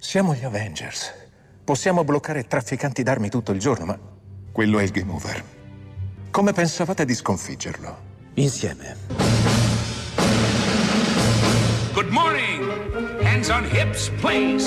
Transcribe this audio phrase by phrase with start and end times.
[0.00, 1.12] Siamo gli Avengers.
[1.62, 3.98] Possiamo bloccare trafficanti d'armi tutto il giorno, ma
[4.50, 5.44] quello è il game over.
[6.30, 8.08] Come pensavate di sconfiggerlo?
[8.34, 8.96] Insieme.
[11.92, 13.22] Good morning.
[13.22, 14.66] Hands on hips, please.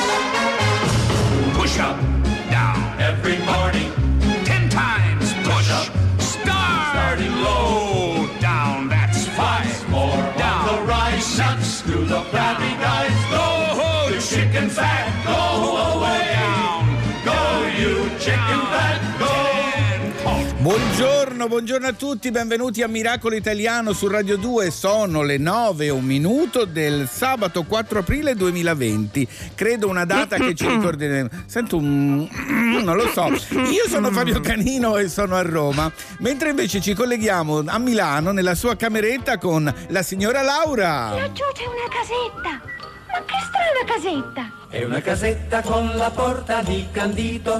[1.53, 1.97] Push up,
[2.49, 2.77] down.
[2.99, 3.91] Every morning.
[4.43, 5.69] Ten times push.
[5.71, 5.89] up.
[6.19, 6.91] Start.
[6.93, 8.27] Starting low.
[8.39, 8.87] Down.
[8.87, 9.89] That's five.
[9.89, 10.69] More Down.
[10.69, 11.37] on the rise.
[11.39, 13.11] Nuts to the flabby guys.
[13.31, 15.22] Go, The chicken fat,
[20.63, 24.71] Buongiorno, buongiorno a tutti, benvenuti a Miracolo Italiano su Radio 2.
[24.71, 29.27] Sono le 9 e un minuto del sabato 4 aprile 2020.
[29.55, 31.27] Credo una data che ci ricorderemo.
[31.47, 32.25] Sento un.
[32.81, 33.25] non lo so.
[33.25, 38.55] Io sono Fabio Canino e sono a Roma, mentre invece ci colleghiamo a Milano nella
[38.55, 41.09] sua cameretta con la signora Laura.
[41.09, 42.71] Laggiù c'è una casetta.
[43.11, 44.67] Ma che strana casetta.
[44.69, 47.59] È una casetta con la porta di candito.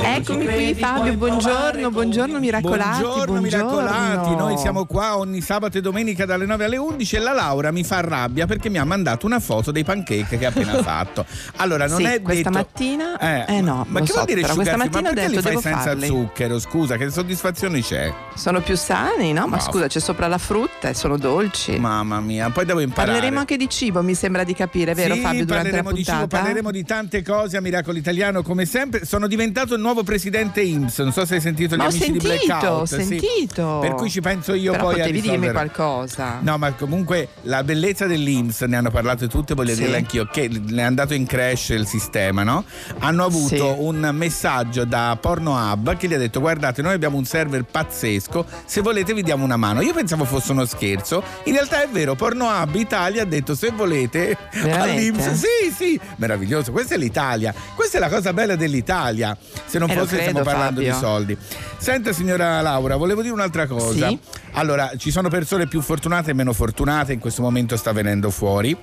[0.00, 3.00] Eccomi qui Fabio, buongiorno, buongiorno miracolati.
[3.02, 7.32] Buongiorno, miracolati, noi siamo qua ogni sabato e domenica dalle 9 alle 11 e la
[7.32, 10.74] Laura mi fa rabbia perché mi ha mandato una foto dei pancake che ha appena
[10.82, 11.24] fatto.
[11.56, 12.50] Allora, non Sì, è questa detto...
[12.50, 15.34] mattina- eh no, ma che so, vuol dire però questa mattina ma ho perché li
[15.34, 16.06] detto, fai devo senza farli.
[16.06, 16.58] zucchero?
[16.58, 18.12] Scusa, che soddisfazione c'è?
[18.34, 19.46] Sono più sani, no?
[19.46, 19.62] Ma No.
[19.62, 21.78] scusa, c'è sopra la frutta e sono dolci.
[21.78, 23.12] Mamma mia, poi devo imparare.
[23.12, 26.02] Parleremo anche di cibo, mi sembra di capire, vero sì, Fabio, durante la parleremo di
[26.04, 26.16] puntata?
[26.18, 29.04] cibo, parleremo di tante cose a Miracolo Italiano come sempre.
[29.04, 32.20] Sono diventato il nuovo presidente IMSS, non so se hai sentito gli Ma amici di
[32.20, 32.80] sentito, Blackout.
[32.80, 32.94] ho sì.
[33.04, 33.78] sentito.
[33.80, 35.52] Per cui ci penso io Però poi a potevi dirmi risolvere.
[35.70, 36.38] qualcosa.
[36.42, 39.80] No, ma comunque la bellezza dell'Inps, ne hanno parlato tutte, voglio Sì.
[39.82, 42.64] dirle anch'io, che ne è andato in crash il sistema, no?
[42.98, 43.74] Hanno avuto Sì.
[43.78, 48.82] un messaggio da Pornohub che gli ha detto guardate noi abbiamo un server pazzesco, se
[48.82, 49.80] volete vi diamo una mano.
[49.80, 54.36] Io pensavo fosse uno scherzo, in realtà è vero, Pornohub Italia ha detto se volete
[54.52, 54.78] Veramente?
[54.80, 59.90] all'Inps, sì sì, meraviglioso, questa è l'Italia, questa è la cosa bella dell'Italia, se non
[59.90, 61.00] Eh, fosse stiamo credo, parlando di Fabio.
[61.08, 61.36] soldi.
[61.78, 64.08] Senta signora Laura, volevo dire un'altra cosa.
[64.08, 64.18] Sì?
[64.52, 68.76] Allora, ci sono persone più fortunate e meno fortunate, in questo momento sta venendo fuori.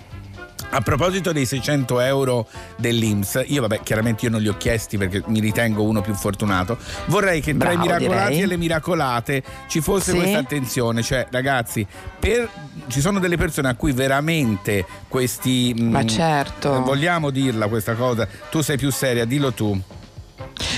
[0.67, 2.47] A proposito dei 600 euro
[2.77, 6.77] dell'Inps, io vabbè chiaramente io non li ho chiesti perché mi ritengo uno più fortunato,
[7.05, 8.41] vorrei che tra i Bravo, miracolati direi.
[8.41, 10.17] e le miracolate ci fosse Sì.
[10.17, 11.85] questa attenzione, cioè ragazzi,
[12.19, 12.49] per-
[12.87, 15.73] ci sono delle persone a cui veramente questi...
[15.77, 16.81] Ma mm, certo.
[16.81, 19.79] Vogliamo dirla questa cosa, tu sei più seria, dillo tu.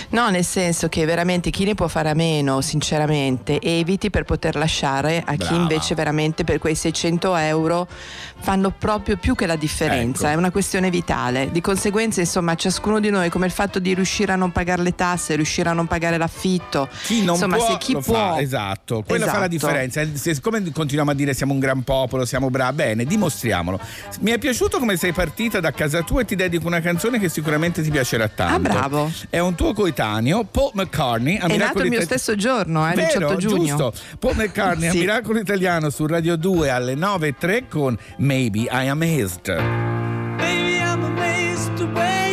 [0.10, 4.56] No, nel senso che veramente chi ne può fare a meno, sinceramente, eviti per poter
[4.56, 5.56] lasciare a chi Brava.
[5.56, 7.88] invece veramente per quei 600 euro
[8.40, 10.34] fanno proprio più che la differenza, Ecco.
[10.34, 11.52] è una questione vitale.
[11.52, 14.96] Di conseguenza, insomma, ciascuno di noi, come il fatto di riuscire a non pagare le
[14.96, 18.02] tasse, riuscire a non pagare l'affitto, Chi non insomma, può, se chi può...
[18.02, 19.68] fa, esatto, quella fa la Esatto.
[19.68, 20.06] differenza.
[20.14, 23.80] Se- Siccome continuiamo a dire siamo un gran popolo, siamo bravi, bene, dimostriamolo.
[24.22, 27.30] Mi è piaciuto come sei partita da casa tua e ti dedico una canzone che
[27.30, 28.56] sicuramente ti piacerà tanto.
[28.56, 29.12] Ah, bravo.
[29.30, 31.38] È un tuo coetaneo, Paul McCartney.
[31.38, 33.66] A È nato il mio Ita- stesso giorno, eh, Vero, 18 giugno.
[33.66, 33.94] giusto.
[34.20, 35.00] Paul McCartney a Sì.
[35.00, 39.56] Miracolo Italiano su Radio 2 alle 9.03 con Maybe I Am Amazed.
[40.38, 42.27] Baby, I'm amazed the way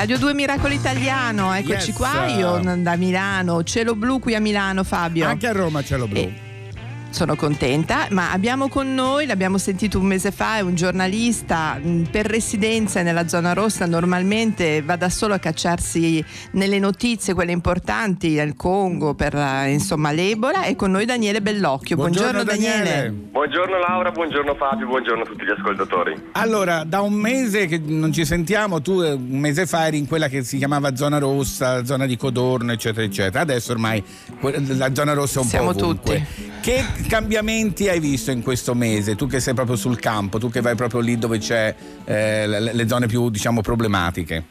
[0.00, 1.92] Radio 2 Miracolo Italiano, eccoci Yes.
[1.94, 5.26] qua, io da Milano, cielo blu qui a Milano Fabio.
[5.26, 6.16] Anche a Roma c'è lo blu.
[6.16, 6.39] Eh,
[7.10, 12.04] sono contenta, ma abbiamo con noi, l'abbiamo sentito un mese fa, è un giornalista mh,
[12.10, 18.38] per residenza nella zona rossa, normalmente va da solo a cacciarsi nelle notizie, quelle importanti,
[18.38, 21.96] al Congo, per eh, insomma l'Ebola, e con noi Daniele Bellocchio.
[21.96, 23.10] Buongiorno, Daniele.
[23.10, 26.28] Buongiorno Laura, buongiorno Fabio, buongiorno a tutti gli ascoltatori.
[26.32, 30.06] Allora, da un mese che non ci sentiamo, tu eh, un mese fa eri in
[30.06, 33.40] quella che si chiamava zona rossa, zona di Codorno, eccetera, eccetera.
[33.40, 34.02] Adesso ormai
[34.40, 36.18] la zona rossa è un Siamo po' ovunque.
[36.18, 36.49] tutti.
[36.62, 39.16] Che cambiamenti hai visto in questo mese?
[39.16, 41.74] Tu che sei proprio sul campo, tu che vai proprio lì dove c'è
[42.04, 44.44] eh, le, le zone più, diciamo, problematiche.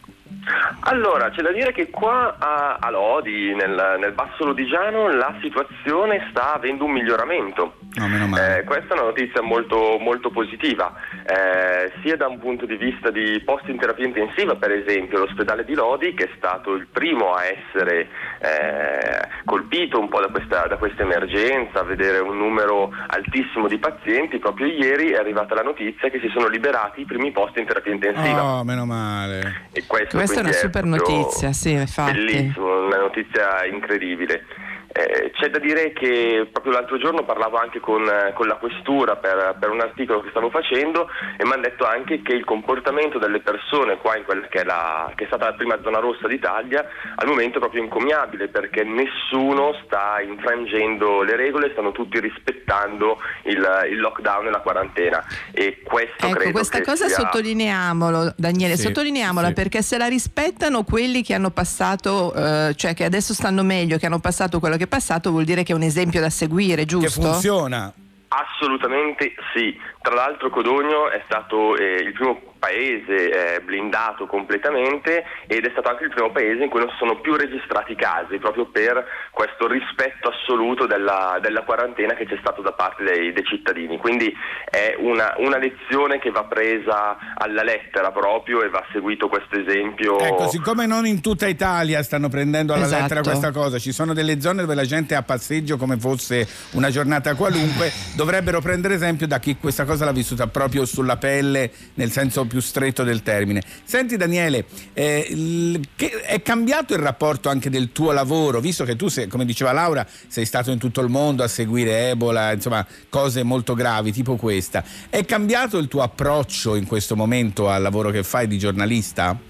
[0.81, 6.27] Allora, c'è da dire che qua a, a Lodi, nel, nel Basso Lodigiano, la situazione
[6.31, 7.75] sta avendo un miglioramento.
[7.95, 8.59] No, meno male.
[8.59, 10.93] Eh, questa è una notizia molto, molto positiva,
[11.25, 15.65] eh, sia da un punto di vista di posti in terapia intensiva, per esempio l'ospedale
[15.65, 18.07] di Lodi, che è stato il primo a essere
[18.39, 23.79] eh, colpito un po' da questa, da questa emergenza, a vedere un numero altissimo di
[23.79, 27.65] pazienti, proprio ieri è arrivata la notizia che si sono liberati i primi posti in
[27.65, 28.43] terapia intensiva.
[28.43, 29.67] Oh, meno male.
[29.71, 32.11] E Questa è una super proprio notizia, sì, infatti.
[32.13, 34.45] Bellissimo, una notizia incredibile.
[34.91, 39.17] Eh, c'è da dire che proprio l'altro giorno parlavo anche con, eh, con la questura
[39.17, 41.07] per, per un articolo che stavo facendo
[41.37, 44.63] e mi hanno detto anche che il comportamento delle persone qua in quella che è,
[44.63, 46.83] la, che è stata la prima zona rossa d'Italia
[47.15, 53.87] al momento è proprio incommiabile perché nessuno sta infrangendo le regole, stanno tutti rispettando il,
[53.91, 57.15] il lockdown e la quarantena e questo Ecco, credo questa che cosa sia...
[57.15, 59.53] sottolineiamolo, Daniele, Sì, sottolineiamola sì.
[59.53, 64.07] perché se la rispettano quelli che hanno passato, eh, cioè che adesso stanno meglio, che
[64.07, 66.85] hanno passato quello che è passato, vuol dire che è un esempio da seguire, Che
[66.87, 67.21] giusto?
[67.21, 67.93] funziona.
[68.29, 69.75] Assolutamente sì,
[70.09, 75.89] tra l'altro Codogno è stato eh, il primo paese eh, blindato completamente ed è stato
[75.89, 79.67] anche il primo paese in cui non si sono più registrati casi proprio per questo
[79.67, 83.97] rispetto assoluto della, della quarantena che c'è stato da parte dei, dei cittadini.
[83.97, 84.31] Quindi
[84.69, 90.19] è una, una lezione che va presa alla lettera proprio e va seguito questo esempio.
[90.19, 93.01] Ecco, siccome non in tutta Italia stanno prendendo alla Esatto.
[93.03, 96.47] lettera questa cosa, ci sono delle zone dove la gente è a passeggio come fosse
[96.71, 101.71] una giornata qualunque, dovrebbero prendere esempio da chi questa cosa l'ha vissuta proprio sulla pelle,
[101.95, 103.61] nel senso più stretto del termine.
[103.83, 105.79] Senti Daniele, eh,
[106.25, 110.05] è cambiato il rapporto anche del tuo lavoro, visto che tu, sei, come diceva Laura,
[110.27, 114.83] sei stato in tutto il mondo a seguire Ebola, insomma, cose molto gravi, tipo questa.
[115.09, 119.48] È cambiato il tuo approccio in questo momento al lavoro che fai di giornalista?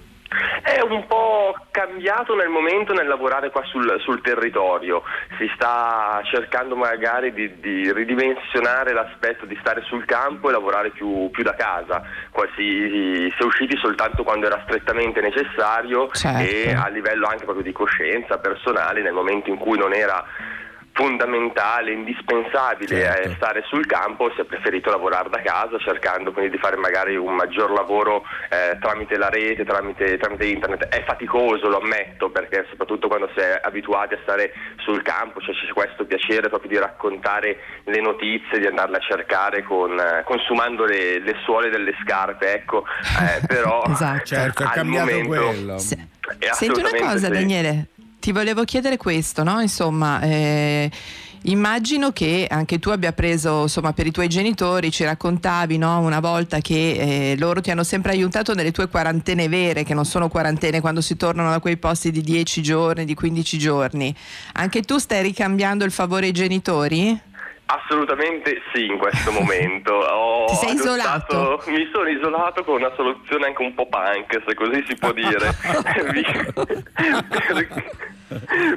[0.61, 5.01] È un po' cambiato nel momento nel lavorare qua sul, sul territorio,
[5.37, 11.29] si sta cercando magari di, di ridimensionare l'aspetto di stare sul campo e lavorare più,
[11.31, 16.39] più da casa, qua si, si è usciti soltanto quando era strettamente necessario Certo.
[16.39, 20.23] e a livello anche proprio di coscienza personale nel momento in cui non era
[20.99, 23.29] fondamentale, indispensabile Certo.
[23.29, 27.15] eh, stare sul campo, si è preferito lavorare da casa cercando quindi di fare magari
[27.15, 30.87] un maggior lavoro eh, tramite la rete, tramite, tramite internet.
[30.89, 34.51] È faticoso, lo ammetto, perché soprattutto quando si è abituati a stare
[34.83, 39.63] sul campo, cioè c'è questo piacere proprio di raccontare le notizie, di andarle a cercare
[39.63, 44.25] con, eh, consumando le, le suole delle scarpe, ecco, Eh, però Esatto.
[44.25, 45.77] Certo, è al cambiato momento- quello.
[45.77, 46.07] Se-
[46.51, 47.29] Senti una cosa, sì.
[47.31, 47.85] Daniele,
[48.19, 49.61] ti volevo chiedere questo, no?
[49.61, 50.91] Insomma, eh,
[51.43, 55.99] immagino che anche tu abbia preso, insomma, per i tuoi genitori, ci raccontavi, no?
[55.99, 60.05] Una volta che eh, loro ti hanno sempre aiutato nelle tue quarantene vere, che non
[60.05, 64.13] sono quarantene quando si tornano da quei posti di 10 giorni, di 15 giorni.
[64.53, 67.27] Anche tu stai ricambiando il favore ai genitori?
[67.71, 69.93] Assolutamente sì in questo momento.
[69.93, 74.55] Ho Ti sei adottato- Mi sono isolato con una soluzione anche un po' punk, se
[74.55, 75.53] così si può dire.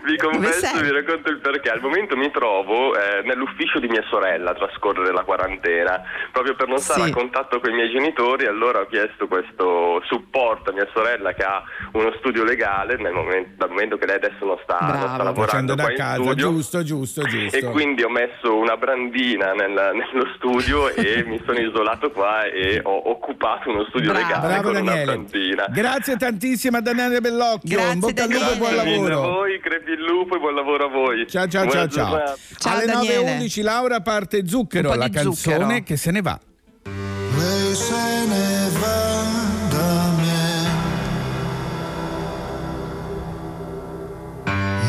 [0.05, 1.71] vi, confesso, vi racconto il perché.
[1.71, 6.69] Al momento mi trovo eh, nell'ufficio di mia sorella a trascorrere la quarantena, proprio per
[6.69, 7.11] non stare Sì.
[7.11, 8.47] a contatto con i miei genitori.
[8.47, 13.51] Allora ho chiesto questo supporto a mia sorella che ha uno studio legale nel momento,
[13.57, 16.35] dal momento che lei adesso non sta, non sta lavorando da casa, studio.
[16.35, 17.57] giusto, giusto, giusto.
[17.57, 22.81] E quindi ho messo una brandina nel- nello studio e mi sono isolato qua e
[22.83, 24.27] ho occupato uno studio Bravo.
[24.27, 25.05] legale Bravo con una Daniele.
[25.05, 25.67] brandina.
[25.69, 27.77] Grazie tantissimo a Daniele Bellocchio.
[27.77, 29.42] Grazie, In bocca al lupo e buon lavoro.
[29.43, 31.27] Voi, crepi il lupo e buon lavoro a voi.
[31.29, 32.09] Ciao ciao Buona ciao ciao.
[32.11, 32.37] giornata.
[32.59, 33.39] Ciao, Alle Daniele.
[33.39, 35.83] 9.11 Laura parte Zucchero, la canzone zucchero.
[35.85, 36.39] che se ne va.
[36.85, 39.25] Lei se ne va
[39.71, 40.41] da me.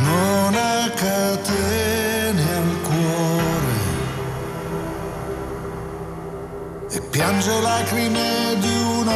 [0.03, 3.81] Non ha catene al cuore
[6.91, 8.67] e piange lacrime di
[8.99, 9.07] un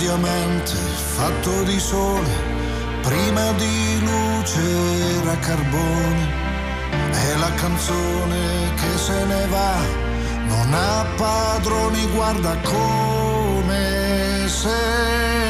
[0.00, 0.76] diamante
[1.14, 2.32] fatto di sole,
[3.02, 4.60] prima di luce
[5.20, 6.38] era carbone.
[7.10, 9.76] È la canzone che se ne va,
[10.48, 15.49] non ha padroni, guarda come sei.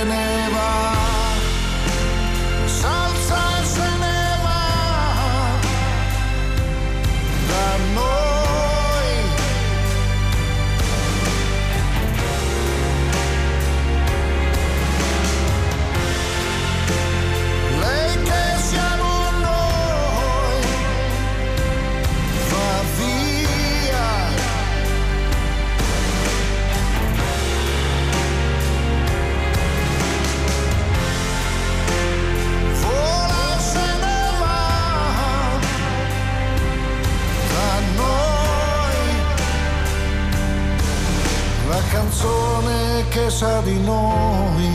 [43.30, 44.68] Sa di noi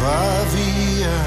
[0.00, 1.18] va via.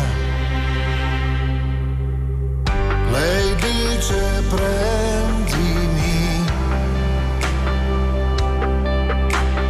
[3.11, 6.45] Lei dice prendimi,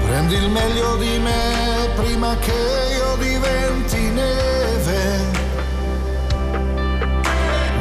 [0.05, 2.61] prendi il meglio di me prima che
[2.97, 5.03] io diventi neve.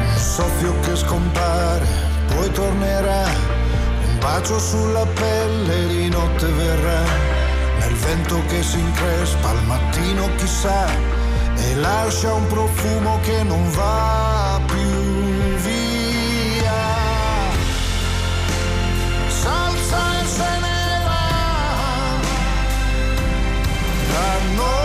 [0.01, 1.85] Un soffio che scompare,
[2.33, 3.25] poi tornerà,
[4.07, 7.03] un bacio sulla pelle di notte verrà,
[7.95, 10.87] nel vento che si increspa al mattino chissà,
[11.55, 16.73] e lascia un profumo che non va più via.
[19.27, 22.19] Salsa e se ne va
[24.11, 24.84] da noi.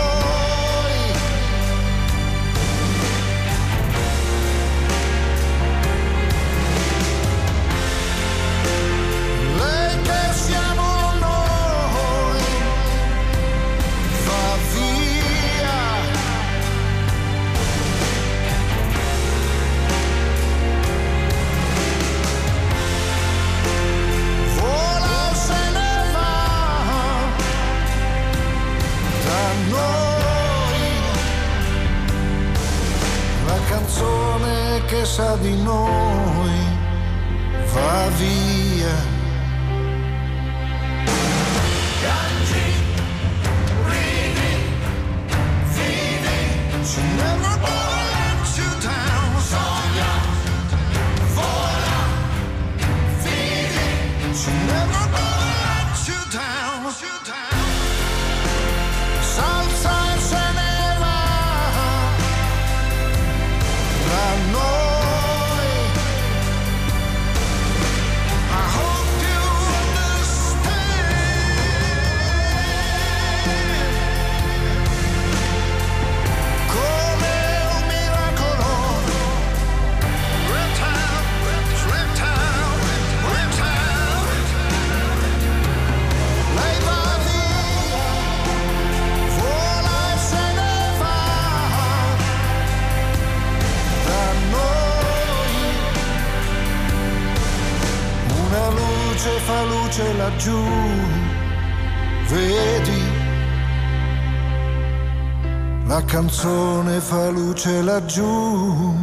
[106.31, 108.95] Canzone fa luce laggiù,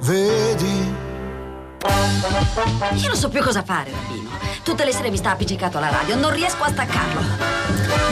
[0.00, 0.94] vedi?
[2.92, 4.28] Io non so più cosa fare, Rabino.
[4.62, 7.61] Tutte le sere mi sta appiccicato alla radio, non riesco a staccarlo.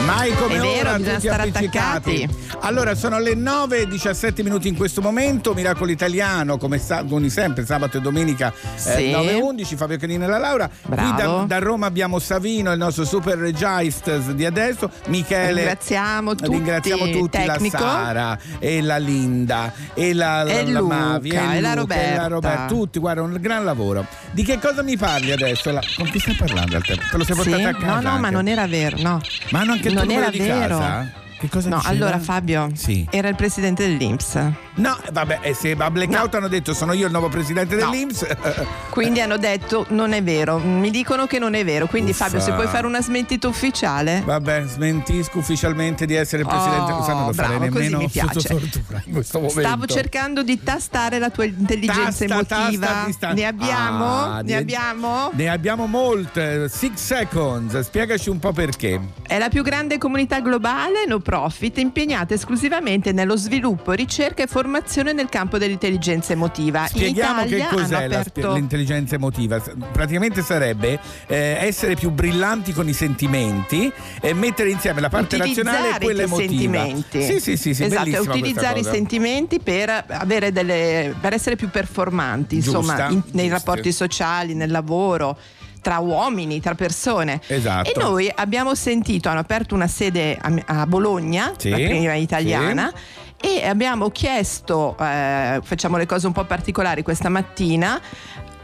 [0.05, 2.29] Mai come È vero, ora bisogna tutti stare appiccicati.
[2.61, 5.53] Allora, sono le 9 e 17 minuti in questo momento.
[5.53, 9.11] Miracolo Italiano, come sa- sempre, sabato e domenica Sì.
[9.11, 9.75] 9 e 11.
[9.75, 10.67] Fabio Canini e la Laura.
[10.67, 11.43] Qui da, Bravo.
[11.45, 14.89] da Roma abbiamo Savino, il nostro super regista di adesso.
[15.07, 15.53] Michele.
[15.53, 21.29] Ringraziamo tutti, Ringraziamo tutti la Sara e la Linda e la, E la Luca, Mavi
[21.29, 22.27] e la Luca, e Roberta.
[22.27, 22.65] Roberta.
[22.65, 24.05] Tutti, guarda, un gran lavoro.
[24.31, 25.71] Di che cosa mi parli adesso?
[25.71, 26.75] La- Con chi stai parlando?
[26.75, 27.03] al tempo?
[27.09, 27.49] Te lo sei Sì?
[27.49, 27.85] portato a casa?
[27.85, 28.29] No, no, ma anche?
[28.31, 29.21] non era vero, no.
[29.51, 30.77] Ma hanno anche il non era di vero.
[30.79, 31.11] casa?
[31.37, 31.93] Che cosa No, diceva?
[31.93, 33.05] allora Fabio, Sì.
[33.09, 34.37] era il presidente dell'Inps.
[34.75, 37.89] No, vabbè, e se a Blackout hanno detto sono io il nuovo presidente No.
[37.89, 38.25] dell'Inps.
[38.89, 41.87] Quindi hanno detto non è vero, mi dicono che non è vero.
[41.87, 42.25] Quindi Uffa.
[42.25, 44.21] Fabio, se puoi fare una smentita ufficiale?
[44.25, 46.91] Vabbè, smentisco ufficialmente di essere presidente.
[46.91, 48.39] Oh, non lo farei bravo, così nemmeno mi piace.
[48.47, 49.59] tortura in questo momento.
[49.61, 52.87] Stavo cercando di tastare la tua intelligenza Tasta, emotiva.
[52.87, 54.05] tasta, ne abbiamo?
[54.05, 55.29] Ah, ne abbiamo?
[55.33, 56.69] Ne abbiamo molte.
[56.69, 57.77] Six seconds.
[57.79, 58.99] Spiegaci un po' perché.
[59.27, 64.59] È la più grande comunità globale no profit impegnata esclusivamente nello sviluppo, ricerca e formazione
[64.67, 66.85] nel campo dell'intelligenza emotiva.
[66.87, 68.53] Spieghiamo che cos'è aperto...
[68.53, 69.59] l'intelligenza emotiva.
[69.91, 75.77] Praticamente sarebbe eh, essere più brillanti con i sentimenti e mettere insieme la parte razionale
[75.77, 76.49] e utilizzare quella emotiva.
[76.49, 77.23] sentimenti.
[77.23, 82.55] Sì, sì, sì, sì esatto, utilizzare i sentimenti per, avere delle, per essere più performanti,
[82.55, 85.37] insomma, Giusta, in- nei rapporti sociali, nel lavoro
[85.81, 87.41] tra uomini, tra persone.
[87.47, 87.89] Esatto.
[87.89, 92.93] E noi abbiamo sentito, hanno aperto una sede a, a Bologna, Sì, la prima italiana,
[93.41, 97.99] e abbiamo chiesto, eh, facciamo le cose un po' particolari questa mattina,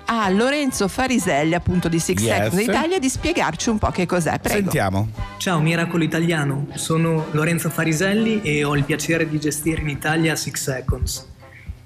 [0.10, 2.44] a Lorenzo Fariselli, appunto di Six Yes.
[2.44, 4.40] Seconds Italia, di spiegarci un po' che cos'è.
[4.40, 4.62] Prego.
[4.62, 5.10] Sentiamo.
[5.38, 10.62] Ciao Miracolo Italiano, sono Lorenzo Fariselli e ho il piacere di gestire in Italia Six
[10.62, 11.28] Seconds.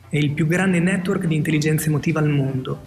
[0.08, 2.82] È il più grande network di intelligenza emotiva al mondo.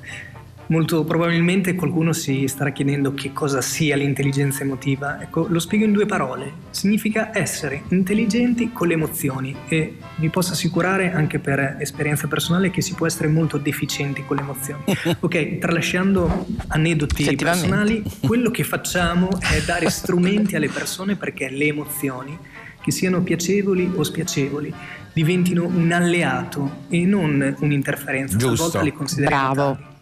[0.66, 5.20] Molto probabilmente qualcuno si starà chiedendo che cosa sia l'intelligenza emotiva.
[5.20, 6.52] Ecco, lo spiego in due parole.
[6.70, 12.80] Significa essere intelligenti con le emozioni e vi posso assicurare anche per esperienza personale che
[12.80, 14.82] si può essere molto deficienti con le emozioni.
[15.24, 22.36] Ok, tralasciando aneddoti personali, quello che facciamo è dare strumenti alle persone perché le emozioni,
[22.82, 24.72] che siano piacevoli o spiacevoli,
[25.12, 28.36] diventino un alleato e non un'interferenza.
[28.36, 28.54] Giusto.
[28.54, 29.72] Talvolta le consideriamo Bravo.
[29.72, 29.93] tali.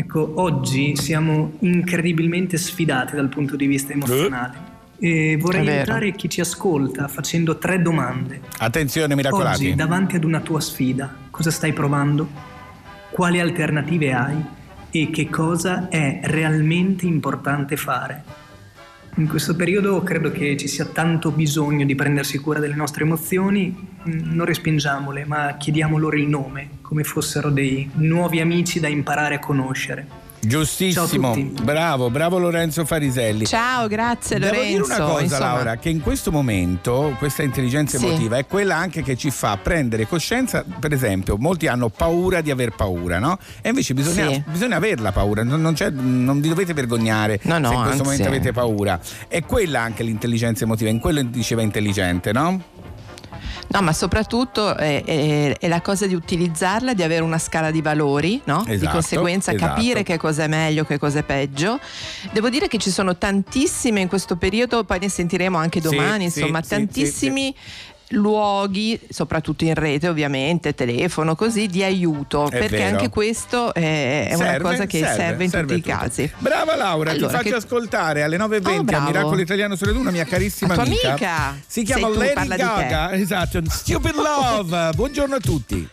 [0.00, 4.68] Ecco, oggi siamo incredibilmente sfidati dal punto di vista emozionale.
[4.98, 8.40] E vorrei aiutare chi ci ascolta facendo tre domande.
[8.58, 9.66] Attenzione, miracolati.
[9.66, 12.26] Oggi, davanti ad una tua sfida, cosa stai provando?
[13.10, 14.42] Quali alternative hai?
[14.90, 18.24] E che cosa è realmente importante fare?
[19.16, 23.90] In questo periodo credo che ci sia tanto bisogno di prendersi cura delle nostre emozioni,
[24.08, 29.34] Mm, non respingiamole, ma chiediamo loro il nome, come fossero dei nuovi amici da imparare
[29.34, 30.19] a conoscere.
[30.42, 33.44] Giustissimo, bravo, bravo Lorenzo Fariselli.
[33.44, 34.70] Ciao, grazie Devo Lorenzo.
[34.70, 38.06] dire una cosa, Insomma, Laura, che in questo momento questa intelligenza Sì.
[38.06, 42.50] emotiva è quella anche che ci fa prendere coscienza, per esempio, molti hanno paura di
[42.50, 43.38] aver paura, no?
[43.60, 44.42] E invece bisogna, Sì.
[44.50, 48.02] bisogna averla paura, non, non non vi dovete vergognare No, no, se in questo anzi.
[48.02, 48.98] momento avete paura.
[49.28, 52.62] È quella anche l'intelligenza emotiva, in quello diceva intelligente, no?
[53.72, 57.80] No, ma soprattutto è, è- è la cosa di utilizzarla, di avere una scala di
[57.80, 58.64] valori, no?
[58.66, 59.74] di Esatto, conseguenza esatto.
[59.74, 61.78] capire che cosa è meglio, che cosa è peggio.
[62.32, 66.30] Devo dire che ci sono tantissime in questo periodo, poi ne sentiremo anche Sì, domani,
[66.30, 67.54] sì, insomma, sì, tantissimi
[68.12, 72.96] luoghi, soprattutto in rete ovviamente, telefono, così, di aiuto, È perché vero.
[72.96, 76.30] anche questo è, è una Serve, cosa che serve, in tutti a i casi.
[76.38, 79.06] Brava Laura, Allora, ti faccio che- ascoltare alle 9.20 Oh, a bravo.
[79.06, 81.56] Miracolo Italiano su Radio 1 una mia carissima La tua amica.
[81.66, 82.48] Si chiama tu, Lady.
[82.56, 84.90] Gaga, esatto, Stupid Love.
[84.94, 85.88] Buongiorno a tutti.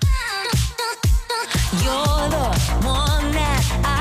[1.83, 3.96] You're the one that I've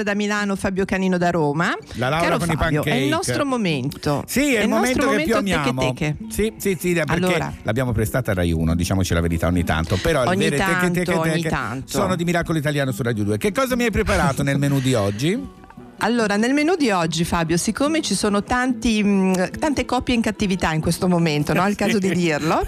[0.00, 1.76] Laura da Milano, Fabio Canino da Roma.
[1.94, 2.90] La Laura Caro con i Fabio, pancake.
[2.90, 4.24] è il nostro momento.
[4.26, 5.80] Sì, è il, nostro momento che più amiamo.
[5.80, 6.32] teche teche.
[6.32, 7.52] Sì, sì, sì, perché Allora.
[7.62, 9.98] l'abbiamo prestata a Rai 1, diciamoci la verità ogni tanto.
[10.00, 11.86] Però Ogni le vere teche, tanto, teche, ogni teche tanto.
[11.88, 13.38] sono di Miracolo Italiano su Radio 2.
[13.38, 15.58] Che cosa mi hai preparato nel menù di oggi?
[16.02, 20.72] Allora, nel menù di oggi, Fabio, siccome ci sono tanti, mh, tante coppie in cattività
[20.72, 21.62] in questo momento, no?
[21.64, 22.64] È il caso di dirlo.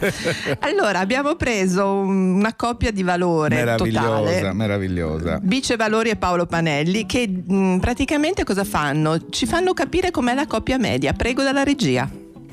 [0.61, 4.53] Allora, abbiamo preso un- una coppia di valore meravigliosa, totale.
[4.53, 5.38] meravigliosa.
[5.40, 9.29] Bice Valori e Paolo Panelli che mh, praticamente cosa fanno?
[9.31, 11.14] Ci fanno capire com'è la coppia media.
[11.14, 12.07] Prego dalla regia.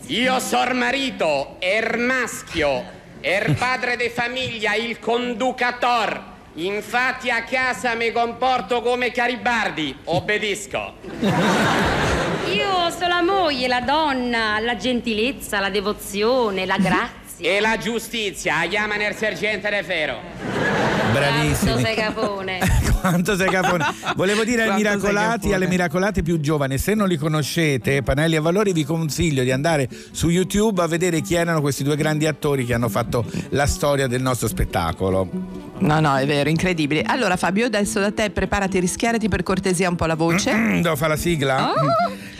[0.07, 2.83] Io sor marito, er maschio,
[3.19, 6.28] er padre de famiglia, il conducator.
[6.55, 10.93] Infatti a casa mi comporto come Garibaldi, obbedisco.
[12.51, 17.51] Io sono la moglie, la donna, la gentilezza, la devozione, la grazia.
[17.51, 20.79] E la giustizia, chiamano il sergente De Fero.
[21.11, 21.71] Bravissimi.
[21.71, 22.59] Quanto sei capone.
[22.99, 23.85] Quanto sei capone.
[24.15, 28.73] Volevo dire ai miracolati, alle miracolate più giovani, se non li conoscete, Panelli e Valori,
[28.73, 32.73] vi consiglio di andare su YouTube a vedere chi erano questi due grandi attori che
[32.73, 35.68] hanno fatto la storia del nostro spettacolo.
[35.81, 37.03] No, no, è vero, incredibile.
[37.03, 40.51] Allora, Fabio, adesso da te preparati, rischiarati per cortesia un po' la voce.
[40.81, 41.71] Devo fare la sigla?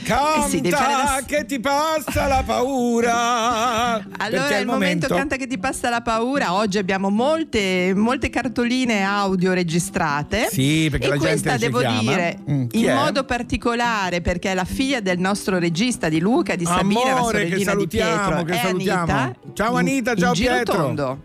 [0.04, 3.96] Canta Eh sì, la- che ti passa la paura.
[4.22, 6.54] Allora è il momento, canta che ti passa la paura.
[6.54, 10.48] Oggi abbiamo molte, molte cartoline audio registrate.
[10.52, 12.00] Sì, perché e la gente questa ci devo chiama.
[12.02, 12.94] dire Mm, in è?
[12.94, 17.20] modo particolare perché è la figlia del nostro regista di Luca, di Sabina, la Amore,
[17.20, 18.44] che sorellina di salutiamo, Pietro.
[18.44, 19.12] che è salutiamo.
[19.12, 19.36] Anita.
[19.54, 20.76] Ciao in- Anita, ciao in giro Pietro.
[20.76, 21.20] tondo.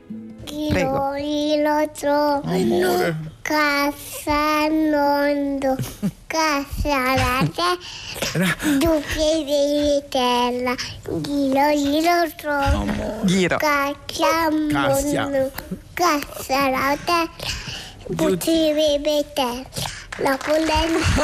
[0.44, 1.14] Prego.
[1.16, 2.42] Chilo trono,
[3.42, 5.76] casa mondo,
[6.26, 10.74] casa la terra, due piedi di terra,
[11.20, 13.57] giro giro trono, Giro.
[13.57, 15.26] casa Cassia.
[15.28, 15.52] mondo,
[15.94, 17.30] casa la terra,
[18.09, 20.03] due piedi di terra.
[20.18, 21.22] La condensa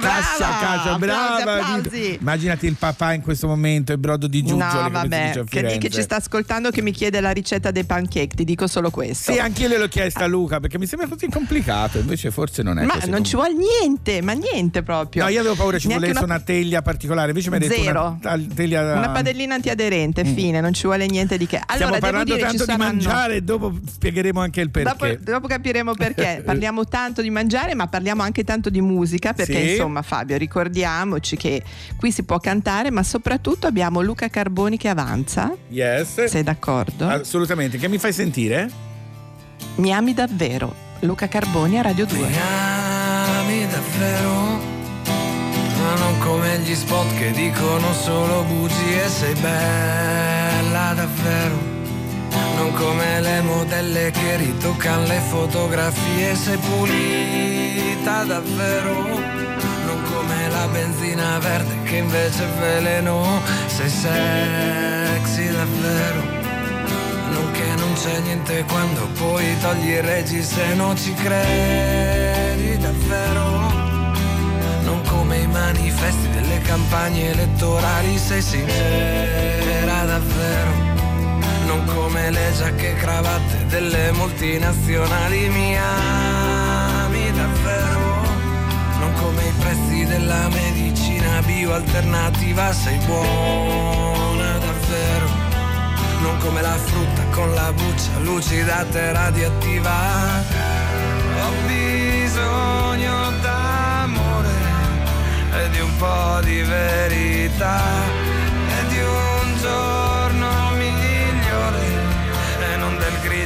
[0.00, 1.54] Cassa, casa, brava.
[1.58, 2.16] applausi.
[2.20, 4.82] Immaginati il papà in questo momento, il brodo di Giuggioli.
[4.84, 8.36] No, vabbè, a che, che ci sta ascoltando che mi chiede la ricetta dei pancake,
[8.36, 9.32] ti dico solo questo.
[9.32, 12.78] Sì, anche io gliel'ho chiesta a Luca perché mi sembra così complicato, invece forse non
[12.78, 15.24] è Ma così non ci vuole niente, ma niente proprio.
[15.24, 16.44] No, io avevo paura ci Neanche volesse una- una...
[16.44, 18.18] teglia particolare, invece mi hai detto Zero.
[18.22, 21.56] una Una padellina antiaderente, fine, non ci vuole niente di che.
[21.56, 21.60] Mm.
[21.74, 22.92] Stiamo Allora, devo parlando dire, tanto ci di saranno...
[22.92, 24.88] mangiare e dopo spiegheremo anche il perché.
[24.90, 26.42] Dopo, dopo capiremo perché.
[26.46, 29.32] Parliamo tanto di mangiare, ma parliamo anche tanto di musica.
[29.32, 29.70] Perché, Sì.
[29.72, 31.62] insomma, Fabio, ricordiamoci che
[31.96, 35.54] qui si può cantare, ma soprattutto abbiamo Luca Carboni che avanza.
[35.68, 36.24] Yes.
[36.24, 37.06] Sei d'accordo?
[37.08, 37.78] Assolutamente.
[37.78, 38.70] Che mi fai sentire?
[39.76, 40.74] Mi ami davvero.
[41.00, 42.18] Luca Carboni a Radio 2.
[43.38, 44.32] ami davvero,
[45.78, 51.79] ma non come gli spot che dicono solo bugie, sei bella davvero.
[52.60, 59.02] Non come le modelle che ritoccano le fotografie, sei pulita davvero.
[59.86, 66.20] Non come la benzina verde che invece è veleno, sei sexy davvero.
[67.32, 73.72] Non che non c'è niente quando poi togli il regi se non ci credi davvero.
[74.82, 80.89] Non come i manifesti delle campagne elettorali, sei sincera davvero.
[81.94, 88.22] Come le giacche e cravatte delle multinazionali, mi ami davvero.
[88.98, 95.50] Non come i prezzi della medicina bioalternativa, sei buona davvero
[96.22, 99.90] non come la frutta con la buccia lucidata e radioattiva.
[101.42, 104.48] Ho bisogno d'amore
[105.52, 108.19] e di un po' di verità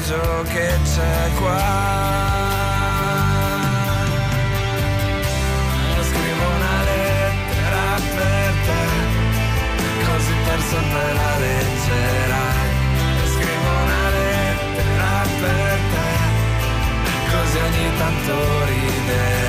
[0.04, 1.62] grigio che c'è qua.
[6.02, 7.86] Scrivo una lettera
[8.16, 8.82] per te
[10.04, 12.72] così per sempre la leggerai.
[13.32, 16.10] Scrivo una lettera per te,
[17.30, 18.34] così ogni tanto
[18.66, 19.43] riderai,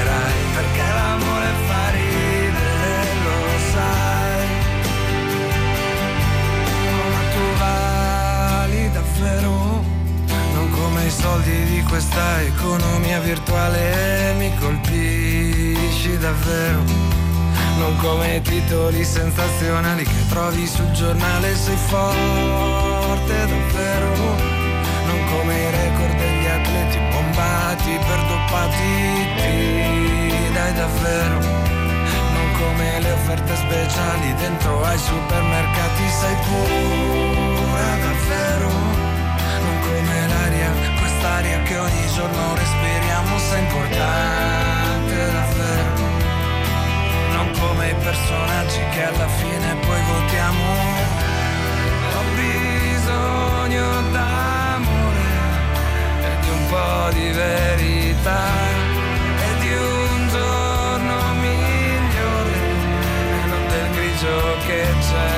[11.40, 16.84] di questa economia virtuale mi colpisci davvero.
[17.78, 24.14] Non come titoli sensazionali che trovi sul giornale, sei forte davvero.
[25.08, 28.88] Non come i record degli atleti bombati per doppati,
[29.38, 31.40] ti dai davvero.
[32.34, 38.95] Non come le offerte speciali dentro ai supermercati, sei pura davvero.
[41.26, 46.06] L'aria, che ogni giorno respiriamo, sei importante davvero.
[47.34, 50.64] Non come i personaggi che alla fine poi votiamo.
[52.14, 55.28] Ho bisogno d'amore
[56.30, 58.44] e di un po' di verità
[59.46, 62.58] e di un giorno migliore
[63.36, 65.35] e non del grigio che c'è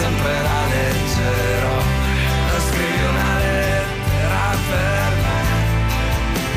[0.00, 1.78] sempre la leggerò.
[2.56, 5.40] E scrivi una lettera per me,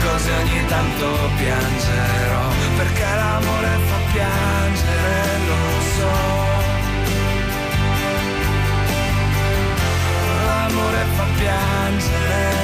[0.05, 2.45] così ogni tanto piangerò,
[2.77, 5.15] perché l'amore fa piangere,
[5.49, 5.63] lo
[5.95, 6.15] so.
[10.45, 12.62] L'amore fa piangere,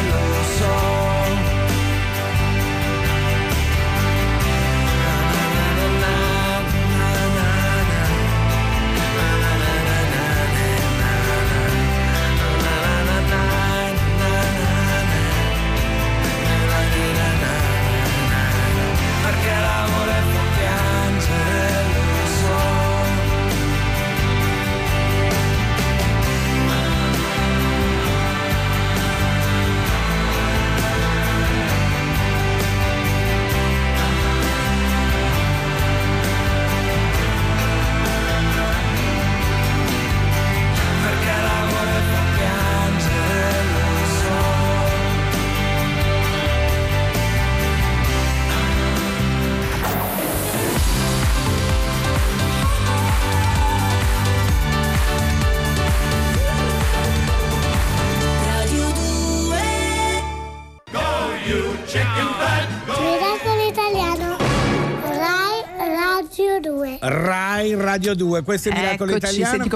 [67.10, 69.54] Rai Radio 2, questo è Miracolo Eccoci, Italiano.
[69.56, 69.69] senti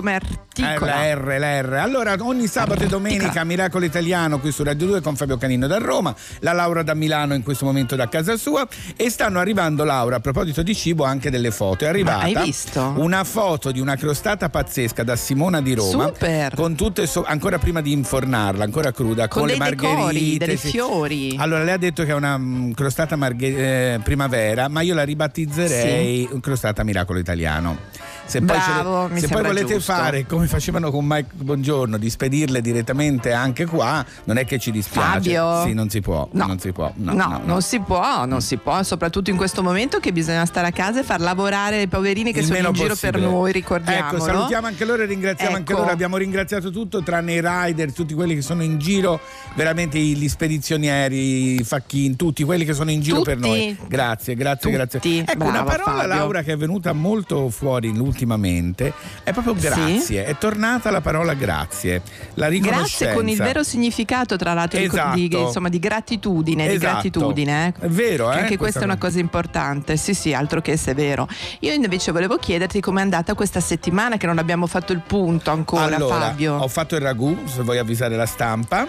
[0.54, 1.74] come Eh, la R, la R.
[1.74, 5.78] Allora, ogni sabato e domenica Miracolo Italiano qui su Radio 2 con Fabio Canino da
[5.80, 10.18] Roma, la Laura da Milano in questo momento da casa sua e stanno arrivando Laura,
[10.18, 11.86] a proposito di cibo, anche delle foto.
[11.86, 12.94] È arrivata hai visto?
[12.98, 16.54] una foto di una crostata pazzesca da Simona di Roma Super.
[16.56, 20.46] con tutte so- ancora prima di infornarla, ancora cruda, con, Con le dei decori, margherite,
[20.46, 20.70] dei sì.
[20.70, 21.36] fiori.
[21.40, 25.04] Allora, lei ha detto che è una mm, crostata marghe- eh, primavera, ma io la
[25.04, 27.78] ribattizzerei un crostata miracolo italiano.
[28.26, 29.92] Se poi, le- Bravo, mi se poi volete giusto.
[29.94, 34.72] fare come facevano con Mike Buongiorno, di spedirle direttamente anche qua, non è che ci
[34.72, 35.34] dispiace.
[35.34, 35.64] Fabio?
[35.64, 36.28] Sì, non si può.
[36.32, 36.46] No.
[36.48, 36.92] Non si può.
[36.96, 37.42] No, No, no, no.
[37.46, 41.00] non si può, non si può, soprattutto in questo momento che bisogna stare a casa
[41.02, 43.20] e far lavorare i poverini che Il sono in giro possibile.
[43.20, 44.16] per noi, ricordiamolo.
[44.16, 45.82] Ecco, salutiamo anche loro e ringraziamo anche Ecco.
[45.82, 45.92] loro.
[45.94, 49.20] Abbiamo ringraziato tutto, tranne i rider, tutti quelli che sono in giro,
[49.56, 53.48] veramente gli spedizionieri, i facchini, tutti quelli che sono in giro per Tutti.
[53.48, 53.78] noi.
[53.88, 55.00] Grazie, grazie, grazie.
[55.00, 55.18] Tutti.
[55.20, 56.16] Ecco, una Bravo, parola, Fabio.
[56.16, 60.02] Laura, che è venuta molto fuori ultimamente, è proprio Sì?
[60.34, 62.02] È tornata la parola grazie.
[62.36, 62.50] La.
[62.50, 65.16] Grazie con il vero significato, tra l'altro, di- Esatto.
[65.16, 66.92] di, insomma, di gratitudine, di Esatto.
[66.94, 67.68] gratitudine.
[67.80, 67.86] eh.
[67.86, 69.08] È vero, eh, Anche questa questa è una cosa.
[69.08, 71.28] cosa importante, sì, sì, altro che se è vero.
[71.60, 75.96] Io invece volevo chiederti com'è andata questa settimana, che non abbiamo fatto il punto ancora,
[75.96, 76.56] allora, Fabio.
[76.56, 78.88] ho fatto il ragù, se vuoi avvisare la stampa.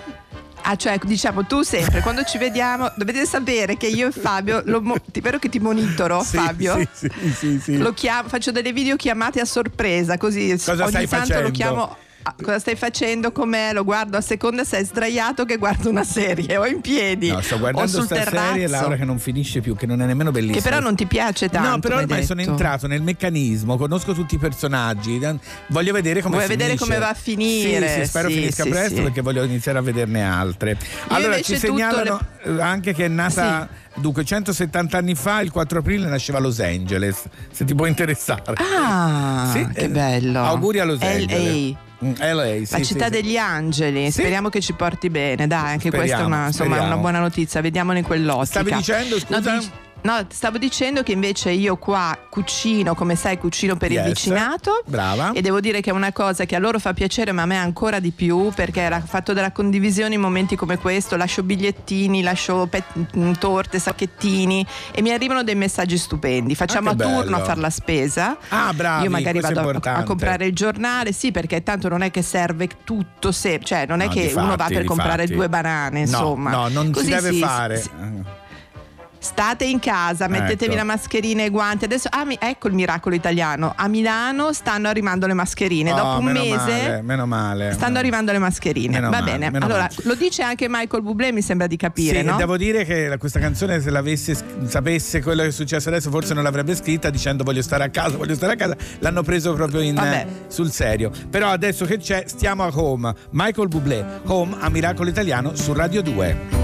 [0.67, 4.83] Ah, cioè, diciamo, tu sempre, quando ci vediamo, dovete sapere che io e Fabio, lo
[5.13, 6.77] ti vero che ti monitoro, Sì, Fabio?
[6.77, 7.77] sì, sì, sì, sì.
[7.77, 11.41] Lo chiamo, faccio delle videochiamate a sorpresa, così Cosa ogni tanto facendo?
[11.43, 11.97] lo chiamo.
[12.25, 13.33] "Ah, cosa stai facendo?
[13.33, 13.73] Com'è?
[13.73, 17.41] Lo guardo a seconda se è sdraiato che guardo una serie o in piedi No,
[17.41, 18.67] sto guardando sul sta serie.
[18.67, 20.57] Laura, che non finisce più, che non è nemmeno bellissima.
[20.61, 21.69] Che però non ti piace tanto.
[21.69, 25.21] No, però ormai sono entrato nel meccanismo, conosco tutti i personaggi,
[25.69, 26.85] voglio vedere come Vuoi vedere finisce.
[26.87, 29.83] come va a finire, Sì, sì, spero sì, finisca sì, presto perché voglio iniziare a
[29.83, 30.77] vederne altre.
[31.09, 36.09] allora ci segnalano eh, anche che è nata dunque 170 anni fa, il 4 aprile
[36.09, 38.55] nasceva a Los Angeles, se ti può interessare.
[38.57, 40.43] Ah, Sì, che eh, bello.
[40.43, 41.07] Auguri a Los LA.
[41.09, 41.75] Angeles.
[42.05, 43.11] Mm, LA, sì, La città sì.
[43.11, 44.21] degli angeli, Sì.
[44.21, 46.93] speriamo che ci porti bene, dai, anche questa è Speriamo, una, insomma, speriamo.
[46.93, 48.45] una buona notizia, vediamola in quell'ottica.
[48.61, 49.61] Stavi dicendo, No, scusa?
[50.05, 54.07] No, stavo dicendo che invece io qua cucino, come sai, cucino per il Yes.
[54.09, 54.83] vicinato.
[54.85, 55.33] Brava.
[55.33, 57.57] E devo dire che è una cosa che a loro fa piacere, ma a me
[57.57, 61.17] ancora di più, perché era fatto della condivisione in momenti come questo.
[61.17, 62.83] Lascio bigliettini, lascio pe-
[63.17, 66.55] mm, torte, sacchettini e mi arrivano dei messaggi stupendi.
[66.55, 67.37] Facciamo Ah, a turno bello.
[67.37, 68.37] a fare la spesa.
[68.51, 72.11] Ah, bravi, Io magari vado a, a comprare il giornale, sì, perché tanto non è
[72.11, 75.35] che serve tutto se, cioè non è No, che difatti, uno va per comprare difatti.
[75.35, 76.51] due banane, No, insomma.
[76.51, 77.81] No, non Così si deve sì, fare.
[77.81, 77.91] sì.
[79.25, 80.75] State in casa, mettetevi Ecco.
[80.75, 81.87] la mascherina e i guanti.
[81.87, 83.73] Adesso, ah, mi- ecco il miracolo italiano.
[83.75, 85.93] A Milano stanno arrivando le mascherine.
[85.93, 87.73] Oh, Dopo un meno mese male, meno male.
[87.73, 89.01] stanno arrivando le mascherine.
[89.01, 89.47] Va male, bene.
[89.47, 89.95] Allora, male.
[90.03, 92.37] lo dice anche Michael Bublé, mi sembra di capire, Sì, no?
[92.37, 96.43] devo dire che questa canzone se l'avesse sapesse quello che è successo adesso forse non
[96.43, 98.77] l'avrebbe scritta dicendo voglio stare a casa, voglio stare a casa.
[98.99, 101.11] L'hanno preso proprio in, eh, sul serio.
[101.31, 103.13] Però adesso che c'è stiamo a home.
[103.31, 106.64] Michael Bublé, home a Miracolo Italiano su Radio 2.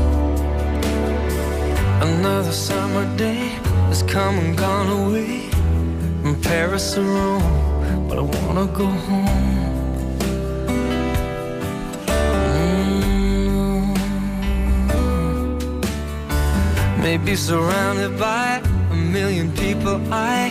[2.02, 3.48] Another summer day
[3.88, 5.50] has come and gone away
[6.22, 9.26] from Paris to Rome, but I wanna go home.
[12.56, 13.96] Mm.
[17.02, 20.50] Maybe surrounded by a million people, I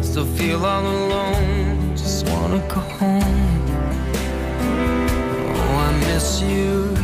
[0.00, 1.96] still feel all alone.
[1.96, 3.62] Just wanna go home.
[5.56, 7.03] Oh, I miss you.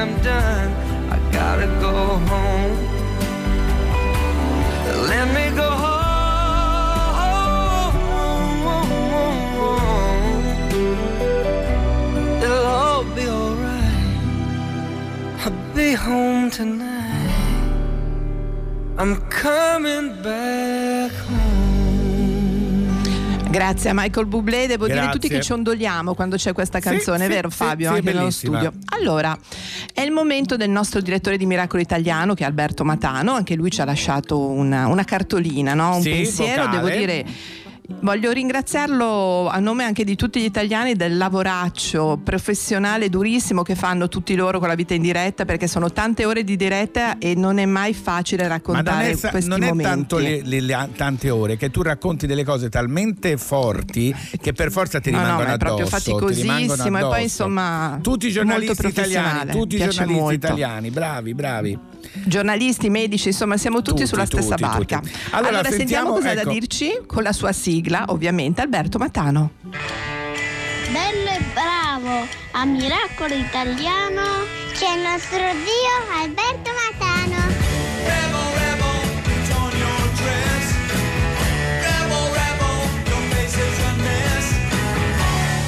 [0.00, 0.72] I'm done.
[1.10, 1.92] I gotta go
[2.30, 2.76] home.
[5.08, 6.00] Let me go home.
[12.42, 14.24] It'll all be alright.
[15.44, 17.34] I'll be home tonight.
[18.96, 21.60] I'm coming back home.
[23.50, 25.12] Grazie a Michael Bublé, devo dire Grazie.
[25.12, 27.90] tutti che ciondoliamo quando c'è questa canzone, sì, vero sì, Fabio?
[27.90, 28.72] sì, anche nello studio.
[28.92, 29.36] Allora,
[30.10, 33.80] il momento del nostro direttore di Miracolo Italiano, che è Alberto Matano, anche lui ci
[33.80, 35.96] ha lasciato una, una cartolina, no?
[35.96, 36.76] un Sì, pensiero, vocale.
[36.76, 37.24] devo dire.
[37.98, 44.08] Voglio ringraziarlo a nome anche di tutti gli italiani del lavoraccio professionale durissimo che fanno
[44.08, 47.58] tutti loro con la vita in diretta perché sono tante ore di diretta e non
[47.58, 51.56] è mai facile Ma non raccontare è, non è tanto le, le- le- tante ore
[51.56, 55.54] che tu racconti delle cose talmente forti che per forza ti No, no, rimangono ma
[55.54, 56.02] è proprio addosso.
[56.02, 56.10] ti
[56.40, 57.22] rimangono faticosissimo e poi addosso.
[57.22, 60.34] insomma tutti i giornalisti italiani, tutti i giornalisti molto.
[60.46, 61.78] italiani, bravi, bravi.
[62.24, 65.00] Giornalisti, medici, insomma siamo tutti, Tutti, sulla stessa tutti, barca.
[65.00, 65.12] tutti.
[65.32, 66.44] Allora, Allora, sentiamo, sentiamo, cosa ha ecco.
[66.44, 67.78] da dirci con la sua sigla,
[68.08, 69.52] ovviamente, Alberto Matano.
[70.90, 74.22] Bello e bravo a Miracolo Italiano
[74.72, 77.00] c'è il nostro zio Alberto Matano.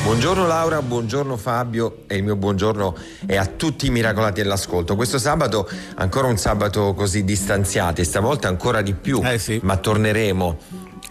[0.04, 2.94] Buongiorno Laura, buongiorno Fabio e il mio buongiorno
[3.24, 4.94] è a tutti i miracolati all'ascolto.
[4.94, 9.22] Questo sabato ancora un sabato così distanziati, stavolta ancora di più,
[9.62, 10.58] ma torneremo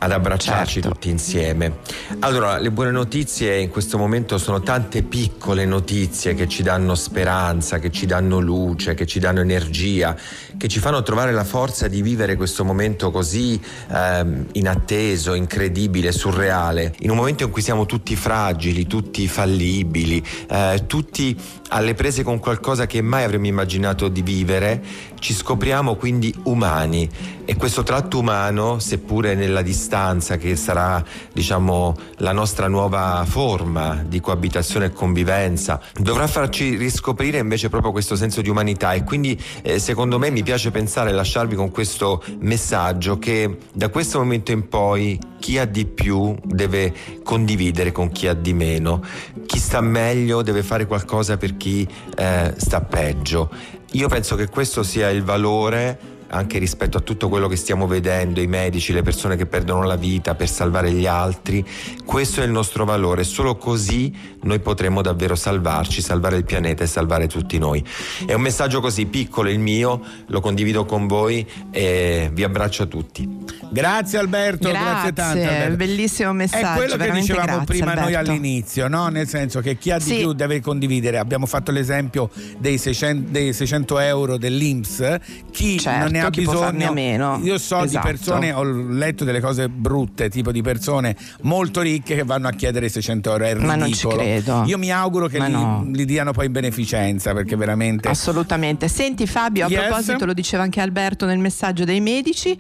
[0.04, 1.78] ad abbracciarci tutti insieme.
[2.20, 7.78] Allora, le buone notizie in questo momento sono tante piccole notizie che ci danno speranza,
[7.78, 10.18] che ci danno luce, che ci danno energia,
[10.58, 16.96] che ci fanno trovare la forza di vivere questo momento così ehm, inatteso, incredibile, surreale,
[17.02, 21.38] in un momento in cui siamo tutti fragili, tutti fallibili, eh, tutti
[21.70, 24.84] alle prese con qualcosa che mai avremmo immaginato di vivere,
[25.22, 27.08] ci scopriamo quindi umani
[27.46, 34.20] e questo tratto umano, seppure nella distanza che sarà diciamo la nostra nuova forma di
[34.20, 39.78] coabitazione e convivenza, dovrà farci riscoprire invece proprio questo senso di umanità e quindi eh,
[39.78, 44.68] secondo me mi piace pensare e lasciarvi con questo messaggio che da questo momento in
[44.70, 46.94] poi chi ha di più deve
[47.24, 49.04] condividere con chi ha di meno,
[49.46, 53.80] chi sta meglio deve fare qualcosa per chi eh, sta peggio.
[53.94, 56.00] Io penso che questo sia il valore
[56.32, 59.96] anche rispetto a tutto quello che stiamo vedendo, i medici, le persone che perdono la
[59.96, 61.64] vita per salvare gli altri,
[62.06, 64.14] questo è il nostro valore, solo così
[64.44, 67.84] noi potremo davvero salvarci, salvare il pianeta e salvare tutti noi.
[68.26, 72.86] È un messaggio così piccolo il mio, lo condivido con voi e vi abbraccio a
[72.86, 73.30] tutti.
[73.70, 75.44] Grazie Alberto, grazie, tanto.
[75.44, 75.76] Alberto.
[75.76, 76.66] bellissimo messaggio.
[76.66, 78.32] È quello che dicevamo grazie, prima noi Alberto.
[78.32, 79.08] all'inizio, no?
[79.08, 80.18] nel senso che chi ha di Sì.
[80.18, 81.18] più deve condividere.
[81.18, 85.18] Abbiamo fatto l'esempio dei 600, dei 600 euro dell'Inps,
[85.52, 86.88] chi Certo, non ne ha bisogno.
[86.90, 87.40] a meno.
[87.44, 87.88] Io so Esatto.
[88.08, 92.52] di persone, ho letto delle cose brutte, tipo di persone molto ricche che vanno a
[92.52, 93.46] chiedere i 600 euro.
[93.46, 94.16] È Ma non ci ridicolo.
[94.18, 94.64] credo.
[94.68, 95.86] Io mi auguro che li, no.
[95.92, 98.08] li diano poi in beneficenza perché veramente.
[98.10, 98.88] Assolutamente.
[98.88, 99.86] Senti Fabio, a Yes?
[99.86, 102.58] proposito, lo diceva anche Alberto nel messaggio dei medici,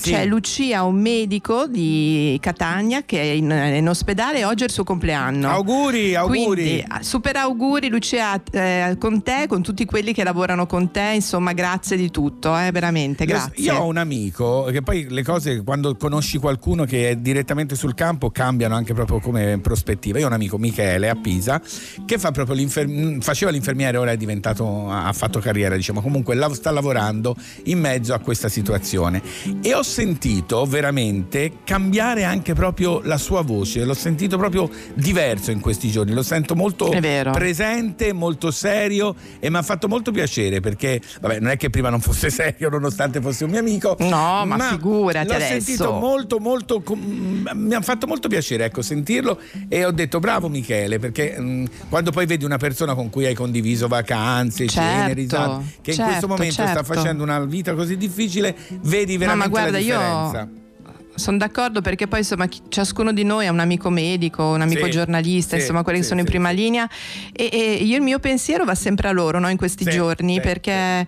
[0.00, 4.72] c'è Lucia, un medico di Catania che è in, in ospedale e oggi è il
[4.72, 5.48] suo compleanno.
[5.48, 6.62] Auguri, auguri.
[6.62, 11.12] Quindi, ah, super auguri Lucia eh, con te, con tutti quelli che lavorano con te,
[11.14, 13.64] insomma grazie di tutto, eh, veramente, Io- grazie.
[13.64, 17.94] Io ho un amico che poi le cose quando conosci qualcuno che è direttamente sul
[17.94, 20.18] campo cambiano anche proprio come prospettiva.
[20.18, 21.60] Io ho un amico Michele a Pisa
[22.04, 26.70] che fa proprio l'infer- faceva l'infermiere, ora è diventato ha fatto carriera, diciamo, comunque sta
[26.70, 29.22] lavorando in mezzo a questa situazione.
[29.60, 35.60] E ho sentito veramente cambiare anche proprio la sua voce, l'ho sentito proprio diverso in
[35.60, 36.88] questi giorni, lo sento molto
[37.32, 41.88] presente, molto serio e mi ha fatto molto piacere perché, vabbè, non è che prima
[41.88, 43.96] non fosse serio nonostante fosse un mio amico.
[44.00, 45.64] No, ma figurati L'ho adesso.
[45.64, 49.38] sentito molto, molto, com- mi ha fatto molto piacere, ecco, sentirlo
[49.68, 53.34] e ho detto bravo Michele perché mh, quando poi vedi una persona con cui hai
[53.34, 56.92] condiviso vacanze, Certo, cene, risate, che in certo, questo momento sta certo.
[56.94, 60.48] facendo una vita così difficile, vedi No, veramente ma guarda, la io differenza.
[61.14, 64.90] sono d'accordo perché poi insomma ciascuno di noi ha un amico medico, un amico Sì,
[64.90, 66.88] giornalista, sì, insomma quelli che sì, sono in prima linea
[67.32, 71.06] e, e io il mio pensiero va sempre a loro no, in questi giorni perché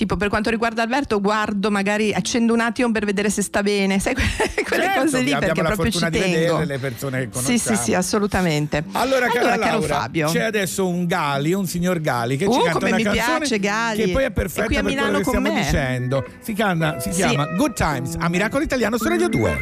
[0.00, 3.98] tipo per quanto riguarda Alberto guardo magari accendo un attimo per vedere se sta bene,
[3.98, 4.24] sai que-
[4.66, 6.56] quelle Certo, cose lì perché proprio ci fortuna di tengo.
[6.56, 7.76] vedere le persone che Sì, sì, conosciamo.
[7.78, 8.84] sì, assolutamente.
[8.92, 10.30] Allora, cara caro Laura, Fabio.
[10.30, 13.38] c'è adesso un Gali, un signor Gali che Uh, ci canta come una mi canzone
[13.38, 14.04] piace, Gali.
[14.04, 15.60] che poi è perfetta qui a per quello che stiamo me.
[15.60, 16.24] dicendo.
[16.40, 17.16] Si, canta- si Sì.
[17.20, 19.58] chiama Good Times a Miracolo Italiano su Radio 2.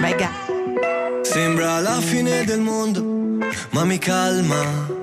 [0.00, 0.30] Vai Ga.
[1.22, 3.02] Sembra la fine del mondo,
[3.70, 4.94] ma mi calma.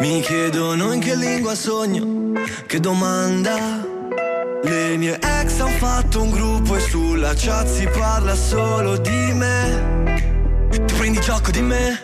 [0.00, 2.32] Mi chiedono in che lingua sogno,
[2.66, 3.89] che domanda.
[4.62, 10.68] Le mie ex hanno fatto un gruppo e sulla chat si parla solo di me.
[10.70, 11.98] Ti prendi gioco di me?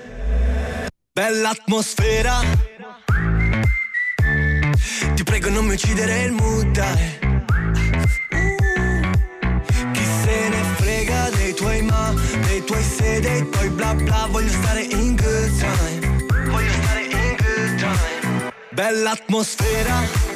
[1.13, 2.41] Bella atmosfera.
[5.15, 7.19] Ti prego non mi uccidere il mood, dai.
[9.93, 12.15] Chi se ne frega dei tuoi ma,
[12.47, 17.37] dei tuoi se, dei tuoi bla bla Voglio stare in good time Voglio stare in
[17.37, 20.36] good time Bella atmosfera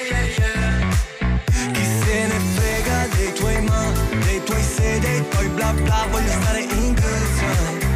[5.01, 6.07] Dei tuoi bla bla.
[6.09, 7.89] Voglio stare in good time.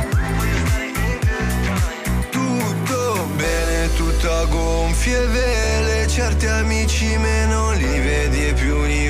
[2.29, 6.07] Tutto bene, tutto a gonfie vele.
[6.07, 9.09] Certi amici meno li vedi e più li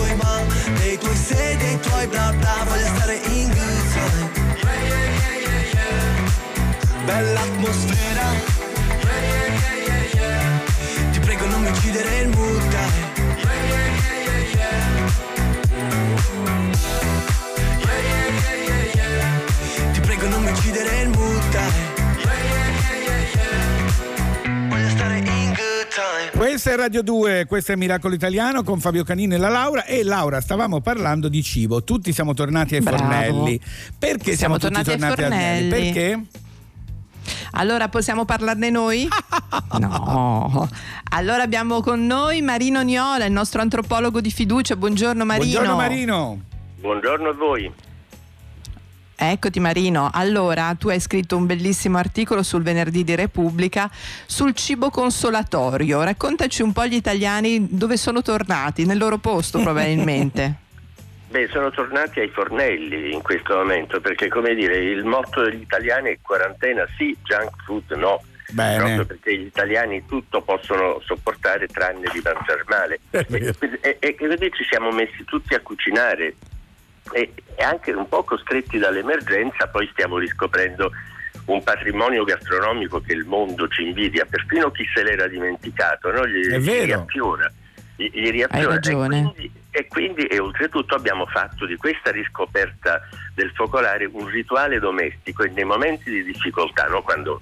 [1.33, 4.31] ma, dei tuoi bla bla, voglio stare in good time.
[7.05, 8.20] Bella atmosfera.
[26.61, 29.83] Questa è Radio 2, questo è Miracolo Italiano con Fabio Canini e la Laura.
[29.83, 31.83] E Laura, stavamo parlando di cibo.
[31.83, 32.97] Tutti siamo tornati ai Bravo.
[32.99, 33.59] fornelli.
[33.97, 35.69] Perché siamo, Siamo tutti tornati ai tornati ai fornelli?
[35.71, 35.91] fornelli.
[35.91, 36.25] Perché?
[37.53, 39.07] Allora possiamo parlarne noi?
[39.79, 40.69] No.
[41.09, 44.75] Allora abbiamo con noi Marino Niola, il nostro antropologo di fiducia.
[44.75, 45.49] Buongiorno Marino.
[45.61, 46.41] Buongiorno Marino.
[46.79, 47.73] Buongiorno a voi.
[49.23, 53.87] Eccoti Marino, allora tu hai scritto un bellissimo articolo sul venerdì di Repubblica
[54.25, 56.01] sul cibo consolatorio.
[56.01, 60.55] Raccontaci un po' gli italiani dove sono tornati, nel loro posto probabilmente.
[61.29, 66.09] Beh, sono tornati ai fornelli in questo momento perché, come dire, il motto degli italiani
[66.09, 68.23] è quarantena sì, junk food no.
[68.49, 68.77] Bene.
[68.77, 72.99] Proprio perché gli italiani tutto possono sopportare tranne di mangiare male.
[73.11, 76.33] E, e- e quindi ci siamo messi tutti a cucinare
[77.13, 80.91] e, e anche un po' costretti dall'emergenza, poi stiamo riscoprendo
[81.45, 86.27] un patrimonio gastronomico che il mondo ci invidia, perfino chi se l'era dimenticato, no?
[86.27, 86.85] gli, È gli vero.
[86.85, 87.51] riappiora.
[87.95, 88.67] Gli, gli riappiora.
[88.67, 89.17] Hai ragione.
[89.17, 93.01] E quindi, e quindi e oltretutto abbiamo fatto di questa riscoperta
[93.33, 97.01] del focolare un rituale domestico e nei momenti di difficoltà, no?
[97.01, 97.39] quando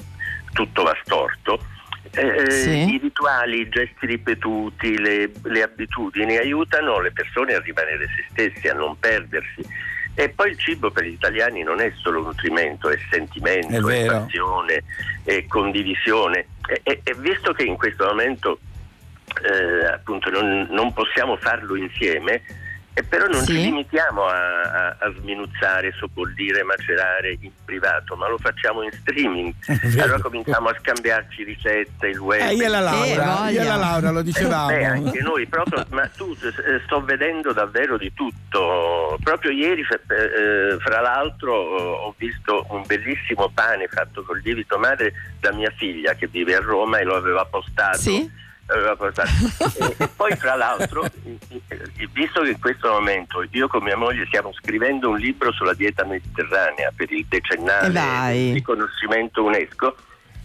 [0.54, 1.60] tutto va storto,
[2.12, 2.94] eh, Sì.
[2.94, 8.68] i rituali, i gesti ripetuti, le, le abitudini aiutano le persone a rimanere se stessi,
[8.68, 9.64] a non perdersi.
[10.16, 14.06] E poi il cibo per gli italiani non è solo nutrimento, è sentimento, È è,
[14.06, 14.84] passione,
[15.24, 16.48] è condivisione.
[16.68, 18.60] E, e- e visto che in questo momento
[19.44, 22.42] eh, appunto non, non possiamo farlo insieme,
[23.00, 23.54] e però non Sì.
[23.54, 29.54] ci limitiamo a, a- a sminuzzare, sobbollire, macerare in privato, ma lo facciamo in streaming.
[30.02, 32.42] Allora cominciamo a scambiarci ricette, il web.
[32.42, 33.76] Eh, io e la il- Laura, Eh, io e la.
[33.76, 34.68] Laura lo dicevamo.
[34.68, 39.18] Beh, anche noi proprio, ma tu eh, sto vedendo davvero di tutto.
[39.24, 45.14] Proprio ieri, fra- eh, l'altro, eh, ho visto un bellissimo pane fatto col lievito madre
[45.40, 47.98] da mia figlia che vive a Roma e lo aveva postato.
[47.98, 48.30] Sì?
[48.72, 49.30] Aveva postato.
[49.78, 51.06] e, e poi, fra l'altro,
[52.14, 56.06] visto che in questo momento io con mia moglie stiamo scrivendo un libro sulla dieta
[56.06, 59.96] mediterranea per il decennale riconoscimento UNESCO.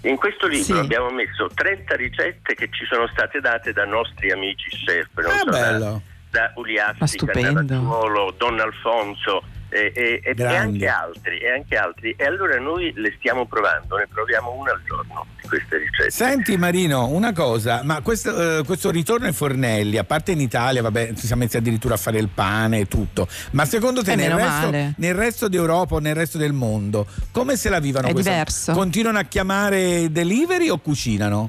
[0.02, 0.72] In questo libro Sì.
[0.80, 5.38] abbiamo messo 30 ricette che ci sono state date da nostri amici chef, non Ah,
[5.38, 6.00] so, da, da
[6.40, 7.62] Ma Uliastica, stupendo.
[7.62, 9.42] da Raggiuolo, Don Alfonso
[9.74, 12.14] e, e- e- anche altri, e anche altri.
[12.16, 16.10] E allora noi le stiamo provando, ne proviamo una al giorno di queste ricette.
[16.10, 20.80] Senti Marino, una cosa, ma questo, eh, questo ritorno ai fornelli, a parte in Italia,
[20.82, 24.16] vabbè, ci siamo messi addirittura a fare il pane e tutto, ma secondo te Eh,
[24.16, 28.06] nel resto, nel resto d'Europa o nel resto del mondo, come se la vivono?
[28.06, 28.72] È questa- diverso.
[28.72, 31.48] Continuano a chiamare delivery o cucinano?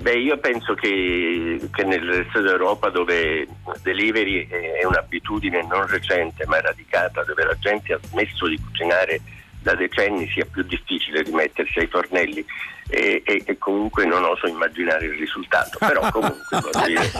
[0.00, 3.46] Beh, io penso che, che nel resto d'Europa dove
[3.82, 9.20] delivery è un'abitudine non recente ma radicata, dove la gente ha smesso di cucinare
[9.60, 12.42] da decenni sia più difficile rimettersi ai fornelli
[12.88, 17.10] e, e- e comunque non oso immaginare il risultato, però comunque voglio dire.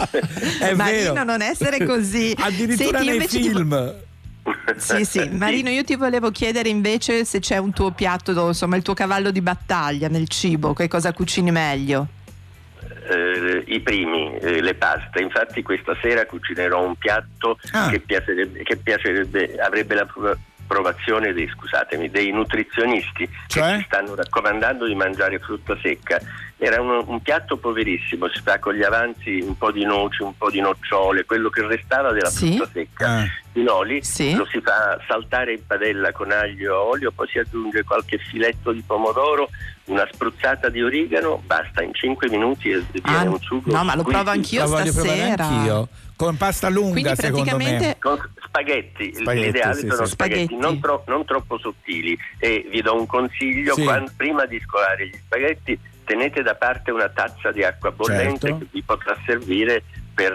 [0.59, 1.23] È Marino, vero.
[1.23, 2.33] non essere così.
[2.41, 3.95] Addirittura Senti, nei invece ti- film.
[4.75, 5.29] Sì, sì.
[5.29, 9.29] Marino, io ti volevo chiedere invece se c'è un tuo piatto, insomma, il tuo cavallo
[9.29, 12.07] di battaglia nel cibo, che cosa cucini meglio?
[13.09, 15.21] Eh, I primi, eh, le paste.
[15.21, 17.89] Infatti questa sera cucinerò un piatto Ah.
[17.89, 20.37] che, piacerebbe, che piacerebbe- avrebbe la pro-
[20.71, 23.71] approvazione dei, scusatemi, dei nutrizionisti Cioè?
[23.73, 26.17] che ci stanno raccomandando di mangiare frutta secca.
[26.63, 30.37] Era un, un piatto poverissimo, si fa con gli avanzi un po' di noci, un
[30.37, 32.55] po' di nocciole, quello che restava della Sì?
[32.55, 33.07] frutta secca.
[33.07, 33.25] Ah.
[33.51, 34.35] Pinoli Sì.
[34.35, 38.71] lo si fa saltare in padella con aglio e olio, poi si aggiunge qualche filetto
[38.73, 39.49] di pomodoro,
[39.85, 43.71] una spruzzata di origano, basta in 5 minuti e viene Ah, un sugo.
[43.75, 45.43] no, ma lo provo anch'io provare stasera.
[45.47, 45.87] anch'io.
[46.15, 47.63] Con pasta lunga, Quindi secondo me.
[47.63, 50.11] praticamente Con spaghetti, Spaghetti, l'ideale sì, sono sì.
[50.11, 50.61] spaghetti, Spaghetti.
[50.61, 53.83] Non, tro- non troppo sottili e vi do un consiglio, Sì.
[53.83, 55.79] quan- prima di scolare gli spaghetti
[56.11, 58.57] tenete da parte una tazza di acqua bollente Certo.
[58.57, 59.81] che vi potrà servire
[60.13, 60.33] per,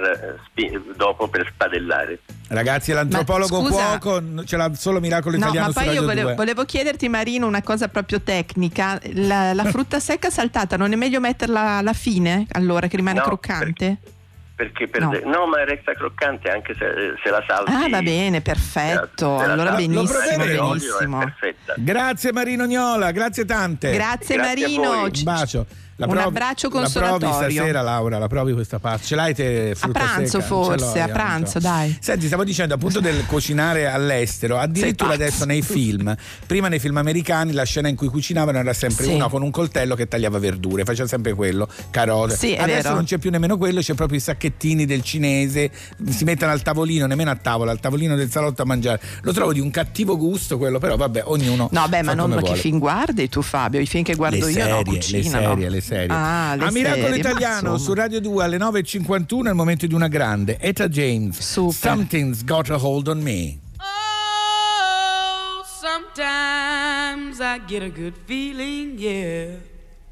[0.54, 2.20] eh, dopo per spadellare.
[2.48, 6.02] Ragazzi, l'antropologo Ma scusa- cuoco ce l'ha solo Miracolo No, Italiano ma su poi io
[6.02, 6.34] volevo, 2.
[6.34, 8.98] volevo chiederti, Marino, una cosa proprio tecnica.
[9.12, 13.24] La, la frutta secca saltata, non è meglio metterla alla fine, allora, che rimane No,
[13.24, 13.64] croccante?
[14.00, 14.14] Perché
[14.56, 15.10] per No.
[15.10, 17.70] de- no, ma resta croccante anche se, se la salti.
[17.70, 19.38] Ah, va bene, perfetto.
[19.38, 21.32] se la Allora salti benissimo, benissimo.
[21.76, 23.92] Grazie Marino Gnola, grazie tante.
[23.92, 25.02] Grazie, Grazie Marino.
[25.02, 25.66] Un bacio.
[25.98, 27.32] La Un abbraccio La provi consolatorio.
[27.54, 29.06] stasera, Laura, la provi questa pasta.
[29.06, 30.44] Ce l'hai te frutta pranzo secca?
[30.44, 31.96] Forse, a pranzo, dai.
[32.00, 36.14] Senti, stavo dicendo appunto del cucinare all'estero, addirittura adesso nei film,
[36.46, 39.14] prima nei film americani la scena in cui cucinavano era sempre Sì.
[39.14, 42.36] una con un coltello che tagliava verdure, faceva sempre quello, carote.
[42.36, 42.94] Sì, adesso vero.
[42.96, 45.70] non c'è più nemmeno quello, c'è proprio i sacchettini del cinese,
[46.10, 49.00] si mettono al tavolino, nemmeno a tavola, al tavolino del salotto a mangiare.
[49.22, 52.54] Lo trovo di un cattivo gusto quello, però vabbè, ognuno No, beh, ma non che
[52.56, 53.80] film guardi tu, Fabio?
[53.80, 55.28] I film che guardo le io serie, no, le cucino.
[55.30, 56.08] serie, le serie.
[56.10, 59.94] Ah, le a Miracolo serie, Italiano su Radio 2 alle 9.51 è il momento di
[59.94, 60.58] una grande.
[60.58, 61.38] Etta James.
[61.38, 61.72] Super.
[61.74, 63.60] Something's got a hold on me.
[63.78, 69.52] Oh, sometimes I get a good feeling, yeah.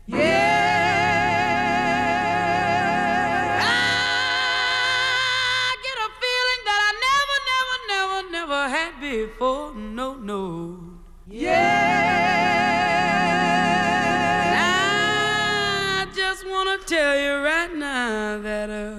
[0.07, 0.21] Yeah.
[3.59, 9.75] I get a feeling that I never, never, never, never had before.
[9.75, 10.79] No, no.
[11.27, 11.84] Yeah.
[18.43, 18.95] that uh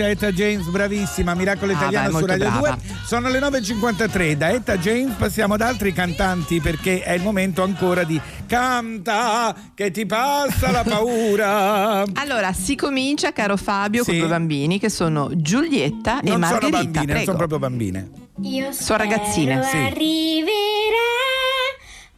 [0.00, 1.34] Grazie, a Etta James, bravissima.
[1.34, 2.78] Miracolo Ah, Italiano beh, su Radio brava.
[2.82, 2.94] 2.
[3.04, 4.32] Sono le 9.53.
[4.34, 9.90] Da Etta James passiamo ad altri cantanti perché è il momento ancora di Canta che
[9.90, 12.04] ti passa la paura.
[12.14, 14.20] Allora, si comincia, caro Fabio, con Sì.
[14.20, 16.78] due bambini che sono Giulietta e non sono Margherita.
[16.82, 18.10] bambine, non sono proprio bambine.
[18.42, 19.76] Io Sono ragazzine, sì.
[19.76, 21.08] arriverà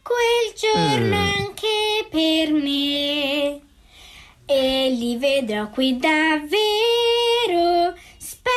[0.01, 1.29] quel giorno Mm.
[1.37, 3.42] anche per me
[4.45, 7.93] e li vedrò qui davvero.
[8.17, 8.53] Spero.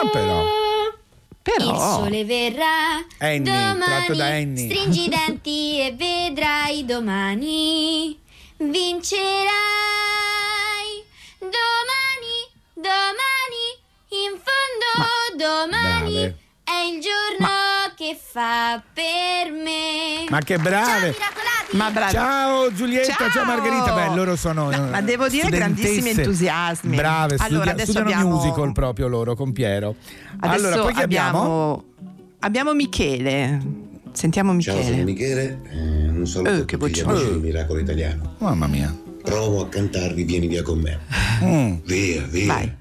[0.00, 0.44] Ah, però.
[1.42, 1.70] Però.
[1.70, 4.16] Il sole verrà Annie, domani.
[4.16, 4.68] Da Annie.
[4.70, 8.18] Stringi i denti e vedrai domani.
[8.56, 9.44] Vincerai
[11.38, 12.36] domani,
[12.74, 13.66] domani,
[14.10, 15.06] in fondo Ma.
[15.36, 16.38] domani Brave.
[16.64, 17.38] è il giorno.
[17.46, 17.63] Ma
[18.04, 20.28] che fa per me.
[20.28, 21.14] Ma che brave!
[21.72, 22.12] Ma bravi.
[22.12, 23.44] Ciao Giulietta, ciao, Ciao.
[23.46, 23.94] Margherita.
[23.94, 24.70] Beh, loro sono.
[24.70, 26.94] No, ma devo dire grandissimi entusiasmi.
[26.96, 29.94] Brave, Allora, studia- adesso studiano abbiamo- musical proprio loro con Piero.
[30.40, 31.38] Adesso allora, poi abbiamo?
[31.38, 31.84] abbiamo,
[32.40, 33.60] abbiamo Michele.
[34.12, 34.92] Sentiamo Ciao, Michele.
[34.94, 35.60] sono Michele.
[35.72, 38.34] Eh, un saluto a tutti gli amici di Miracolo Italiano.
[38.38, 38.94] Mamma mia.
[39.22, 41.00] Provo a cantarvi Vieni via con me.
[41.42, 41.76] Mm.
[41.86, 42.76] Via, via.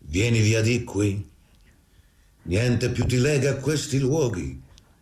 [0.00, 1.30] Vieni via di qui.
[2.44, 4.60] Niente più ti lega a questi luoghi,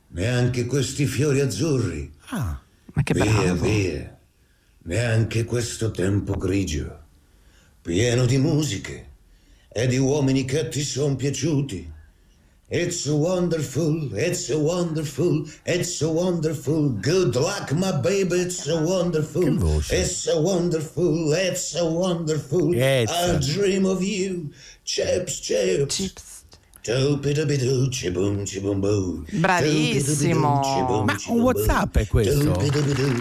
[0.09, 2.13] neanche questi fiori azzurri.
[2.29, 2.61] Ah,
[2.93, 3.65] ma che via, bravo.
[3.65, 4.19] via.
[4.83, 6.99] Neanche questo tempo grigio,
[7.81, 9.09] pieno di musiche
[9.69, 11.99] e di uomini che ti sono piaciuti.
[12.73, 16.91] It's a wonderful, it's a wonderful, it's a wonderful.
[17.01, 19.59] Good luck, my baby, it's a wonderful.
[19.91, 22.73] It's a wonderful, it's a wonderful.
[22.73, 24.51] It's a- dream of you.
[24.85, 25.97] Chips, chips.
[25.97, 26.30] Chips.
[29.31, 31.03] Bravissimo.
[31.05, 32.53] Ma un WhatsApp è questo?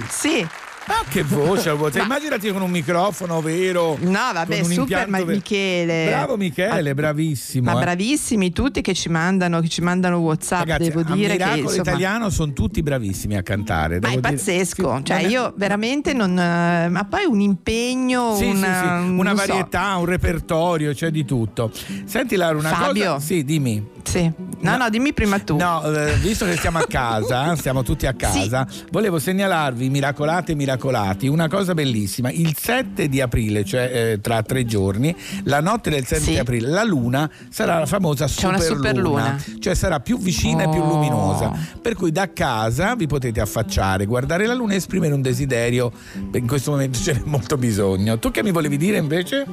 [0.10, 0.48] Sì.
[0.90, 2.04] Ma che voce WhatsApp?
[2.06, 3.96] Immaginati con un microfono vero.
[4.02, 5.24] No, vabbè, super ma-.
[5.24, 6.06] Michele.
[6.08, 7.72] Bravo Michele, Ah, bravissimo.
[7.72, 7.82] Ma eh.
[7.84, 10.62] bravissimi tutti che ci mandano, che ci mandano WhatsApp.
[10.62, 14.00] Ragazzi, devo dire che insomma, Italiano sono tutti bravissimi a cantare.
[14.00, 16.32] Ma è pazzesco, Sì, cioè io veramente non.
[16.40, 19.46] eh, Ma poi un impegno, Sì, sì, una, sì, una non so.
[19.46, 21.72] varietà, un repertorio, c'è di tutto.
[22.06, 23.14] Senti Laura, una Fabio.
[23.14, 23.26] cosa.
[23.26, 23.86] Sì, dimmi.
[24.10, 24.32] Sì.
[24.62, 25.56] No, no, dimmi prima tu.
[25.56, 30.56] No, eh, visto che siamo a casa, siamo tutti a casa, volevo segnalarvi, miracolate e
[30.56, 32.32] miracolati, una cosa bellissima.
[32.32, 36.30] Il 7 di aprile, cioè eh, tra tre giorni, la notte del 7 Sì.
[36.32, 39.60] di aprile, la luna sarà la famosa C'è una superluna, superluna.
[39.60, 40.88] cioè sarà più vicina e più Oh.
[40.88, 41.52] luminosa.
[41.82, 45.92] Per cui da casa vi potete affacciare, guardare la luna e esprimere un desiderio.
[46.34, 48.18] In questo momento ce n'è molto bisogno.
[48.18, 49.46] Tu che mi volevi dire invece?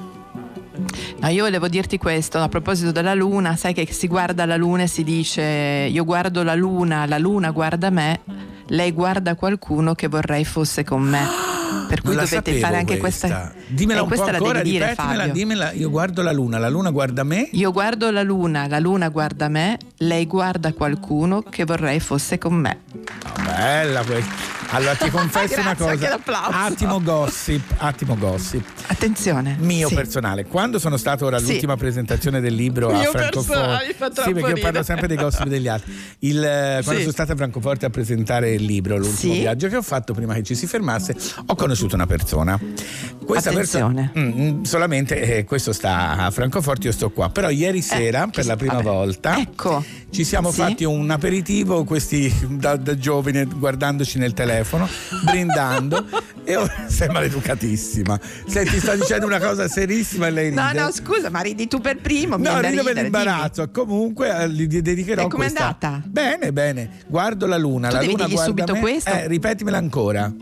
[1.20, 4.82] No, io volevo dirti questo a proposito della luna, sai che si guarda la luna
[4.82, 8.20] e si dice io guardo la luna, la luna guarda me,
[8.68, 11.24] lei guarda qualcuno che vorrei fosse con me.
[11.88, 13.28] Per cui la dovete fare anche questa.
[13.28, 13.54] questa.
[13.68, 15.32] Dimmela eh, un po' questa la ancora, devi dire, Fabio.
[15.32, 15.72] dimmela.
[15.72, 17.48] Io guardo la luna, la luna guarda me.
[17.52, 22.54] Io guardo la luna, la luna guarda me, lei guarda qualcuno che vorrei fosse con
[22.54, 22.80] me.
[23.44, 24.34] Bella questa.
[24.70, 26.18] Allora ti confesso una cosa.
[26.50, 28.64] Attimo gossip, attimo gossip.
[28.88, 29.56] Attenzione.
[29.60, 29.94] Mio Sì.
[29.94, 30.44] personale.
[30.46, 31.44] Quando sono stato ora Sì.
[31.50, 33.86] all'ultima presentazione del libro a Mio Francoforte.
[33.86, 35.92] mi fa Sì, perché io parlo sempre dei gossip degli altri.
[36.20, 37.00] Il, eh, quando Sì.
[37.00, 39.40] sono stato a Francoforte a presentare il libro, l'ultimo Sì.
[39.40, 41.14] viaggio che ho fatto prima che ci si fermasse,
[41.46, 42.58] ho conosciuto una persona.
[43.24, 44.10] Questa Attenzione.
[44.12, 47.28] persona Mm, mm, solamente eh, questo sta a Francoforte, io sto qua.
[47.30, 48.88] Però ieri sera, per la prima Eh, vabbè.
[48.88, 49.84] volta, Ecco.
[50.10, 50.60] Ci siamo Sì.
[50.60, 54.88] fatti un aperitivo, questi da, da giovane, guardandoci nel telefono,
[55.24, 56.06] brindando.
[56.44, 58.18] e ora sei maleducatissima.
[58.46, 60.60] Senti, sto dicendo una cosa serissima e lei ride.
[60.60, 62.36] No, no, scusa, ma ridi tu per primo.
[62.36, 63.68] No, rido per l'imbarazzo.
[63.70, 65.64] Comunque eh, gli dedicherò E com'è questa.
[65.64, 66.02] andata?
[66.06, 66.90] Bene, bene.
[67.06, 67.88] Guardo la luna.
[67.88, 68.80] Tu la devi luna guarda subito me.
[68.80, 69.10] questo?
[69.10, 70.32] Eh, ripetimela ancora.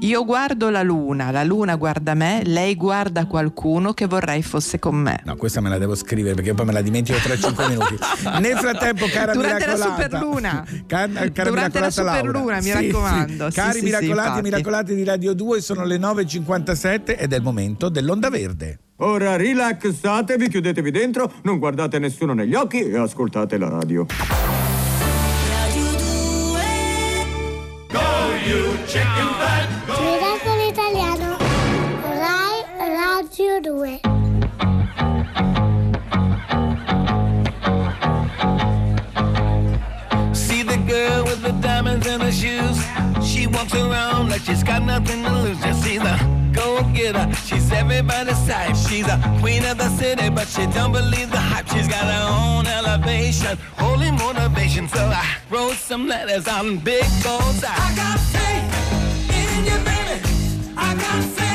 [0.00, 4.94] Io guardo la luna, la luna guarda me, lei guarda qualcuno che vorrei fosse con
[4.96, 5.20] me.
[5.24, 7.96] No, questa me la devo scrivere perché poi me la dimentico tra 5 minuti.
[8.40, 10.66] Nel frattempo, cara Durante la miracolata, superluna.
[10.86, 12.18] Cara, cara Durante la miracolata Laura.
[12.18, 13.50] superluna, mi Sì, raccomando.
[13.50, 13.56] sì.
[13.56, 14.42] Cari sì, sì, miracolati e infatti.
[14.42, 18.78] miracolate di Radio 2, sono le 9.57 ed è il momento dell'onda verde.
[19.02, 24.06] Ora rilassatevi, chiudetevi dentro, non guardate nessuno negli occhi e ascoltate la radio.
[27.92, 29.49] Miracolo
[33.62, 34.00] Radio 2.
[40.34, 42.82] See the girl with the diamonds in her shoes.
[43.22, 45.60] She walks around like she's got nothing to lose.
[45.60, 46.16] Just see the
[46.52, 47.30] go getter.
[47.44, 48.74] She's everybody's type.
[48.76, 51.68] She's a queen of the city, but she don't believe the hype.
[51.68, 54.88] She's got her own elevation, holy motivation.
[54.88, 57.62] So I wrote some letters on big goals.
[57.62, 58.66] I, got faith
[59.38, 60.74] in you, baby.
[60.76, 61.49] I got faith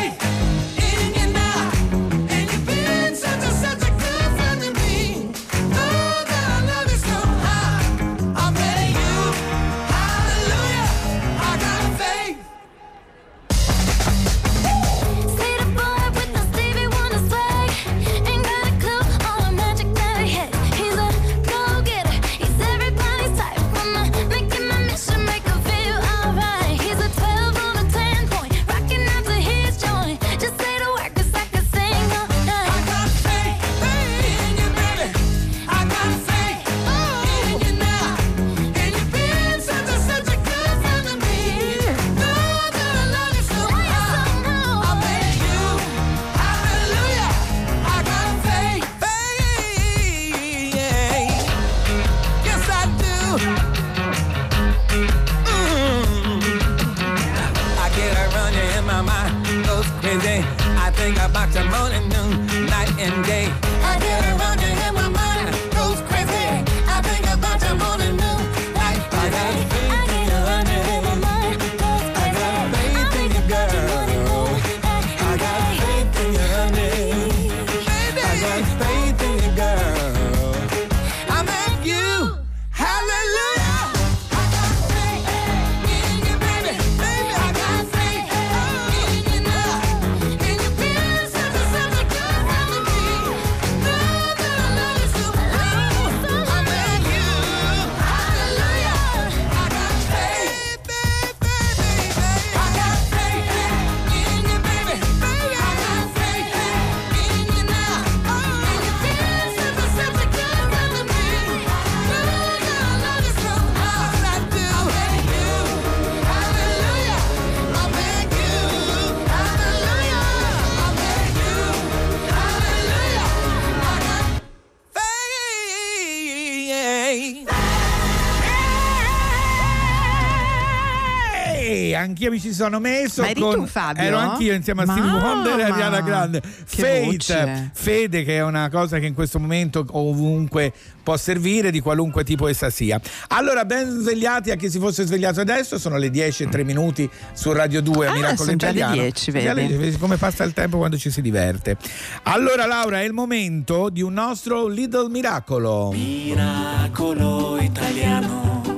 [132.26, 133.21] anch'io mi ci sono messo.
[133.21, 134.03] Ma eri con, tu, Fabio?
[134.03, 135.17] Ero anch'io insieme a Mamma!
[135.23, 136.41] Wonder e Ariana Grande.
[136.41, 140.73] Fate, fede che è una cosa che in questo momento ovunque
[141.03, 142.99] può servire di qualunque tipo essa sia.
[143.30, 147.07] Allora, ben svegliati a chi si fosse svegliato adesso, sono le 10 e 3 minuti
[147.34, 149.01] su Radio 2 a Ah, Miracolo sono già le Italiano.
[149.01, 149.76] 10, Già le- vedi?
[149.76, 151.78] vedi come passa il tempo quando ci si diverte.
[152.23, 155.91] Allora, Laura, è il momento di un nostro Little Miracolo.
[155.93, 158.74] Miracolo italiano.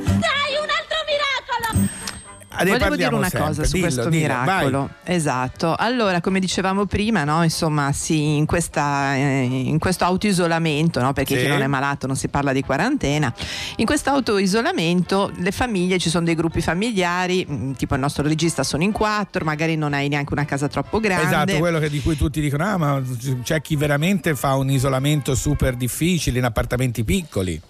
[2.66, 3.48] Volevo dire una sempre.
[3.50, 4.90] cosa su Dillo, questo dillo, miracolo.
[5.04, 5.76] Esatto.
[5.78, 11.36] Allora, come dicevamo prima, no, insomma, sì, in, questa, eh, in questo autoisolamento, no, perché
[11.38, 11.44] Sì.
[11.44, 13.34] chi non è malato non si parla di quarantena,
[13.78, 18.64] in questo autoisolamento le famiglie, ci sono dei gruppi familiari, mh, tipo il nostro regista
[18.64, 21.26] sono in quattro, magari non hai neanche una casa troppo grande.
[21.28, 23.02] Esatto, quello che- di cui tutti dicono, ah, ma
[23.44, 27.62] c'è chi veramente fa un isolamento super difficile in appartamenti piccoli.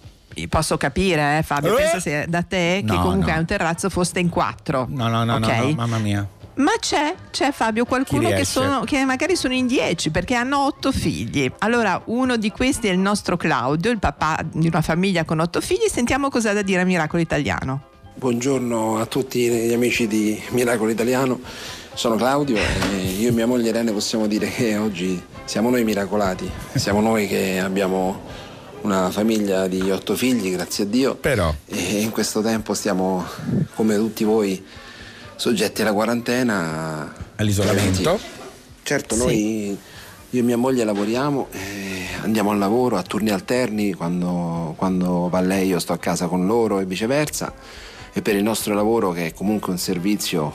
[0.46, 1.82] Posso capire, eh, Fabio, Eh?
[1.82, 3.38] pensa se da te, che No, comunque no.
[3.40, 4.86] un terrazzo, foste in quattro.
[4.88, 5.46] No, no, no, ok?
[5.48, 6.28] no, no, mamma mia.
[6.54, 10.90] Ma c'è, c'è Fabio qualcuno che, sono, che magari sono in dieci perché hanno otto
[10.90, 11.48] figli.
[11.58, 15.60] Allora, uno di questi è il nostro Claudio, il papà di una famiglia con otto
[15.60, 15.86] figli.
[15.88, 17.82] Sentiamo cosa ha da dire a Miracolo Italiano.
[18.16, 21.38] Buongiorno a tutti gli amici di Miracolo Italiano,
[21.94, 26.50] sono Claudio e io e mia moglie Irene possiamo dire che oggi siamo noi miracolati,
[26.74, 28.20] siamo noi che abbiamo
[28.82, 31.52] una famiglia di otto figli, grazie a Dio, Però.
[31.66, 33.24] e in questo tempo stiamo,
[33.74, 34.64] come tutti voi,
[35.36, 37.12] soggetti alla quarantena.
[37.36, 38.18] All'isolamento.
[38.82, 39.20] Certo, Sì.
[39.20, 39.78] noi,
[40.30, 45.40] io e mia moglie lavoriamo, eh, andiamo al lavoro a turni alterni, quando, quando va
[45.40, 47.52] lei io sto a casa con loro e viceversa.
[48.12, 50.52] E per il nostro lavoro, che è comunque un servizio,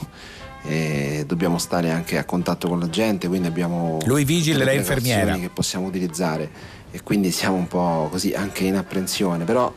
[0.66, 5.36] eh, dobbiamo stare anche a contatto con la gente, quindi abbiamo Lui vigile, lei infermiera.
[5.38, 6.50] che possiamo utilizzare
[6.94, 9.46] e quindi siamo un po' così anche in apprensione.
[9.46, 9.74] Però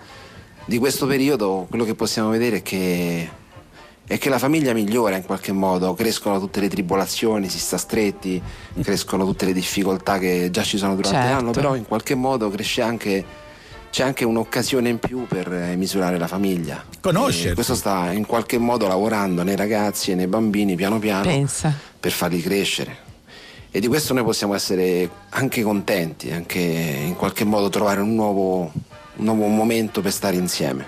[0.66, 3.30] di questo periodo quello che possiamo vedere è che
[4.06, 8.40] è che la famiglia migliora in qualche modo, crescono tutte le tribolazioni, si sta stretti,
[8.82, 11.34] crescono tutte le difficoltà che già ci sono durante Certo.
[11.34, 13.24] l'anno, però in qualche modo cresce anche,
[13.90, 16.84] c'è anche un'occasione in più per eh, misurare la famiglia.
[17.00, 17.48] Conoscersi.
[17.48, 21.74] E questo sta in qualche modo lavorando nei ragazzi e nei bambini piano piano Pensa.
[21.98, 23.05] per farli crescere.
[23.76, 28.72] E di questo noi possiamo essere anche contenti, anche in qualche modo trovare un nuovo,
[29.16, 30.86] un nuovo momento per stare insieme.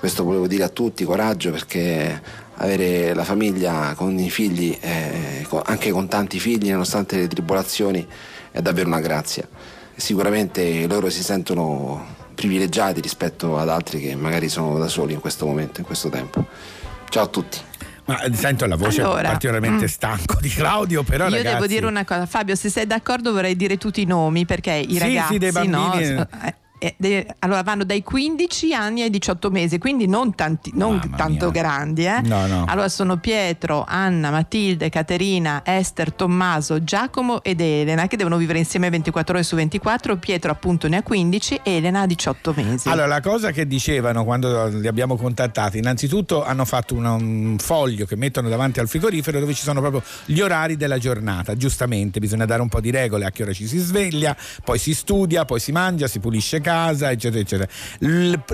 [0.00, 2.20] Questo volevo dire a tutti, coraggio, perché
[2.54, 8.04] avere la famiglia con i figli, eh, anche con tanti figli, nonostante le tribolazioni,
[8.50, 9.46] è davvero una grazia.
[9.94, 12.04] Sicuramente loro si sentono
[12.34, 16.44] privilegiati rispetto ad altri che magari sono da soli in questo momento, in questo tempo.
[17.08, 17.58] Ciao a tutti.
[18.06, 19.88] Ma sento la voce Allora, particolarmente mm.
[19.88, 23.56] stanco di Claudio, però Io ragazzi, devo dire una cosa, Fabio, se sei d'accordo vorrei
[23.56, 26.14] dire tutti i nomi perché i Sì, sì, ragazzi dei bambini.
[26.14, 30.70] no, eh, eh, de- allora vanno dai 15 anni ai 18 mesi, quindi non, tanti,
[30.74, 32.04] non tanto grandi.
[32.06, 32.20] eh.
[32.22, 32.64] No, no.
[32.66, 38.90] Allora sono Pietro, Anna, Matilde, Caterina, Esther, Tommaso, Giacomo ed Elena che devono vivere insieme
[38.90, 40.16] 24 ore su 24.
[40.16, 42.88] Pietro appunto ne ha 15, Elena ha 18 mesi.
[42.88, 48.04] Allora, la cosa che dicevano quando li abbiamo contattati, innanzitutto hanno fatto una- un foglio
[48.06, 51.56] che mettono davanti al frigorifero dove ci sono proprio gli orari della giornata.
[51.56, 54.94] Giustamente, bisogna dare un po' di regole a che ora ci si sveglia, poi si
[54.94, 57.68] studia, poi si mangia, si pulisce casa, eccetera, eccetera.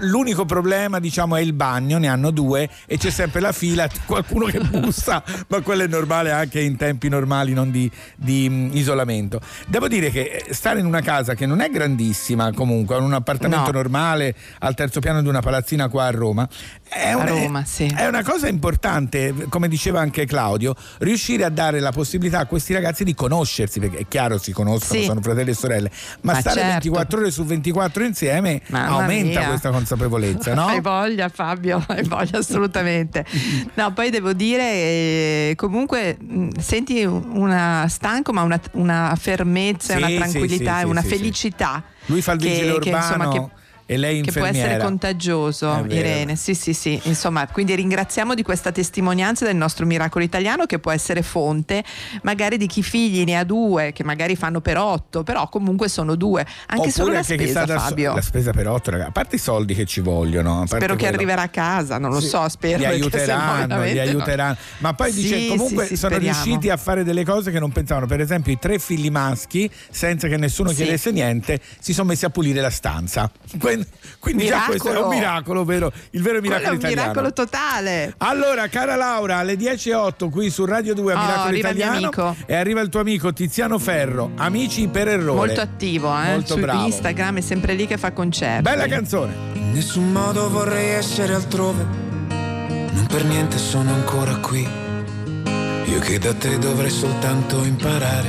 [0.01, 4.45] L'unico problema, diciamo, è il bagno, ne hanno due e c'è sempre la fila, qualcuno
[4.47, 9.41] che bussa, ma quello è normale anche in tempi normali, non di, di, mm, isolamento.
[9.67, 13.15] Devo dire che eh, stare in una casa che non è grandissima comunque, in un
[13.15, 13.79] appartamento No.
[13.79, 16.49] normale al terzo piano di una palazzina qua a Roma,
[16.93, 17.87] è, A un- Roma, sì.
[17.87, 22.73] è una cosa importante, come diceva anche Claudio, riuscire a dare la possibilità a questi
[22.75, 25.07] ragazzi di conoscersi, perché è chiaro si conoscono, Sì.
[25.07, 25.91] sono fratelli e sorelle,
[26.23, 26.73] ma, Ma stare certo.
[26.73, 29.49] 24 ore su 24 insieme Mamma aumenta mia.
[29.49, 30.67] questa consapevolezza, no?
[30.67, 33.25] Hai voglia Fabio, hai voglia assolutamente.
[33.75, 40.03] No, poi devo dire, eh, comunque mh, senti una stanco ma una, una fermezza, Sì,
[40.03, 41.83] una tranquillità e una felicità.
[42.07, 45.85] Lui fa il che- vigile che, urbano insomma, che- e lei che può essere contagioso.
[45.89, 46.37] Irene.
[46.37, 47.01] Sì, sì, sì.
[47.05, 51.85] Insomma, quindi ringraziamo di questa testimonianza del nostro miracolo italiano che può essere fonte
[52.23, 56.15] magari di chi figli ne ha due, che magari fanno per otto, però comunque sono
[56.15, 56.47] due.
[56.67, 58.15] Anche solo Oppure la anche chi spesa, so- Fabio.
[58.15, 59.09] la spesa per 8, ragazzi.
[59.09, 60.65] A parte i soldi che ci vogliono.
[60.67, 61.15] Spero che quello.
[61.17, 62.79] arriverà a casa, non lo Sì, so, spero.
[62.79, 64.57] Li no aiuteranno, li aiuteranno.
[64.79, 66.43] Ma poi dice Sì, comunque sì, sono speriamo.
[66.43, 68.07] riusciti a fare delle cose che non pensavano.
[68.07, 72.31] Per esempio, i tre figli maschi, senza che nessuno chiedesse niente, si sono messi a
[72.31, 73.31] pulire la stanza.
[73.59, 73.72] Que-
[74.19, 75.93] Quindi già questo è un miracolo, vero?
[76.11, 77.01] Il vero Quello miracolo è un italiano.
[77.03, 78.15] miracolo totale.
[78.19, 81.85] Allora, cara Laura, alle 10.08 qui su Radio 2 a Oh, Miracolo arriva il mio
[81.85, 85.47] Italiano e arriva il tuo amico Tiziano Ferro, Amici per errore.
[85.47, 86.31] Molto attivo, eh?
[86.31, 86.87] Molto su bravo.
[86.87, 88.63] Instagram è sempre lì che fa concerti.
[88.63, 89.35] Bella canzone.
[89.55, 91.85] In nessun modo vorrei essere altrove,
[92.29, 94.67] non per niente sono ancora qui.
[95.87, 98.29] Io che da te dovrei soltanto imparare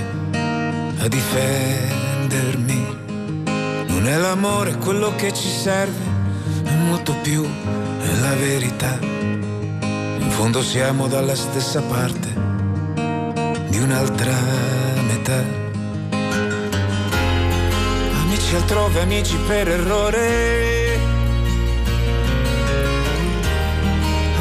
[1.00, 3.02] a difendermi.
[4.04, 6.04] Non è l'amore quello che ci serve,
[6.66, 9.00] è molto più, è la verità.
[9.00, 12.28] In fondo siamo dalla stessa parte
[13.70, 14.34] di un'altra
[15.08, 15.42] metà.
[18.24, 21.00] Amici altrove, amici per errore.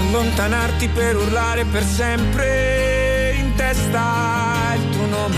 [0.01, 5.37] Allontanarti per urlare per sempre in testa il tuo nome.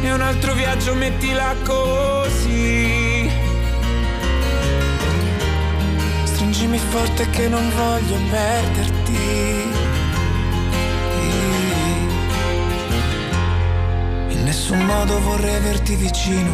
[0.00, 3.05] E un altro viaggio mettila così.
[6.56, 9.18] Stringimi forte che non voglio perderti.
[14.28, 16.50] In nessun modo vorrei averti vicino,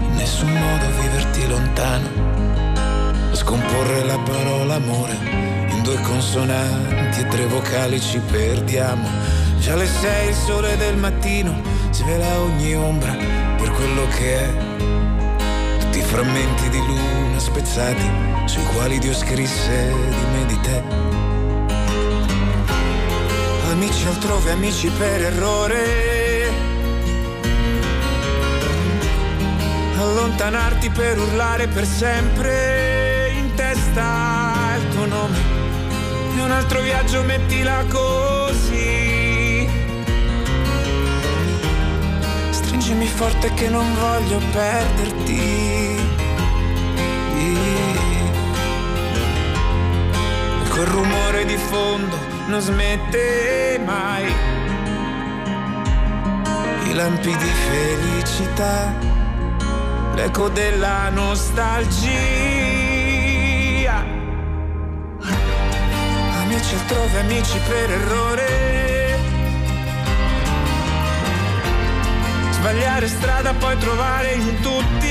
[0.00, 2.08] in nessun modo viverti lontano.
[3.32, 5.12] Scomporre la parola amore
[5.68, 9.06] in due consonanti e tre vocali ci perdiamo.
[9.58, 11.60] Già le sei, il sole del mattino
[11.90, 13.14] svela ogni ombra
[13.58, 15.76] per quello che è.
[15.80, 20.82] Tutti i frammenti di luna spezzati sui quali Dio scrisse di me di te.
[23.70, 26.50] Amici altrove, amici per errore.
[29.98, 35.38] Allontanarti per urlare per sempre in testa il tuo nome.
[36.36, 39.68] E un altro viaggio mettila così.
[42.50, 46.01] Stringimi forte che non voglio perderti.
[50.82, 54.34] Quel rumore di fondo non smette mai.
[56.88, 58.92] I lampi di felicità,
[60.14, 62.10] l'eco della nostalgia.
[66.40, 69.18] Amici altrove, amici per errore.
[72.50, 75.06] Sbagliare strada, poi trovare in tutti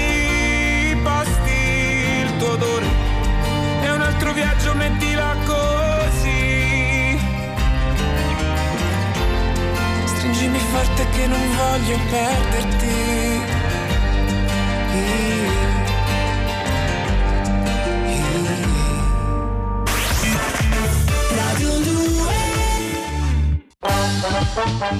[0.92, 2.86] i posti il tuo odore.
[3.84, 5.11] E un altro viaggio mettila
[10.42, 13.42] Stringimi forte che non voglio perderti.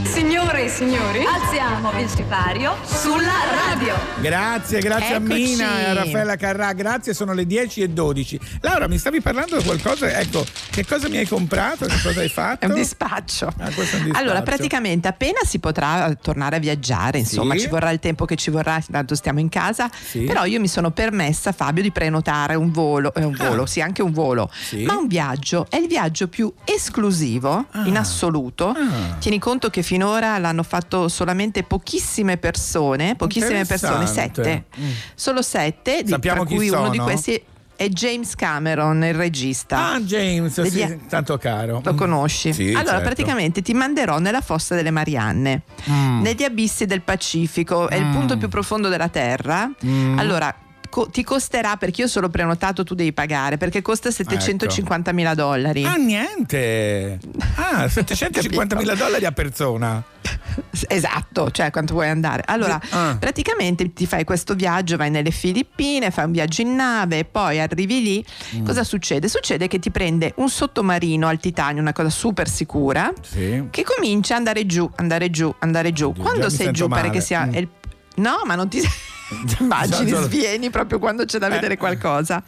[0.06, 3.32] Signore e signori, alziamo il sipario sulla
[3.70, 3.94] radio.
[4.20, 5.32] Grazie, grazie Eccoci.
[5.32, 8.40] a Mina e a Raffaella Carrà, grazie, sono le 10 e 12.
[8.62, 10.18] Laura, mi stavi parlando di qualcosa?
[10.20, 11.86] Ecco, che cosa mi hai comprato?
[11.86, 12.66] Che cosa hai fatto?
[12.66, 13.48] È un dispaccio.
[13.60, 14.18] Ah, è un dispaccio.
[14.18, 17.60] Allora, praticamente appena si potrà tornare a viaggiare, insomma, Sì.
[17.62, 19.88] ci vorrà il tempo che ci vorrà, tanto stiamo in casa.
[20.12, 24.02] Però io mi sono permessa, Fabio, di prenotare un volo, eh, un volo, sì, anche
[24.02, 24.50] un volo,
[24.86, 25.68] ma un viaggio.
[25.70, 28.74] È il viaggio più esclusivo in assoluto.
[29.20, 34.66] Tieni conto che finora l'hanno fatto solamente pochissime persone, pochissime persone, sette.
[34.80, 34.90] Mm.
[35.16, 37.08] Solo sette, di, Sappiamo tra chi cui uno di sono?
[37.10, 37.44] questi
[37.76, 39.94] è James Cameron, il regista.
[39.94, 41.82] Ah, James, Degli- sì, tanto caro.
[41.84, 42.54] lo conosci?
[42.54, 43.04] Sì, allora, certo.
[43.06, 46.22] praticamente ti manderò nella fossa delle Marianne, Mm.
[46.22, 48.12] negli abissi del Pacifico, è il Mm.
[48.14, 49.68] punto più profondo della Terra.
[49.84, 50.20] Mm.
[50.20, 50.56] Allora,
[50.90, 55.84] co- ti costerà, perché io solo prenotato, tu devi pagare, perché costa 750 mila dollari.
[55.86, 57.20] Ah, niente.
[57.56, 60.04] Ah, 750 mila dollari a persona.
[60.88, 62.44] Esatto, cioè quanto vuoi andare.
[62.46, 63.16] Allora, Ah.
[63.18, 68.02] praticamente ti fai questo viaggio, vai nelle Filippine, fai un viaggio in nave, poi arrivi
[68.02, 68.26] lì.
[68.58, 68.66] Mm.
[68.66, 69.30] Cosa succede?
[69.30, 73.68] Succede che ti prende un sottomarino al titanio, una cosa super sicura, Sì.
[73.70, 76.14] che comincia ad andare giù, andare giù, andare giù.
[76.14, 77.14] Quando sei giù pare male.
[77.14, 77.46] che sia...
[77.46, 77.54] Mm.
[77.56, 77.70] il-
[78.16, 78.82] No, ma non ti...
[79.60, 80.22] Immagini, già.
[80.24, 81.52] svieni proprio quando c'è da Eh.
[81.52, 82.44] vedere qualcosa.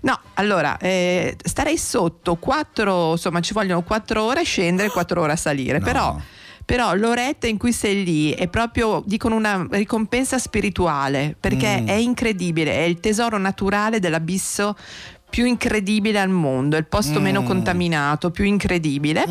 [0.00, 5.20] No, allora, eh, starei sotto quattro, insomma, ci vogliono quattro ore a scendere e quattro
[5.20, 5.80] ore a salire.
[5.80, 6.18] Però,
[6.64, 11.86] però l'oretta in cui sei lì è proprio, dicono, una ricompensa spirituale, perché Mm.
[11.88, 14.74] è incredibile, è il tesoro naturale dell'abisso
[15.32, 17.22] più incredibile al mondo, il posto Mm.
[17.22, 19.24] meno contaminato, più incredibile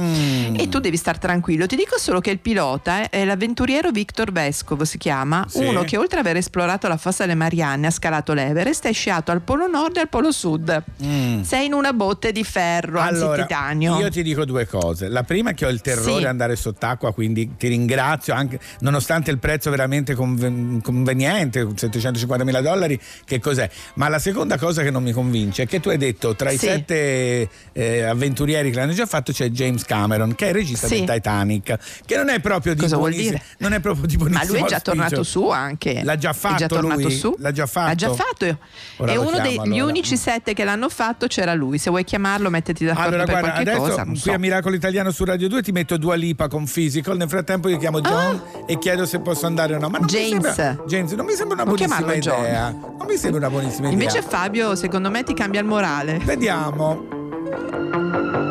[0.58, 1.68] e tu devi star tranquillo.
[1.68, 5.64] Ti dico solo che il pilota è l'avventuriero Victor Vescovo, si chiama, Sì.
[5.64, 9.32] uno che oltre ad aver esplorato la fossa delle Marianne ha scalato l'Everest, è sciato
[9.32, 10.84] al polo nord e al polo sud.
[11.06, 11.42] Mm.
[11.44, 14.00] Sei in una botte di ferro, anzi Allora, titanio.
[14.00, 15.08] io ti dico due cose.
[15.08, 16.26] La prima è che ho il terrore Sì.
[16.26, 23.00] andare sott'acqua, quindi ti ringrazio anche, nonostante il prezzo veramente conven- conveniente, 750 mila dollari,
[23.24, 23.70] che cos'è?
[23.96, 26.58] Ma la seconda cosa che non mi convince è che tu hai detto tra i
[26.58, 26.66] Sì.
[26.68, 31.04] sette eh, avventurieri che l'hanno già fatto c'è James Cameron, che è il regista Sì.
[31.04, 33.42] del Titanic, che non è proprio di Cosa vuol buonissi-?
[33.60, 34.92] Non è proprio di buonissimo Ma lui è già auspicio.
[34.98, 36.02] tornato su anche.
[36.04, 37.12] L'ha già È fatto già tornato lui?
[37.12, 37.36] su?
[37.40, 37.92] L'ha già fatto?
[37.92, 38.58] Ha già fatto.
[38.98, 39.86] Ora e uno degli allora.
[39.86, 41.78] unici sette che l'hanno fatto c'era lui.
[41.78, 44.04] Se vuoi chiamarlo, mettiti d'accordo Allora, guarda, adesso cosa.
[44.04, 44.32] Qui so.
[44.32, 47.18] a Miracolo Italiano su Radio 2 ti metto Dua Lipa con Physical.
[47.18, 49.90] Nel frattempo io chiamo John e chiedo se posso andare o no.
[49.90, 50.12] Ma non Ah.
[50.12, 50.46] James.
[50.46, 52.40] Mi sembra, James, non mi sembra una Non buonissima chiamarlo John.
[52.40, 52.70] idea.
[52.70, 53.92] Non mi sembra una buonissima idea.
[53.92, 55.81] Invece Fabio, secondo me, ti cambia il morale.
[56.24, 58.51] Vediamo.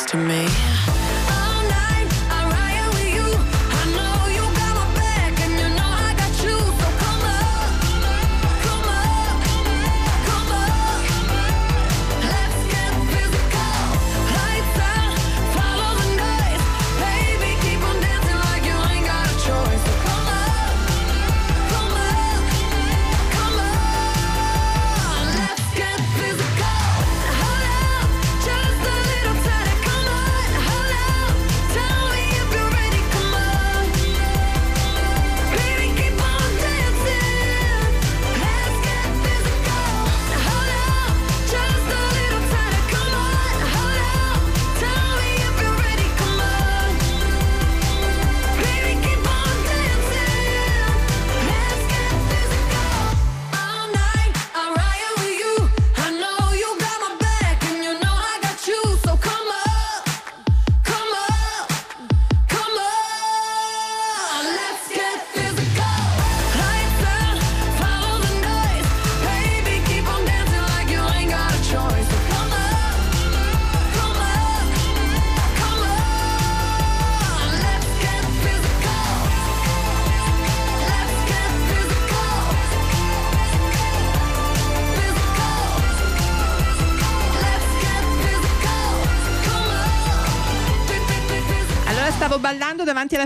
[0.00, 0.29] Next to me?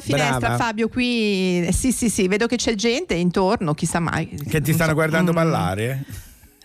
[0.05, 0.57] Finestra, Brava.
[0.57, 0.89] Fabio.
[0.89, 4.29] Qui eh, sì, sì, sì, vedo che c'è gente intorno, chissà mai.
[4.29, 5.35] Che ti stanno guardando Mm.
[5.35, 6.05] ballare?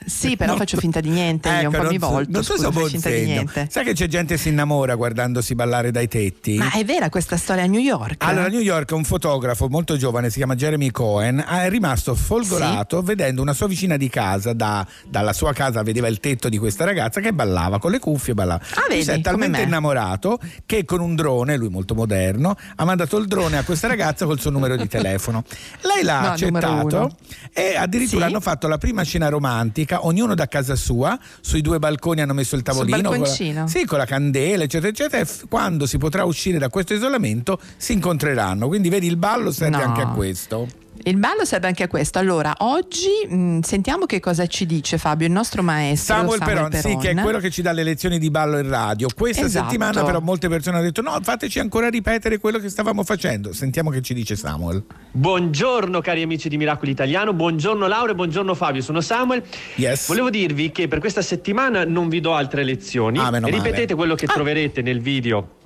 [0.09, 2.31] Sì, però faccio finta di niente, io un Ecco, po' non mi volto.
[2.31, 3.27] Non so scusa, buon finta di segno.
[3.31, 3.67] niente.
[3.69, 6.57] Sai che c'è gente che si innamora guardandosi ballare dai tetti?
[6.57, 8.23] Ma è vera questa storia a New York?
[8.25, 13.01] Allora, a New York un fotografo molto giovane, si chiama Jeremy Cohen, è rimasto folgorato
[13.01, 16.85] vedendo una sua vicina di casa, da- dalla sua casa vedeva il tetto di questa
[16.85, 18.61] ragazza che ballava con le cuffie, ballava.
[18.75, 19.63] Ah, vedi, si è talmente me.
[19.63, 24.25] innamorato che con un drone, lui molto moderno, ha mandato il drone a questa ragazza
[24.25, 25.43] col suo numero di telefono.
[25.81, 27.15] Lei l'ha No, accettato
[27.53, 28.31] e addirittura Sì?
[28.31, 32.55] hanno fatto la prima scena romantica, ognuno da casa sua, sui due balconi hanno messo
[32.55, 32.97] il tavolino.
[33.09, 33.25] con la-
[33.67, 35.23] sì, con la candela, eccetera, eccetera.
[35.23, 38.67] e quando si potrà uscire da questo isolamento si incontreranno.
[38.67, 39.83] Quindi vedi, il ballo serve No.
[39.83, 40.67] anche a questo.
[41.03, 42.19] Il ballo serve anche a questo.
[42.19, 46.81] Allora, oggi mh, sentiamo che cosa ci dice Fabio, il nostro maestro Samuel, Samuel Peron,
[46.81, 49.07] sì, che è quello che ci dà le lezioni di ballo in radio.
[49.15, 49.65] Questa Esatto.
[49.65, 53.53] settimana, però, molte persone hanno detto: no, fateci ancora ripetere quello che stavamo facendo.
[53.53, 54.83] Sentiamo che ci dice Samuel.
[55.11, 59.43] Buongiorno cari amici di Miracolo Italiano, buongiorno Laura e buongiorno Fabio, sono Samuel.
[59.75, 60.07] Yes.
[60.07, 63.19] Volevo dirvi che per questa settimana non vi do altre lezioni.
[63.19, 63.49] Ah, male.
[63.49, 65.57] Ripetete quello che troverete nel video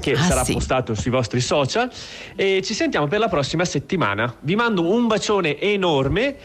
[0.00, 0.52] che Ah, sarà sì.
[0.52, 1.90] postato sui vostri social
[2.34, 4.34] e ci sentiamo per la prossima settimana.
[4.40, 6.36] Vi mando un bacione enorme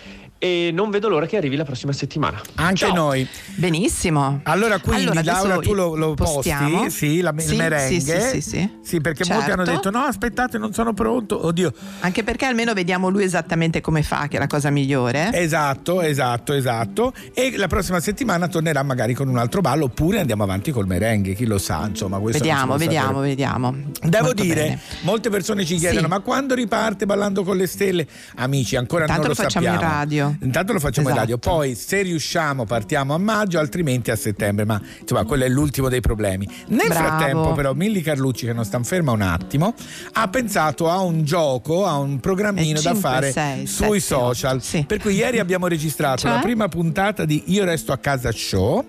[0.44, 2.42] e non vedo l'ora che arrivi la prossima settimana.
[2.56, 2.94] Anche Ciao.
[2.94, 3.26] noi.
[3.56, 4.42] Benissimo.
[4.44, 6.34] Allora, quindi Allora, Laura, tu lo, lo posti?
[6.34, 6.90] postiamo.
[6.90, 8.00] Sì, la, il Sì, merengue.
[8.02, 9.00] sì, sì, sì, sì.
[9.00, 9.62] perché molti Certo.
[9.62, 11.46] hanno detto: no, aspettate, non sono pronto.
[11.46, 11.72] Oddio.
[12.02, 15.32] Anche perché almeno vediamo lui esattamente come fa, che è la cosa migliore.
[15.32, 17.14] Esatto, esatto, esatto.
[17.34, 21.36] E la prossima settimana tornerà magari con un altro ballo, oppure andiamo avanti col merengue,
[21.36, 23.28] chi lo sa, insomma, questo Vediamo, vediamo, sapere.
[23.30, 23.76] vediamo.
[24.02, 24.80] Devo Molto dire, bene.
[25.04, 26.08] molte persone ci chiedono: Sì.
[26.10, 28.06] ma quando riparte ballando con le stelle?
[28.36, 30.32] Amici, ancora Intanto non lo, lo facciamo in sappiamo.
[30.34, 30.46] Radio.
[30.46, 31.32] Intanto lo facciamo in Esatto.
[31.32, 34.66] radio, poi se riusciamo partiamo a maggio, altrimenti a settembre.
[34.66, 36.48] Ma insomma, quello è l'ultimo dei problemi.
[36.68, 36.94] Nel Bravo.
[37.08, 39.74] frattempo, però, Milli Carlucci, che non sta ferma un attimo,
[40.14, 44.22] ha pensato a un gioco, a un programmino Eh, da cinque, fare sei, sui sette,
[44.22, 44.62] social.
[44.88, 46.32] Per cui ieri abbiamo registrato Cioè?
[46.32, 48.86] la prima puntata di Io resto a casa show.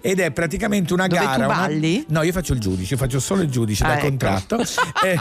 [0.00, 1.46] Ed è praticamente una Dove tu gara.
[1.46, 2.04] una- balli?
[2.08, 4.06] No, io faccio il giudice, faccio solo il giudice Ah, da ecco.
[4.06, 4.56] contratto.
[5.04, 5.16] Eh,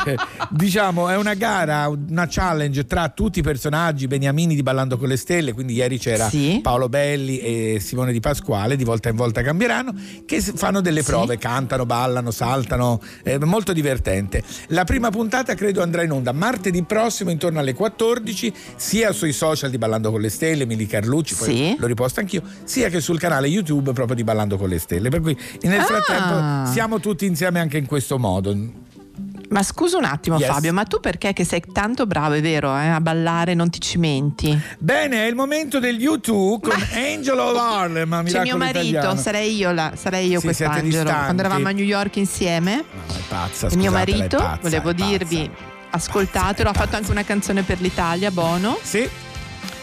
[0.49, 5.17] diciamo, è una gara, una challenge tra tutti i personaggi beniamini di Ballando con le
[5.17, 5.53] Stelle.
[5.53, 6.59] Quindi ieri c'era Sì.
[6.61, 9.93] Paolo Belli e Simone Di Pasquale, di volta in volta cambieranno,
[10.25, 12.99] che fanno delle prove, cantano, ballano, saltano.
[13.23, 14.43] È molto divertente.
[14.67, 19.69] La prima puntata credo andrà in onda martedì prossimo intorno alle 14, sia sui social
[19.69, 21.75] di Ballando con le Stelle, Mili Carlucci, poi Sì.
[21.77, 24.66] lo riposto anch'io, sia che sul canale YouTube proprio di Ballando con le Stelle.
[25.09, 25.83] Per cui nel Ah.
[25.83, 28.55] frattempo siamo tutti insieme anche in questo modo.
[29.49, 30.49] Ma scusa un attimo Yes.
[30.49, 33.79] Fabio, ma tu perché che sei tanto bravo, è vero, eh, a ballare non ti
[33.79, 34.59] cimenti?
[34.77, 38.25] Bene, è il momento del YouTube con Angel of Harlem.
[38.25, 39.15] C'è mio marito, Italiano.
[39.15, 41.09] sarei io, la, sarei io Sì, quest'angelo.
[41.09, 45.05] Quando eravamo a New York insieme, È pazza, e mio marito, pazza, volevo pazza.
[45.05, 45.49] dirvi,
[45.91, 48.77] ascoltatelo, ha fatto anche una canzone per l'Italia, Bono.
[48.81, 49.07] Sì.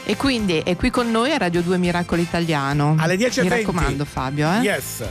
[0.07, 2.95] E quindi è qui con noi a Radio 2 Miracolo Italiano.
[2.99, 3.43] Alle 10.20.
[3.43, 4.59] Mi raccomando Fabio, eh.
[4.59, 5.03] Yes.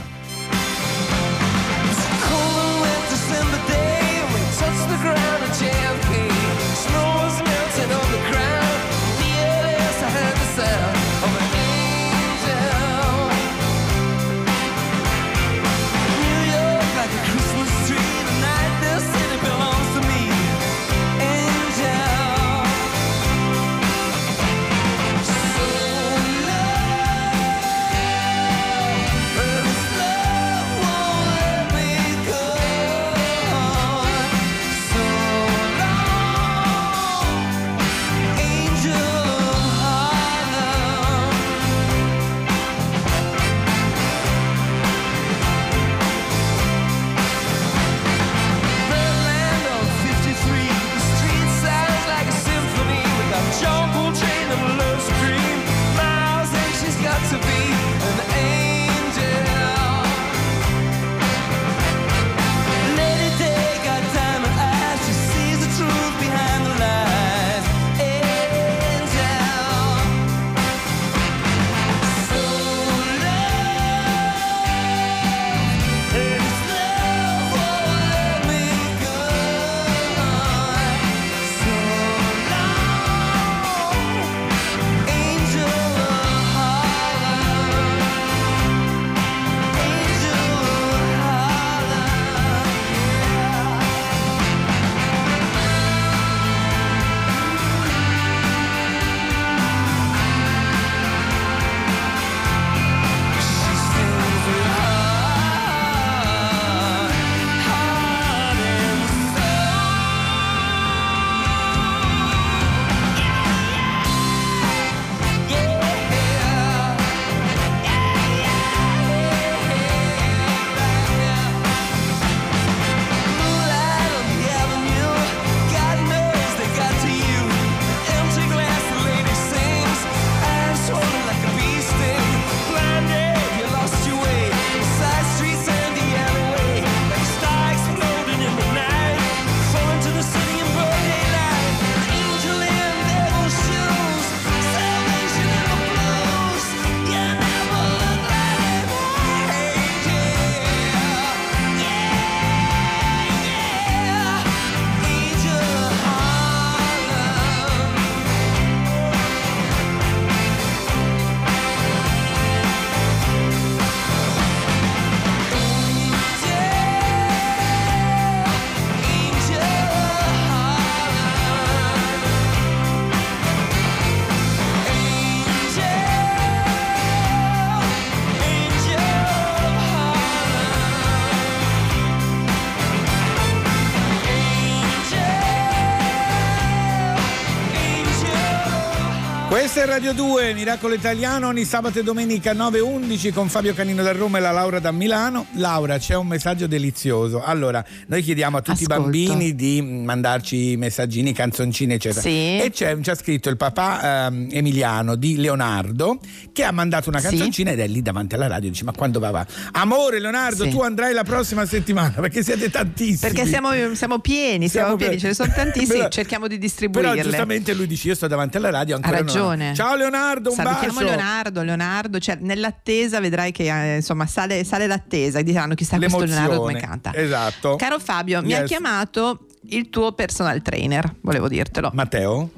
[189.86, 194.40] Radio 2, Miracolo Italiano, ogni sabato e domenica 9.11 con Fabio Canino da Roma e
[194.40, 195.46] la Laura da Milano.
[195.52, 197.42] Laura, c'è un messaggio delizioso.
[197.42, 199.16] Allora, noi chiediamo a tutti Ascolto.
[199.16, 202.22] i bambini di mandarci messaggini, canzoncine, eccetera.
[202.22, 202.28] Sì.
[202.60, 206.18] E c'è, c'ha scritto il papà ehm, Emiliano di Leonardo
[206.52, 207.28] che ha mandato una Sì.
[207.28, 208.70] canzoncina ed è lì davanti alla radio.
[208.70, 209.30] Dice: Ma quando va?
[209.30, 209.46] va?
[209.72, 210.70] Amore, Leonardo, Sì.
[210.70, 213.18] tu andrai la prossima settimana perché siete tantissimi.
[213.32, 215.20] Perché siamo, siamo pieni, siamo, Siamo pieni, pieni.
[215.20, 217.22] ce ne sono tantissimi, Però- cerchiamo di Però distribuirle.
[217.22, 219.16] giustamente lui dice: Io sto davanti alla radio Ha ancora.
[219.18, 219.73] non- ragione.
[219.74, 221.04] Ciao Leonardo, un Salutiamo bacio.
[221.06, 226.18] Leonardo, Leonardo, cioè nell'attesa vedrai che eh, insomma sale, sale l'attesa e diranno chissà questo
[226.18, 226.40] L'emozione.
[226.46, 227.12] Leonardo come canta.
[227.14, 227.76] Esatto.
[227.76, 228.68] Caro Fabio, mi ha Yes.
[228.68, 231.90] chiamato il tuo personal trainer, volevo dirtelo.
[231.94, 232.50] Matteo?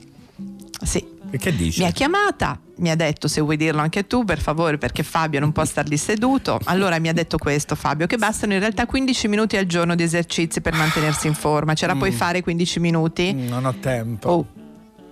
[0.83, 1.15] Sì.
[1.31, 1.81] E che dici?
[1.81, 5.41] Mi ha chiamata, mi ha detto se vuoi dirlo anche tu per favore perché Fabio
[5.41, 6.61] non può star lì seduto.
[6.65, 10.05] Allora mi ha detto questo Fabio che bastano in realtà 15 minuti al giorno di
[10.05, 11.75] esercizi per mantenersi in forma.
[11.75, 12.15] Ce la puoi Mm.
[12.15, 13.33] fare 15 minuti?
[13.33, 14.29] Non ho tempo.
[14.29, 14.47] Oh,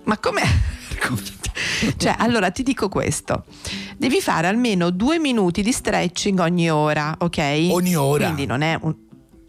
[0.05, 0.43] ma com'è?
[1.97, 3.45] cioè, allora ti dico questo:
[3.97, 7.67] devi fare almeno due minuti di stretching ogni ora, ok?
[7.71, 8.23] Ogni ora?
[8.25, 8.95] Quindi non è un.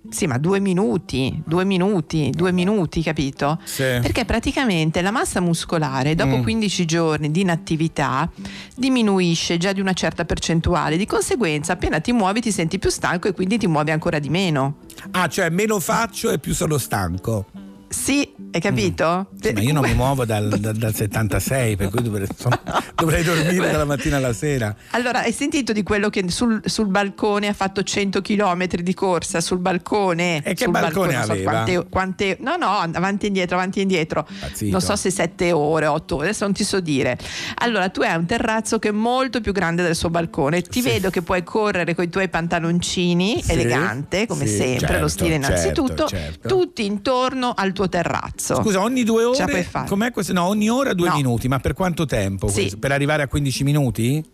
[0.09, 3.59] Sì, ma due minuti, due minuti, due minuti, capito?
[3.65, 3.83] Sì.
[3.83, 6.43] Perché praticamente la massa muscolare dopo Mm.
[6.43, 8.31] 15 giorni di inattività
[8.77, 13.27] diminuisce già di una certa percentuale, di conseguenza appena ti muovi ti senti più stanco
[13.27, 14.77] e quindi ti muovi ancora di meno.
[15.11, 17.47] Ah, cioè meno faccio e più sono stanco.
[17.89, 19.29] Sì, hai capito?
[19.41, 22.61] Sì, ma io non mi muovo dal, dal- dal 76, per cui dovrei, insomma,
[22.95, 24.75] dovrei dormire dalla mattina alla sera.
[24.91, 29.41] Allora, hai sentito di quello che sul, sul balcone ha fatto 100 km di corsa
[29.41, 30.43] sul balcone?
[30.43, 31.51] E che Sul balcone so aveva?
[31.51, 34.27] quante, quante- no, no, avanti e indietro, avanti e indietro.
[34.29, 34.71] Impazzito.
[34.71, 37.19] Non so se 7 ore, 8 ore, adesso non ti so dire.
[37.57, 40.63] Allora, tu hai un terrazzo che è molto più grande del suo balcone.
[40.63, 40.89] Ti Sì.
[40.89, 45.35] vedo che puoi correre con i tuoi pantaloncini, Sì, elegante, come sempre, certo, lo stile
[45.35, 46.49] innanzitutto, certo, certo.
[46.49, 48.46] tutti intorno al tuo terrazzo.
[48.55, 49.67] Scusa, ogni due ore?
[49.87, 50.33] Com'è questo?
[50.33, 51.17] No, ogni ora due No.
[51.17, 52.49] minuti, ma per quanto tempo?
[52.49, 52.77] Sì.
[52.79, 54.25] Per arrivare a 15 minuti?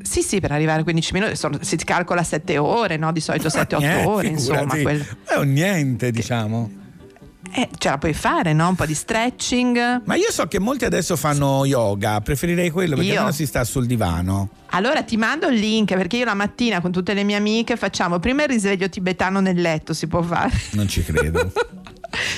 [0.00, 3.10] Sì, sì, per arrivare a 15 minuti sono- si calcola 7 ore, no?
[3.12, 4.66] Di solito 7-8 Eh, ore, insomma.
[4.66, 6.70] quel- È un niente, diciamo.
[7.50, 8.68] Eh, ce la puoi fare, no?
[8.68, 10.02] Un po' di stretching.
[10.04, 13.16] Ma io so che molti adesso fanno yoga, preferirei quello perché Io?
[13.16, 14.50] almeno si sta sul divano.
[14.70, 18.18] Allora ti mando il link perché io la mattina con tutte le mie amiche facciamo
[18.18, 20.52] prima il risveglio tibetano nel letto, si può fare.
[20.72, 21.50] Non ci credo.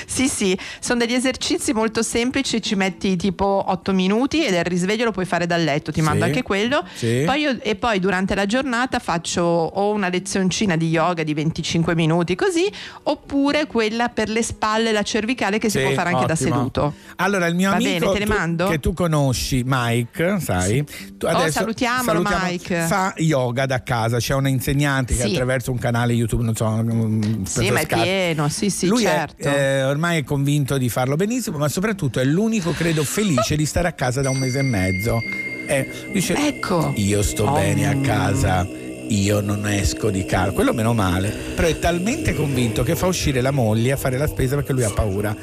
[0.05, 5.05] sì, sì, sono degli esercizi molto semplici, ci metti tipo 8 minuti e il risveglio
[5.05, 6.83] lo puoi fare dal letto, ti mando Sì, anche quello.
[6.93, 7.23] sì.
[7.25, 11.95] Poi io- e poi durante la giornata faccio o una lezioncina di yoga di 25
[11.95, 12.69] minuti così,
[13.03, 16.33] oppure quella per le spalle e la cervicale che si Sì, può fare anche da
[16.33, 16.55] ottimo.
[16.55, 16.93] seduto.
[17.17, 18.67] Allora, il mio Va amico bene, tu- mando?
[18.67, 20.83] che tu conosci, Mike, sai?
[21.17, 22.85] Tu Oh, salutiamolo, Mike.
[22.87, 27.43] Fa yoga da casa, c'è un insegnante che attraverso un canale YouTube, non so, mm,
[27.43, 29.47] Sì, ma è pieno, sì, sì, Lui è, certo.
[29.61, 33.87] Eh, ormai è convinto di farlo benissimo, ma soprattutto è l'unico, credo, felice di stare
[33.87, 35.21] a casa da un mese e mezzo.
[35.67, 36.91] Eh, dice, ecco.
[36.95, 37.53] io sto Oh.
[37.53, 38.67] bene a casa.
[39.07, 43.41] Io non esco di casa, quello meno male, però è talmente convinto che fa uscire
[43.41, 45.35] la moglie a fare la spesa perché lui ha paura.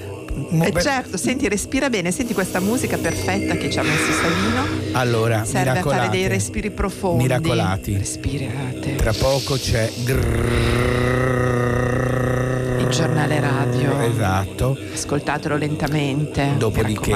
[0.63, 4.97] Eh certo, senti, respira bene, senti questa musica perfetta che ci ha messo Savino.
[4.97, 7.25] Allora, Serve a fare dei respiri profondi.
[7.25, 7.97] Miracolati.
[7.99, 8.95] Respirate.
[8.95, 9.91] Tra poco c'è
[12.89, 14.01] Il giornale radio.
[14.01, 14.77] Esatto.
[14.95, 16.55] Ascoltatelo lentamente.
[16.57, 17.15] Dopodiché.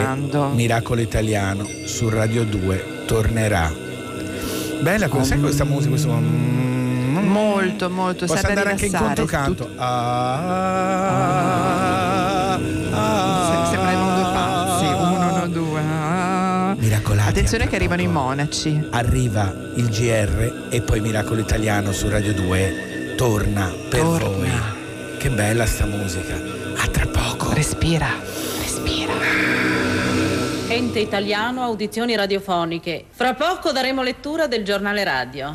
[0.52, 3.72] Miracolo Italiano su Radio 2 tornerà.
[4.80, 5.90] Bella, cosa sai questa musica?
[5.90, 6.10] Questo...
[6.10, 8.26] Molto, molto.
[8.26, 9.68] Posso andare anche in controcanto?
[9.76, 11.10] Ah,
[12.58, 14.84] Se- Sembrano due pazzi.
[14.84, 15.80] Uno, no, due.
[15.80, 16.74] Ah.
[16.78, 17.28] Miracolati.
[17.30, 18.88] Attenzione che arrivano i monaci.
[18.90, 24.28] Arriva il GR e poi Miracolo Italiano su Radio 2 torna per Torna.
[24.28, 24.80] voi.
[25.22, 26.34] Che bella sta musica.
[26.34, 27.52] A tra poco.
[27.52, 28.08] Respira,
[28.58, 29.12] respira.
[30.66, 33.04] Ente italiano, audizioni radiofoniche.
[33.08, 35.52] Fra poco daremo lettura del giornale radio.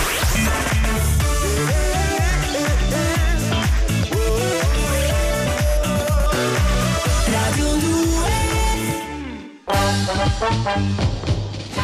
[7.26, 8.08] Radio 2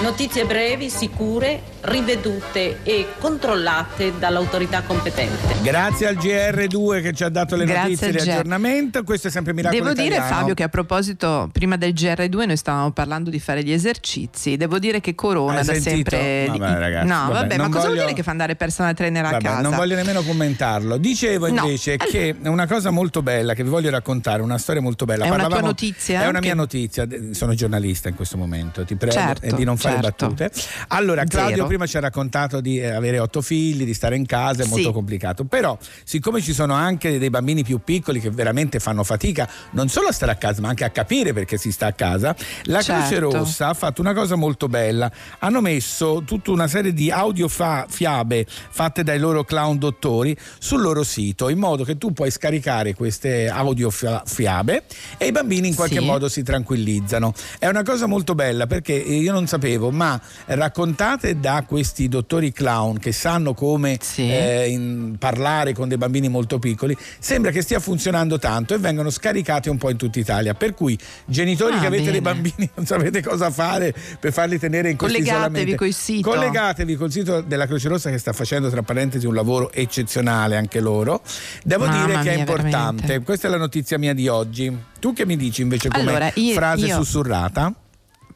[0.04, 5.56] Notizie brevi, sicure, rivedute e controllate dall'autorità competente.
[5.62, 9.02] Grazie al GR2 che ci ha dato le Grazie notizie di aggiornamento.
[9.04, 10.36] Questo è sempre Miracolo Devo dire Italiano.
[10.40, 14.78] Fabio che a proposito, prima del GR2 noi stavamo parlando di fare gli esercizi, devo
[14.78, 16.10] dire che Corona Hai da sentito?
[16.10, 16.48] sempre...
[16.50, 19.30] Vabbè, ragazzi, no, vabbè, vabbè, ma cosa vuol dire che fa andare personal trainer a
[19.32, 19.62] Vabbè, casa?
[19.62, 20.98] non voglio nemmeno commentarlo.
[20.98, 24.82] Dicevo No, invece che è una cosa molto bella che vi voglio raccontare, una storia
[24.82, 25.24] molto bella.
[25.24, 26.24] È una tua Parlavamo- notizia?
[26.24, 29.78] È una mia Che- notizia, sono giornalista in questo momento, ti prego Certo, di non
[29.78, 30.28] fare le Certo.
[30.28, 30.52] battute.
[30.90, 31.68] Allora, Claudio Zero.
[31.68, 34.88] prima ci ha raccontato di eh, avere otto figli, di stare in casa, è molto
[34.88, 34.94] Sì.
[34.94, 35.44] complicato.
[35.46, 40.08] Però, siccome ci sono anche dei bambini più piccoli che veramente fanno fatica non solo
[40.08, 43.08] a stare a casa, ma anche a capire perché si sta a casa, la Croce
[43.08, 43.32] Certo.
[43.32, 45.12] Rossa ha fatto una cosa molto bella.
[45.40, 51.50] Hanno messo tutta una serie di audiofiabe fatte dai loro clown dottori sul loro sito,
[51.50, 54.84] in modo che tu puoi scaricare queste audiofiabe
[55.18, 56.06] e i bambini in qualche Sì.
[56.06, 57.34] modo si tranquillizzano.
[57.60, 62.98] È una cosa molto bella perché io non sapevo, ma raccontate da questi dottori clown
[63.00, 68.40] che sanno come eh, in- parlare con dei bambini molto piccoli, sembra che stia funzionando
[68.40, 70.54] tanto e vengono scaricati un po' in tutta Italia.
[70.54, 72.42] Per cui genitori Ah, che avete dei bene.
[72.42, 76.30] bambini non sapete cosa fare per farli tenere in questo Collegatevi col sito.
[76.30, 80.80] Collegatevi col sito della Croce Rossa che sta facendo tra parentesi un lavoro eccezionale anche
[80.80, 81.22] loro.
[81.64, 83.02] Devo Mamma dire che è mia, importante.
[83.02, 83.20] veramente.
[83.24, 84.76] Questa è la notizia mia di oggi.
[85.00, 87.74] Tu che mi dici invece come Allora, io- frase io- sussurrata?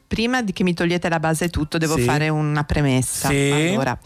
[0.08, 2.02] Prima di che mi togliete la base e tutto, devo Sì.
[2.02, 3.28] fare una premessa.
[3.28, 3.50] Sì.
[3.72, 3.96] Allora,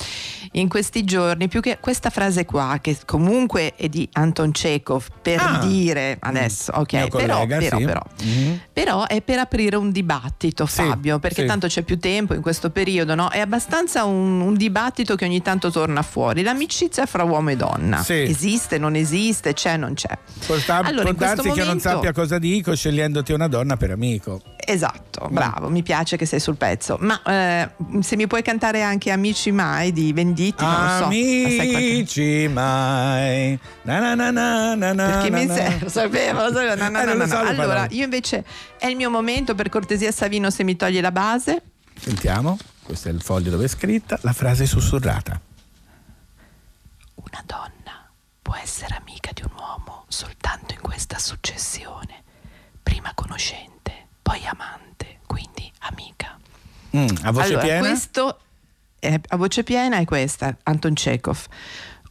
[0.53, 5.39] in questi giorni, più che questa frase qua, che comunque è di Anton Chekhov, per
[5.41, 5.65] Ah.
[5.65, 7.85] dire adesso, ok, Mio però, collega, però, sì.
[7.85, 8.61] però, Mhm.
[8.73, 13.15] però è per aprire un dibattito, Fabio, perché tanto c'è più tempo in questo periodo,
[13.15, 13.31] no?
[13.31, 16.43] È abbastanza un, un dibattito che ogni tanto torna fuori.
[16.43, 18.15] L'amicizia fra uomo e donna Sì.
[18.23, 20.19] esiste, non esiste, c'è, non c'è.
[20.47, 23.93] Può, sta- Allora, può darsi che non momento- sappia cosa dico scegliendoti una donna per
[23.93, 24.41] amico.
[24.65, 26.97] Esatto, bravo, mi piace che sei sul pezzo.
[27.01, 27.69] Ma eh,
[28.01, 31.05] se mi puoi cantare anche Amici Mai di Venditti, non lo so.
[31.07, 33.59] Amici mai.
[33.83, 35.79] Na na na na na na Perché mi na sei, na.
[35.83, 36.75] lo sapevo, lo sapevo.
[36.77, 37.43] No, no, Eh, so no.
[37.43, 37.89] le Allora, parole.
[37.95, 38.45] io invece
[38.79, 41.63] è il mio momento, per cortesia Savino, se mi togli la base.
[41.99, 45.41] Sentiamo, questo è il foglio dove è scritta la frase sussurrata.
[47.15, 48.09] Una donna
[48.41, 52.23] può essere amica di un uomo soltanto in questa successione.
[52.83, 56.39] Prima conoscente, poi amante, quindi amica.
[56.97, 57.79] Mm, a voce allora, piena?
[57.81, 58.39] questo
[58.99, 61.47] è- a voce piena è questa, Anton Chekhov.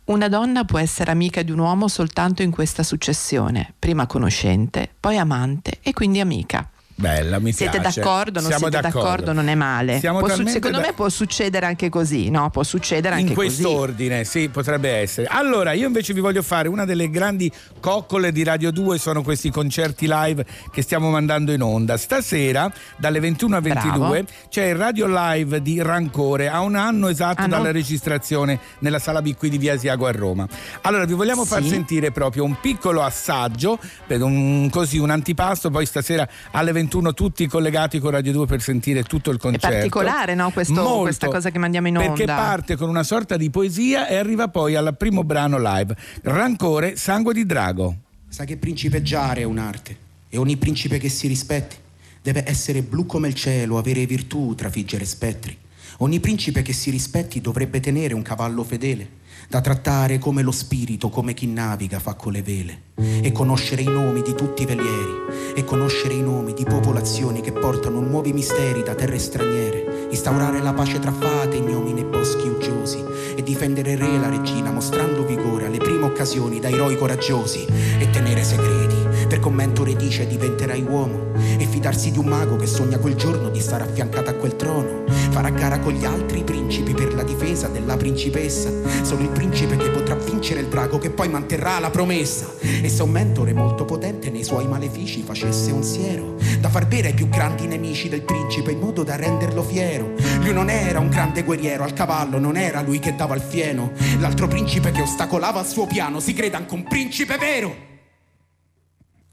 [0.06, 5.18] Una donna può essere amica di un uomo soltanto in questa successione, prima conoscente, poi
[5.18, 6.70] amante e quindi amica.
[7.02, 8.00] Bella, mi Siete piace.
[8.00, 8.40] d'accordo?
[8.40, 9.34] Non Siamo siete d'accordo.
[9.34, 10.00] Non è male.
[10.00, 12.50] Su- secondo da- me può succedere anche così, no?
[12.52, 13.48] Può succedere anche in così.
[13.48, 15.28] quest'ordine, sì, potrebbe essere.
[15.28, 19.50] Allora, io invece vi voglio fare una delle grandi coccole di Radio 2, sono questi
[19.50, 21.98] concerti live che stiamo mandando in onda.
[21.98, 24.26] Stasera, dalle 21 a 22, Bravo.
[24.50, 27.56] c'è il Radio Live di Rancore, a un anno esatto Ah, no?
[27.58, 30.48] dalla registrazione nella Sala B qui di Via Asiago a Roma.
[30.82, 31.70] Allora, vi vogliamo far Sì.
[31.70, 38.00] sentire proprio un piccolo assaggio, un, così un antipasto, poi stasera alle 21 tutti collegati
[38.00, 39.68] con Radio 2 per sentire tutto il È concerto.
[39.68, 40.52] particolare, no?
[40.52, 42.10] Questo- Molto, questa cosa che mandiamo in onda.
[42.10, 45.96] Perché parte con una sorta di poesia e arriva poi al primo brano live.
[46.24, 47.96] Rancore, sangue di drago.
[48.28, 49.98] Sai che principeggiare è un'arte
[50.30, 51.76] e ogni principe che si rispetti
[52.22, 55.58] deve essere blu come il cielo, avere virtù, trafiggere spettri.
[55.98, 59.08] Ogni principe che si rispetti dovrebbe tenere un cavallo fedele,
[59.52, 63.86] da trattare come lo spirito, come chi naviga fa con le vele, e conoscere i
[63.86, 68.82] nomi di tutti i velieri, e conoscere i nomi di popolazioni che portano nuovi misteri
[68.82, 73.04] da terre straniere, instaurare la pace tra fate, ignomi nei boschi uggiosi,
[73.36, 77.66] e difendere re e la regina mostrando vigore alle prime occasioni da eroi coraggiosi,
[78.00, 79.01] e tenere segreti,
[79.32, 83.62] per commento redice diventerai uomo, e fidarsi di un mago che sogna quel giorno di
[83.62, 87.70] stare affiancato a quel trono, fare a gara con gli altri principi per la difesa
[87.70, 88.70] della principessa,
[89.04, 93.04] solo il principe che potrà vincere il drago che poi manterrà la promessa, e se
[93.04, 97.30] un mentore molto potente nei suoi malefici facesse un siero, da far bere ai più
[97.30, 101.86] grandi nemici del principe in modo da renderlo fiero, lui non era un grande guerriero
[101.86, 105.86] al cavallo, non era lui che dava il fieno, l'altro principe che ostacolava il suo
[105.86, 107.91] piano, si creda anche un principe vero.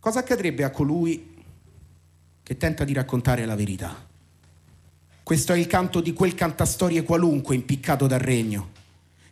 [0.09, 1.35] Cosa accadrebbe a colui
[2.43, 3.95] che tenta di raccontare la verità?
[5.23, 8.71] Questo è il canto di quel cantastorie qualunque impiccato dal regno,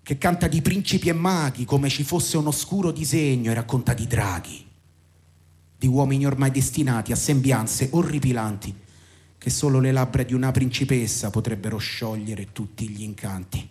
[0.03, 4.07] che canta di principi e maghi come ci fosse un oscuro disegno e racconta di
[4.07, 4.67] draghi,
[5.79, 8.75] di uomini ormai destinati a sembianze orripilanti
[9.39, 13.67] che solo le labbra di una principessa potrebbero sciogliere tutti gli incanti.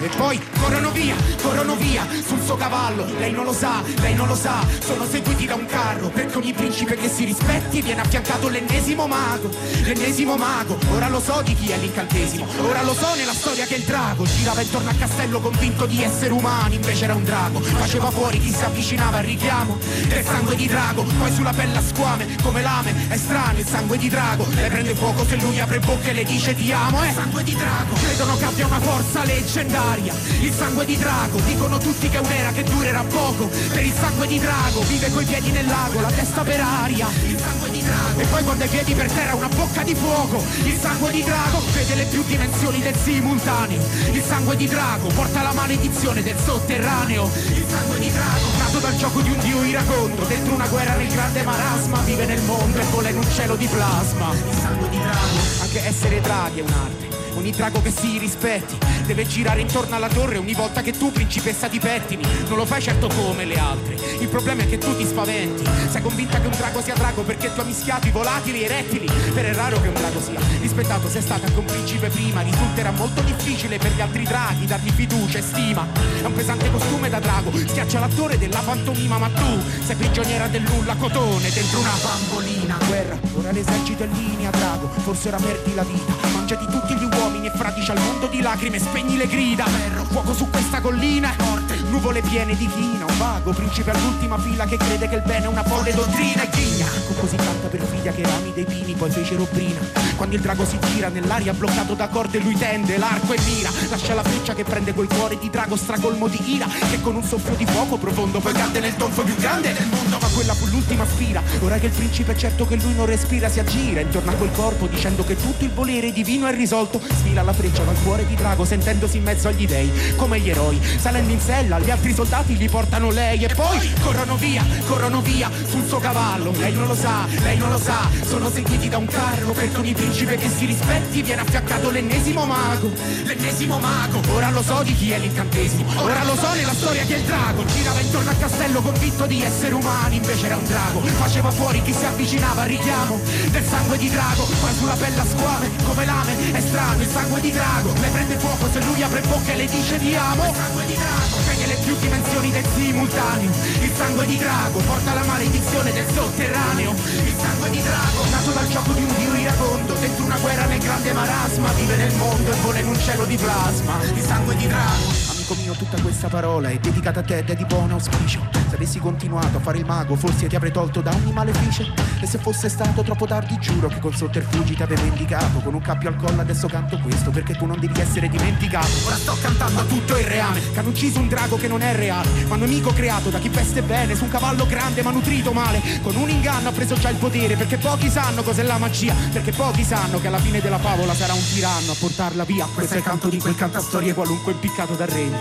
[0.00, 3.04] E poi corrono via, corrono via sul suo cavallo.
[3.18, 4.66] Lei non lo sa, lei non lo sa.
[4.84, 6.08] Sono seguiti da un carro.
[6.08, 9.50] Perché ogni principe che si rispetti viene affiancato l'ennesimo mago.
[9.82, 10.78] L'ennesimo mago.
[10.92, 12.46] Ora lo so di chi è l'incantesimo.
[12.62, 16.32] Ora lo so nella storia che il drago girava intorno al castello convinto di essere
[16.32, 16.76] umani.
[16.76, 17.60] Invece era un drago.
[17.60, 19.78] Faceva fuori chi si avvicinava al richiamo.
[20.06, 21.02] Del sangue di drago.
[21.02, 22.36] Poi sulla pelle squame.
[22.42, 23.08] Come lame.
[23.08, 24.46] È strano il sangue di drago.
[24.54, 27.02] Le prende fuoco se lui apre bocca e le dice ti amo.
[27.02, 27.94] È sangue di drago.
[27.94, 30.14] Credono che abbia una forza leggendaria.
[30.40, 31.38] Il sangue di drago.
[31.40, 33.46] Dicono tutti che è un'era che durerà poco.
[33.46, 34.80] Per il sangue di drago.
[34.82, 36.00] Vive coi piedi nel lago.
[36.00, 37.08] La testa per aria.
[37.26, 38.20] Il sangue di drago.
[38.20, 41.62] E poi quando ai piedi per terra una bocca di fuoco Il sangue di drago
[41.72, 43.80] vede le più dimensioni del simultaneo
[44.12, 48.96] Il sangue di drago porta la maledizione del sotterraneo Il sangue di drago nato dal
[48.96, 52.84] gioco di un dio iracondo Dentro una guerra nel grande marasma Vive nel mondo e
[52.90, 57.17] vola in un cielo di plasma Il sangue di drago Anche essere draghi è un'arte
[57.38, 61.68] Ogni drago che si rispetti deve girare intorno alla torre ogni volta che tu, principessa,
[61.68, 62.26] ti pettini.
[62.48, 63.94] Non lo fai certo come le altre.
[64.18, 65.62] Il problema è che tu ti spaventi.
[65.88, 68.68] Sei convinta che un drago sia drago perché tu hai mischiato i volatili e i
[68.68, 69.06] rettili.
[69.06, 71.08] Per è raro che un drago sia rispettato.
[71.08, 72.42] Sei stata con principe prima.
[72.42, 75.86] Risulterà molto difficile per gli altri draghi dargli fiducia e stima.
[76.20, 77.52] È un pesante costume da drago.
[77.56, 82.78] Schiaccia l'attore della pantomima, ma tu sei prigioniera del nulla cotone dentro una bambolina.
[82.84, 84.90] Guerra, ora l'esercito è in linea, drago.
[85.04, 86.12] Forse ora perdi la vita.
[86.32, 87.27] Mangiati tutti gli uomini
[87.58, 89.64] fradicia al mondo di lacrime, spegni le grida.
[89.64, 91.76] Ferro, fuoco su questa collina morte.
[91.90, 95.48] Nuvole piene di china, un vago principe all'ultima fila che crede che il bene è
[95.48, 96.86] una folle dottrina e ghigna.
[97.06, 99.80] Con così tanta perfidia che rami dei pini poi fecero brina.
[100.14, 103.70] Quando il drago si gira nell'aria bloccato da corde lui tende l'arco e mira.
[103.88, 106.66] Lascia la freccia che prende quel cuore di drago stracolmo di ira.
[106.66, 110.18] Che con un soffio di fuoco profondo poi cade nel tonfo più grande del mondo.
[110.20, 111.42] Ma quella fu l'ultima spira.
[111.60, 114.52] Ora che il principe è certo che lui non respira si aggira intorno a quel
[114.52, 117.00] corpo dicendo che tutto il volere divino è risolto.
[117.00, 119.90] Sfila la freccia dal cuore di drago sentendosi in mezzo agli dei.
[120.16, 124.36] Come gli eroi, salendo in sella, gli altri soldati gli portano lei e poi corrono
[124.36, 126.52] via, corrono via sul suo cavallo.
[126.58, 129.94] Lei non lo sa, lei non lo sa, sono seguiti da un carro perché ogni
[129.94, 132.90] principe che si rispetti viene affiaccato l'ennesimo mago.
[133.24, 137.14] L'ennesimo mago, ora lo so di chi è l'incantesimo, ora lo so nella storia che
[137.14, 141.00] il drago girava intorno al castello convinto di essere umani, invece era un drago.
[141.00, 143.18] Faceva fuori chi si avvicinava al richiamo
[143.50, 147.50] del sangue di drago, poi sulla pelle squame come lame, è strano il sangue di
[147.50, 147.92] drago.
[147.92, 150.44] Le prende fuoco se lui apre bocca e le dice ti amo.
[150.44, 153.50] Il sangue di drago vede le più dimensioni del simultaneo.
[153.80, 156.92] Il sangue di drago porta la maledizione del sotterraneo.
[156.92, 160.78] Il sangue di drago, nato dal gioco di un dio iracondo, dentro una guerra nel
[160.78, 164.02] grande marasma, vive nel mondo e vola in un cielo di plasma.
[164.14, 165.37] Il sangue di drago.
[165.48, 168.46] Amico mio, tutta questa parola è dedicata a te ed è di buon auspicio.
[168.68, 171.86] Se avessi continuato a fare il mago, forse ti avrei tolto da ogni maleficio.
[172.20, 175.60] E se fosse stato troppo tardi, giuro che con sotterfugi ti avevo indicato.
[175.60, 178.88] Con un cappio al collo adesso canto questo, perché tu non devi essere dimenticato.
[179.06, 181.94] Ora sto cantando a tutto il reame, che hanno ucciso un drago che non è
[181.94, 185.52] reale, ma un nemico creato da chi veste bene, su un cavallo grande ma nutrito
[185.52, 185.80] male.
[186.02, 189.52] Con un inganno ha preso già il potere, perché pochi sanno cos'è la magia, perché
[189.52, 192.66] pochi sanno che alla fine della favola sarà un tiranno a portarla via.
[192.66, 195.37] Questo è il canto di quel cantastorie qualunque impiccato dal regno.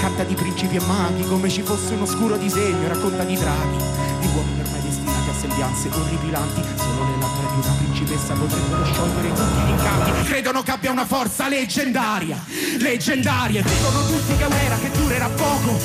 [0.00, 3.76] Canta di principi e maghi come ci fosse un oscuro disegno, racconta di draghi,
[4.20, 6.62] di uomini ormai destinati a sembianze orripilanti.
[6.76, 10.22] Solo le labbra di una principessa potrebbero sciogliere tutti gli incanti.
[10.24, 12.44] Credono che abbia una forza leggendaria,
[12.78, 13.62] leggendaria.
[13.62, 15.78] Dicono tutti che è un'era che durerà poco.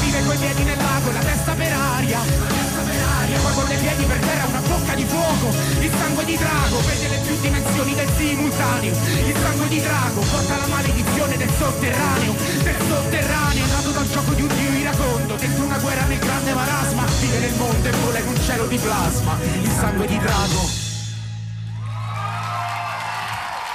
[0.00, 2.71] Vive coi piedi nel lago e la testa per aria.
[3.40, 5.48] Poi con le piedi per terra una bocca di fuoco
[5.80, 8.92] Il sangue di drago vede le più dimensioni del simultaneo.
[8.92, 14.42] Il sangue di drago porta la maledizione del sotterraneo Del sotterraneo nato dal gioco di
[14.42, 18.26] un dio iracondo Dentro una guerra nel grande marasma Vive nel mondo e vola in
[18.28, 19.38] un cielo di plasma.
[19.62, 20.81] Il sangue di drago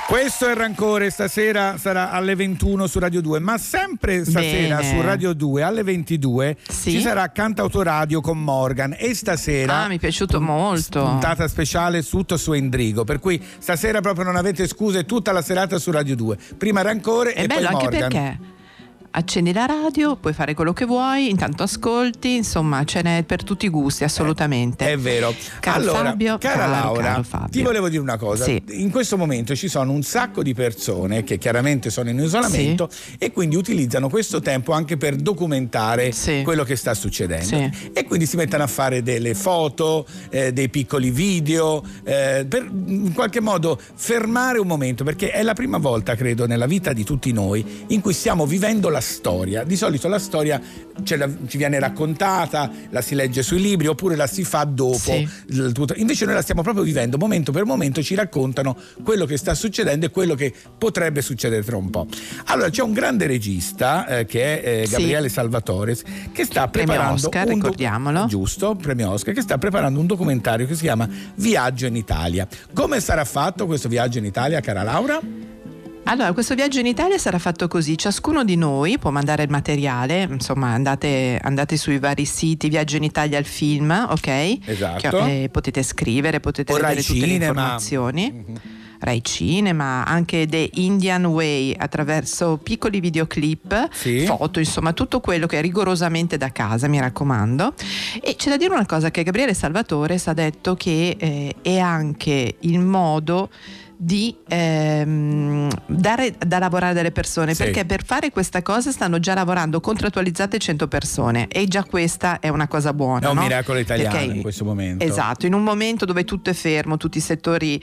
[0.07, 4.89] Questo è il rancore, stasera sarà alle 21 su Radio 2, ma sempre stasera Bene.
[4.89, 6.91] su Radio 2 alle 22 Sì.
[6.91, 11.03] ci sarà Cantautoradio con Morgan e stasera Ah, mi è piaciuto molto.
[11.03, 15.77] puntata speciale tutto su Endrigo, per cui stasera proprio non avete scuse tutta la serata
[15.77, 16.37] su Radio 2.
[16.57, 18.09] Prima rancore È e bello poi anche Morgan.
[18.09, 18.37] perché
[19.17, 23.65] accendi la radio, puoi fare quello che vuoi, intanto ascolti, insomma ce n'è per tutti
[23.65, 24.91] i gusti, assolutamente.
[24.91, 25.33] È vero.
[25.59, 27.49] Caro allora, Fabio, cara caro, Laura, caro Fabio.
[27.49, 28.43] ti volevo dire una cosa.
[28.43, 28.61] Sì.
[28.69, 33.31] In questo momento ci sono un sacco di persone che chiaramente sono in isolamento e
[33.31, 36.13] quindi utilizzano questo tempo anche per documentare
[36.43, 37.45] quello che sta succedendo.
[37.45, 37.89] Sì.
[37.93, 43.13] E quindi si mettono a fare delle foto, eh, dei piccoli video, eh, per in
[43.13, 47.31] qualche modo fermare un momento, perché è la prima volta, credo, nella vita di tutti
[47.31, 49.63] noi in cui stiamo vivendo la storia.
[49.63, 50.61] Di solito la storia
[51.03, 54.95] ce la- ci viene raccontata, la si legge sui libri oppure la si fa dopo.
[54.97, 55.27] Sì.
[55.95, 60.05] Invece noi la stiamo proprio vivendo, momento per momento ci raccontano quello che sta succedendo
[60.05, 62.07] e quello che potrebbe succedere tra un po'.
[62.45, 64.91] Allora c'è un grande regista eh, che è eh, Sì.
[64.91, 65.95] Gabriele Salvatore
[66.31, 68.25] che sta Premio preparando Oscar, un ricordiamolo.
[68.27, 72.47] giusto, premio Oscar, che sta preparando un documentario che si chiama Viaggio in Italia.
[72.73, 75.19] Come sarà fatto questo viaggio in Italia, cara Laura?
[76.09, 80.25] Allora, questo viaggio in Italia sarà fatto così, ciascuno di noi può mandare il materiale,
[80.31, 84.57] insomma andate, andate sui vari siti, Viaggio in Italia il film, ok?
[84.65, 85.09] Esatto.
[85.09, 88.45] Che, eh, potete scrivere, potete O vedere tutte le informazioni.
[88.99, 94.25] Rai Cinema, anche The Indian Way attraverso piccoli videoclip, Sì.
[94.25, 97.73] foto, insomma tutto quello che è rigorosamente da casa, mi raccomando.
[98.21, 102.55] E c'è da dire una cosa che Gabriele Salvatore ha detto che eh, è anche
[102.61, 103.49] il modo
[103.99, 107.63] di ehm, dare da lavorare delle persone Sì.
[107.63, 112.49] perché per fare questa cosa stanno già lavorando contrattualizzate 100 persone e già questa è
[112.49, 113.41] una cosa buona È un no?
[113.41, 115.03] miracolo italiano Perché- in questo momento.
[115.03, 117.81] Esatto, in un momento dove tutto è fermo, tutti i settori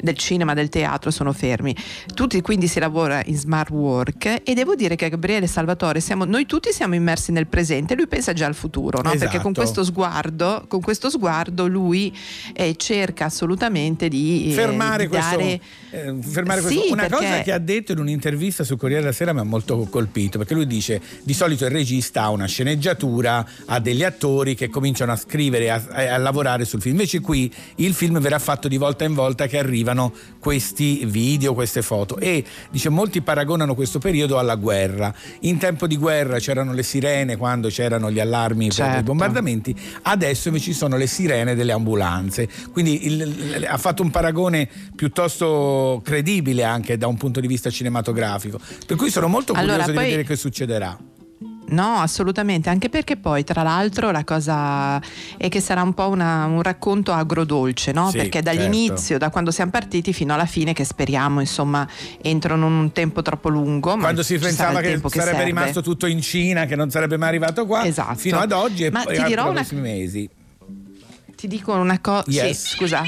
[0.00, 1.74] del cinema, del teatro sono fermi,
[2.14, 6.46] tutti quindi si lavora in smart work e devo dire che Gabriele Salvatore, siamo, noi
[6.46, 9.10] tutti siamo immersi nel presente, lui pensa già al futuro, no?
[9.10, 9.52] perché con Esatto.
[9.60, 12.14] questo sguardo, con questo sguardo lui
[12.52, 15.53] eh, cerca assolutamente di, eh, fermare di questo, dare...
[15.90, 16.92] eh, fermare Sì, questo.
[16.92, 19.86] Una perché- cosa che ha detto in un'intervista sul Corriere della Sera mi ha molto
[19.90, 24.68] colpito perché lui dice di solito il regista ha una sceneggiatura ha degli attori che
[24.68, 25.82] cominciano a scrivere a,
[26.14, 26.94] a lavorare sul film.
[26.94, 31.82] Invece qui il film verrà fatto di volta in volta che arrivano questi video queste
[31.82, 32.18] foto.
[32.18, 35.12] E dice molti paragonano questo periodo alla guerra.
[35.40, 38.98] In tempo di guerra c'erano le sirene quando c'erano gli allarmi per Certo.
[39.00, 39.74] i bombardamenti.
[40.02, 42.48] Adesso invece ci sono le sirene delle ambulanze.
[42.72, 43.20] Quindi il-
[43.56, 45.43] il- ha fatto un paragone piuttosto
[46.02, 49.94] credibile anche da un punto di vista cinematografico per cui sono molto curioso Allora, di
[49.94, 50.98] poi- vedere che succederà
[51.66, 55.00] No, assolutamente, anche perché poi tra l'altro la cosa
[55.38, 58.10] è che sarà un po' una- un racconto agrodolce, no?
[58.10, 61.88] Sì, perché dall'inizio, da quando siamo partiti fino alla fine, che speriamo insomma
[62.20, 63.96] entrano in un tempo troppo lungo.
[63.96, 65.44] quando si pensava che sarebbe serve.
[65.44, 68.14] rimasto tutto in Cina che non sarebbe mai arrivato qua Esatto.
[68.16, 70.28] fino ad oggi e Ma poi ti dirò una- mesi
[71.44, 72.24] Ti dico una cosa.
[72.30, 72.62] Yes.
[72.62, 73.02] Sì, scusa.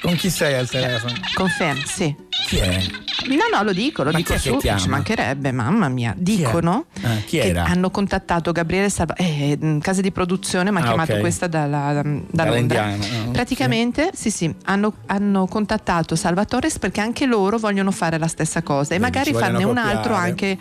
[0.00, 1.12] con chi sei al telefono?
[1.34, 2.14] Confermo, sì.
[2.46, 2.80] chi è?
[3.30, 6.14] No, no, lo dico, lo Ma dico chi su, ci mancherebbe, mamma mia.
[6.16, 7.64] Dicono Ah, chi che era?
[7.64, 11.18] hanno contattato Gabriele Salva, eh, mh, casa di produzione, mi ha Ah, chiamato ok.
[11.18, 12.84] questa dalla, da Londra.
[12.84, 12.96] Ah,
[13.32, 18.94] Praticamente, sì, sì, hanno, hanno contattato Salvatore perché anche loro vogliono fare la stessa cosa
[18.94, 20.56] e Vedi, magari farne un altro anche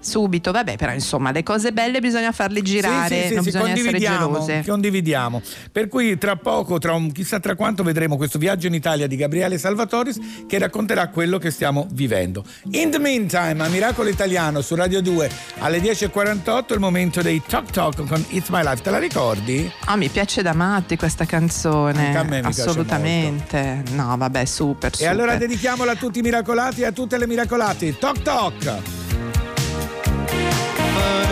[0.00, 0.52] subito.
[0.52, 3.64] Vabbè, però insomma, le cose belle bisogna farle girare, Sì, sì, sì, non sì, bisogna
[3.72, 4.62] essere condividiamo, gelose.
[4.66, 5.42] condividiamo.
[5.72, 9.16] Per cui tra poco, tra un, chissà tra quanto, vedremo questo viaggio in Italia di
[9.16, 12.44] Gabriele Salvatoris che racconterà quello che stiamo vivendo.
[12.72, 17.42] In the meantime, a Miracolo Italiano su Radio 2 alle 10.48 è il momento dei
[17.46, 18.82] Talk Talk con It's My Life.
[18.82, 19.70] Te la ricordi?
[19.86, 22.06] Ah, mi piace da matti questa canzone.
[22.06, 23.82] Anche a me mi piace Assolutamente.
[23.92, 25.10] No, vabbè, super, E super.
[25.10, 27.98] allora dedichiamola a tutti i miracolati e a tutte le miracolate.
[27.98, 29.27] Talk Talk!
[30.98, 31.27] summer.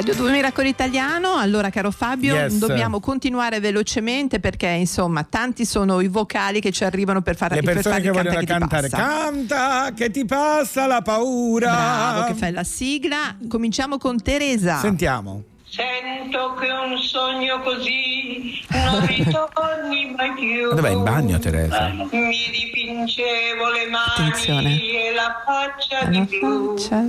[0.00, 2.54] Radio 2 Miracolo Italiano, allora caro Fabio Yes.
[2.56, 7.60] dobbiamo continuare velocemente perché insomma tanti sono i vocali che ci arrivano per fare Le
[7.60, 9.18] per persone fare che il vogliono canta che ti cantare, passa.
[9.20, 11.66] canta che ti passa la paura.
[11.70, 14.78] Bravo che fai la sigla, cominciamo con Teresa.
[14.78, 15.42] Sentiamo.
[15.68, 20.72] Sento che un sogno così non ritorni mai più.
[20.74, 21.88] Dov'è in bagno Teresa?
[21.88, 24.80] Mi dipingevo le mani Attenzione.
[24.80, 26.78] e la faccia di Alla blu.
[26.78, 27.04] faccia.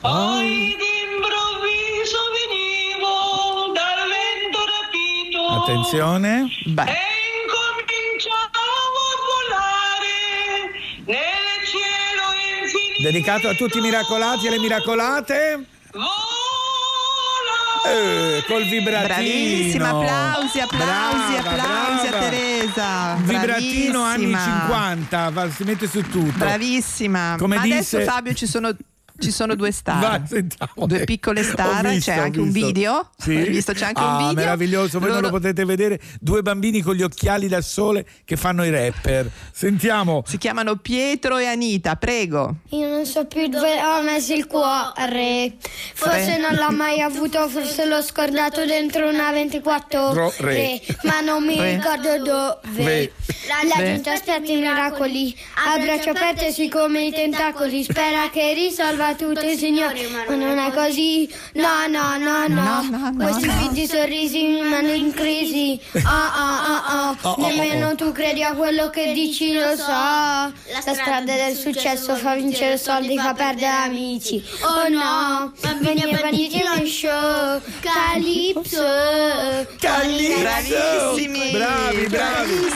[0.00, 1.01] Poi d'improvviso
[2.36, 5.40] venivo dal vento rapito.
[5.62, 6.46] Attenzione.
[6.66, 6.82] Beh.
[6.84, 6.98] E
[7.42, 8.62] incominciavo
[9.08, 10.72] a volare
[11.06, 12.26] nel cielo
[12.62, 13.02] infinito.
[13.02, 15.66] Dedicato a tutti i miracolati e le miracolate.
[17.84, 19.06] Eh, col vibratino.
[19.08, 22.24] Bravissima, applausi, applausi, Brava, applausi brava.
[22.26, 23.14] a Teresa.
[23.18, 24.60] Vibratino anni Bravissima.
[24.68, 26.32] 50, va, si mette su tutto.
[26.38, 27.34] Bravissima.
[27.38, 28.70] Come Ma adesso disse- Fabio ci sono
[29.18, 30.22] ci sono due star.
[30.26, 30.86] Sentiamo.
[30.86, 33.10] Due piccole star, visto, c'è anche un video.
[33.16, 33.36] Sì?
[33.36, 34.34] Hai visto c'è anche ah, un video.
[34.34, 36.00] meraviglioso, voi non Loro- lo potete vedere.
[36.20, 39.30] Due bambini con gli occhiali da sole che fanno i rapper.
[39.52, 40.22] Sentiamo.
[40.26, 42.56] Si chiamano Pietro e Anita, prego.
[42.70, 45.56] Io non so più dove ho messo il cuore.
[45.94, 46.38] Forse Re.
[46.38, 50.80] non l'ho mai avuto, forse l'ho scordato dentro una 24 Ro- re.
[51.02, 51.76] ma non mi Re.
[51.76, 52.84] ricordo dove.
[52.84, 53.12] Re.
[53.48, 53.84] La Re.
[53.84, 55.36] gente aspetta i miracoli,
[55.66, 57.82] a braccia aperte sui come i tentacoli.
[57.82, 61.28] Spera che risolva tutto il Signore, ma non è così.
[61.54, 63.14] No, no, no, no.
[63.16, 65.80] Questi finti sorrisi mi mandano in crisi.
[66.04, 67.16] Ah, ah, ah, ah.
[67.22, 67.94] Oh, oh, Nemmeno oh.
[67.94, 69.90] tu credi a quello che dici, lo so.
[69.90, 74.42] La strada del successo fa vincere soldi, fa perdere amici.
[74.62, 77.60] Oh no, bambini e banditi in show.
[77.80, 78.82] Calypso.
[79.78, 81.50] Bravissimi.
[81.50, 82.70] Bravi, bravi.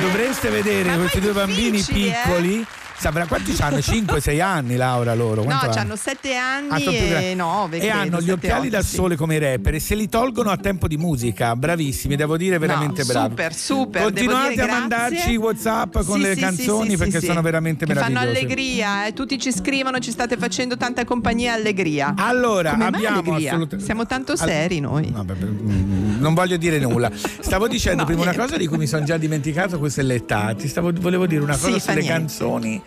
[0.00, 1.84] Dovreste vedere questi due bambini eh?
[1.84, 2.66] piccoli.
[3.04, 3.76] Saprà quanti hanno?
[3.76, 5.42] 5-6 anni, Laura, loro.
[5.44, 6.96] No, Quanto hanno 7 Ah, anni grandi.
[6.96, 7.78] e 9.
[7.80, 10.88] e hanno gli occhiali da sole come i rapper e se li tolgono a tempo
[10.88, 13.28] di musica, bravissimi, devo dire veramente No, bravi.
[13.28, 14.72] super, super, Continuate a grazie.
[14.72, 17.44] mandarci WhatsApp con Sì, le sì, canzoni sì, sì, perché sì, sono sì.
[17.44, 18.38] veramente che fanno meravigliose.
[18.46, 19.12] allegria, eh.
[19.12, 22.14] tutti ci scrivono, ci state facendo tanta compagnia e allegria.
[22.16, 25.10] Allora, Come abbiamo assolutamente- Siamo tanto seri noi.
[25.10, 27.10] Vabbè, mm, non voglio dire nulla.
[27.40, 28.46] Stavo dicendo No, prima una niente.
[28.48, 30.54] cosa di cui mi sono già dimenticato, questa è l'età.
[30.56, 32.80] Ti stavo, volevo dire una Sì, cosa sulle canzoni.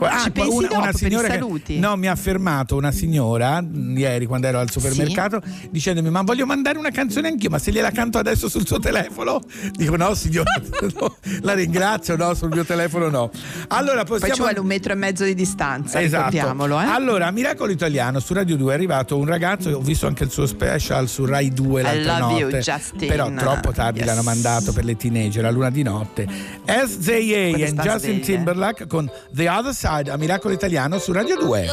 [0.00, 4.58] ah, una, una signora che, no, mi ha fermato una signora mm, ieri quando ero
[4.58, 5.40] al supermercato
[5.70, 9.40] dicendomi ma voglio mandare una canzone anch'io ma se gliela canto adesso sul suo telefono
[9.72, 10.50] dico no signora
[10.98, 13.30] no, la ringrazio no sul mio telefono no
[13.68, 16.36] allora Poi ci possiamo vuole un metro e mezzo di distanza, Esatto.
[16.36, 16.84] Eh?
[16.84, 20.46] Allora, Miracolo Italiano su Radio 2 è arrivato un ragazzo, ho visto anche il suo
[20.46, 22.58] special su Rai 2 I l'altra you, notte.
[22.58, 23.08] Justin.
[23.08, 24.06] Però troppo tardi Yes.
[24.08, 26.26] l'hanno mandato per le teenager a luna di notte.
[26.66, 28.20] SJA e Justin.
[28.20, 31.66] Timberlake con The Other Side a Miracolo Italiano su Radio 2.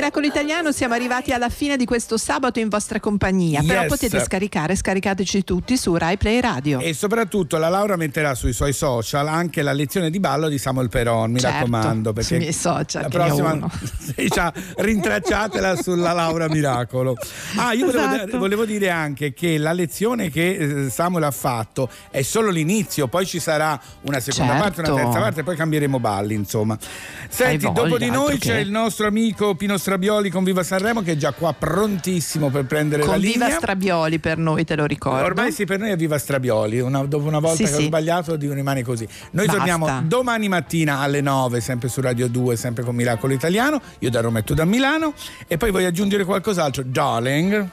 [0.00, 3.60] Miracolo Italiano, siamo arrivati alla fine di questo sabato in vostra compagnia.
[3.62, 3.88] Però Yes.
[3.90, 6.78] potete scaricare, scaricateci tutti su Rai Play Radio.
[6.80, 10.88] E soprattutto la Laura metterà sui suoi social anche la lezione di ballo di Samuel
[10.88, 12.14] Peron, mi Certo, raccomando.
[12.14, 13.58] Perché sui miei social, la prossima
[14.26, 17.14] già, rintracciatela sulla Laura Miracolo.
[17.56, 18.38] Ah, io volevo, Esatto.
[18.38, 23.26] volevo dire anche che la lezione che eh, Samuel ha fatto è solo l'inizio, poi
[23.26, 24.64] ci sarà una seconda Certo.
[24.64, 26.78] parte, una terza parte, poi cambieremo balli, insomma.
[27.28, 28.60] Senti, voglia, dopo di noi c'è che.
[28.60, 33.02] il nostro amico Pino Strabioli con Viva Sanremo che è già qua prontissimo per prendere
[33.02, 33.46] la Con linea.
[33.46, 35.24] Viva Strabioli per noi, te lo ricordo.
[35.24, 36.78] Ormai sì, per noi è viva Strabioli.
[36.78, 37.84] Una- dopo una volta Sì, che ho sì.
[37.86, 39.04] sbagliato, di- rimane così.
[39.32, 39.52] Noi Basta.
[39.60, 43.80] torniamo domani mattina alle 9, sempre su Radio 2, sempre con Miracolo Italiano.
[43.98, 45.12] Io da Roma e tu da Milano.
[45.48, 46.84] E poi vuoi aggiungere qualcos'altro?
[46.86, 47.66] Darling.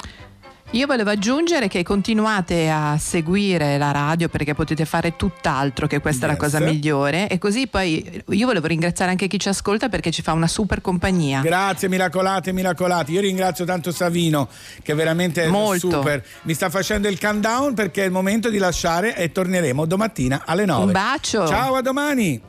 [0.71, 6.25] Io volevo aggiungere che continuate a seguire la radio perché potete fare tutt'altro, che questa
[6.25, 6.41] è la Yes.
[6.41, 7.29] cosa migliore.
[7.29, 10.81] E così poi io volevo ringraziare anche chi ci ascolta perché ci fa una super
[10.81, 11.39] compagnia.
[11.39, 13.13] Grazie miracolate, miracolati.
[13.13, 14.49] Io ringrazio tanto Savino
[14.83, 15.89] che veramente è Molto.
[15.89, 16.23] super.
[16.43, 20.65] Mi sta facendo il countdown perché è il momento di lasciare e torneremo domattina alle
[20.65, 20.83] 9.
[20.83, 21.47] Un bacio.
[21.47, 22.39] Ciao, a domani.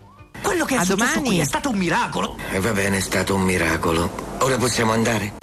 [0.42, 1.28] Quello che è A successo domani.
[1.28, 2.36] qui è stato un miracolo.
[2.50, 4.10] E va bene, è stato un miracolo.
[4.40, 5.34] Ora possiamo andare.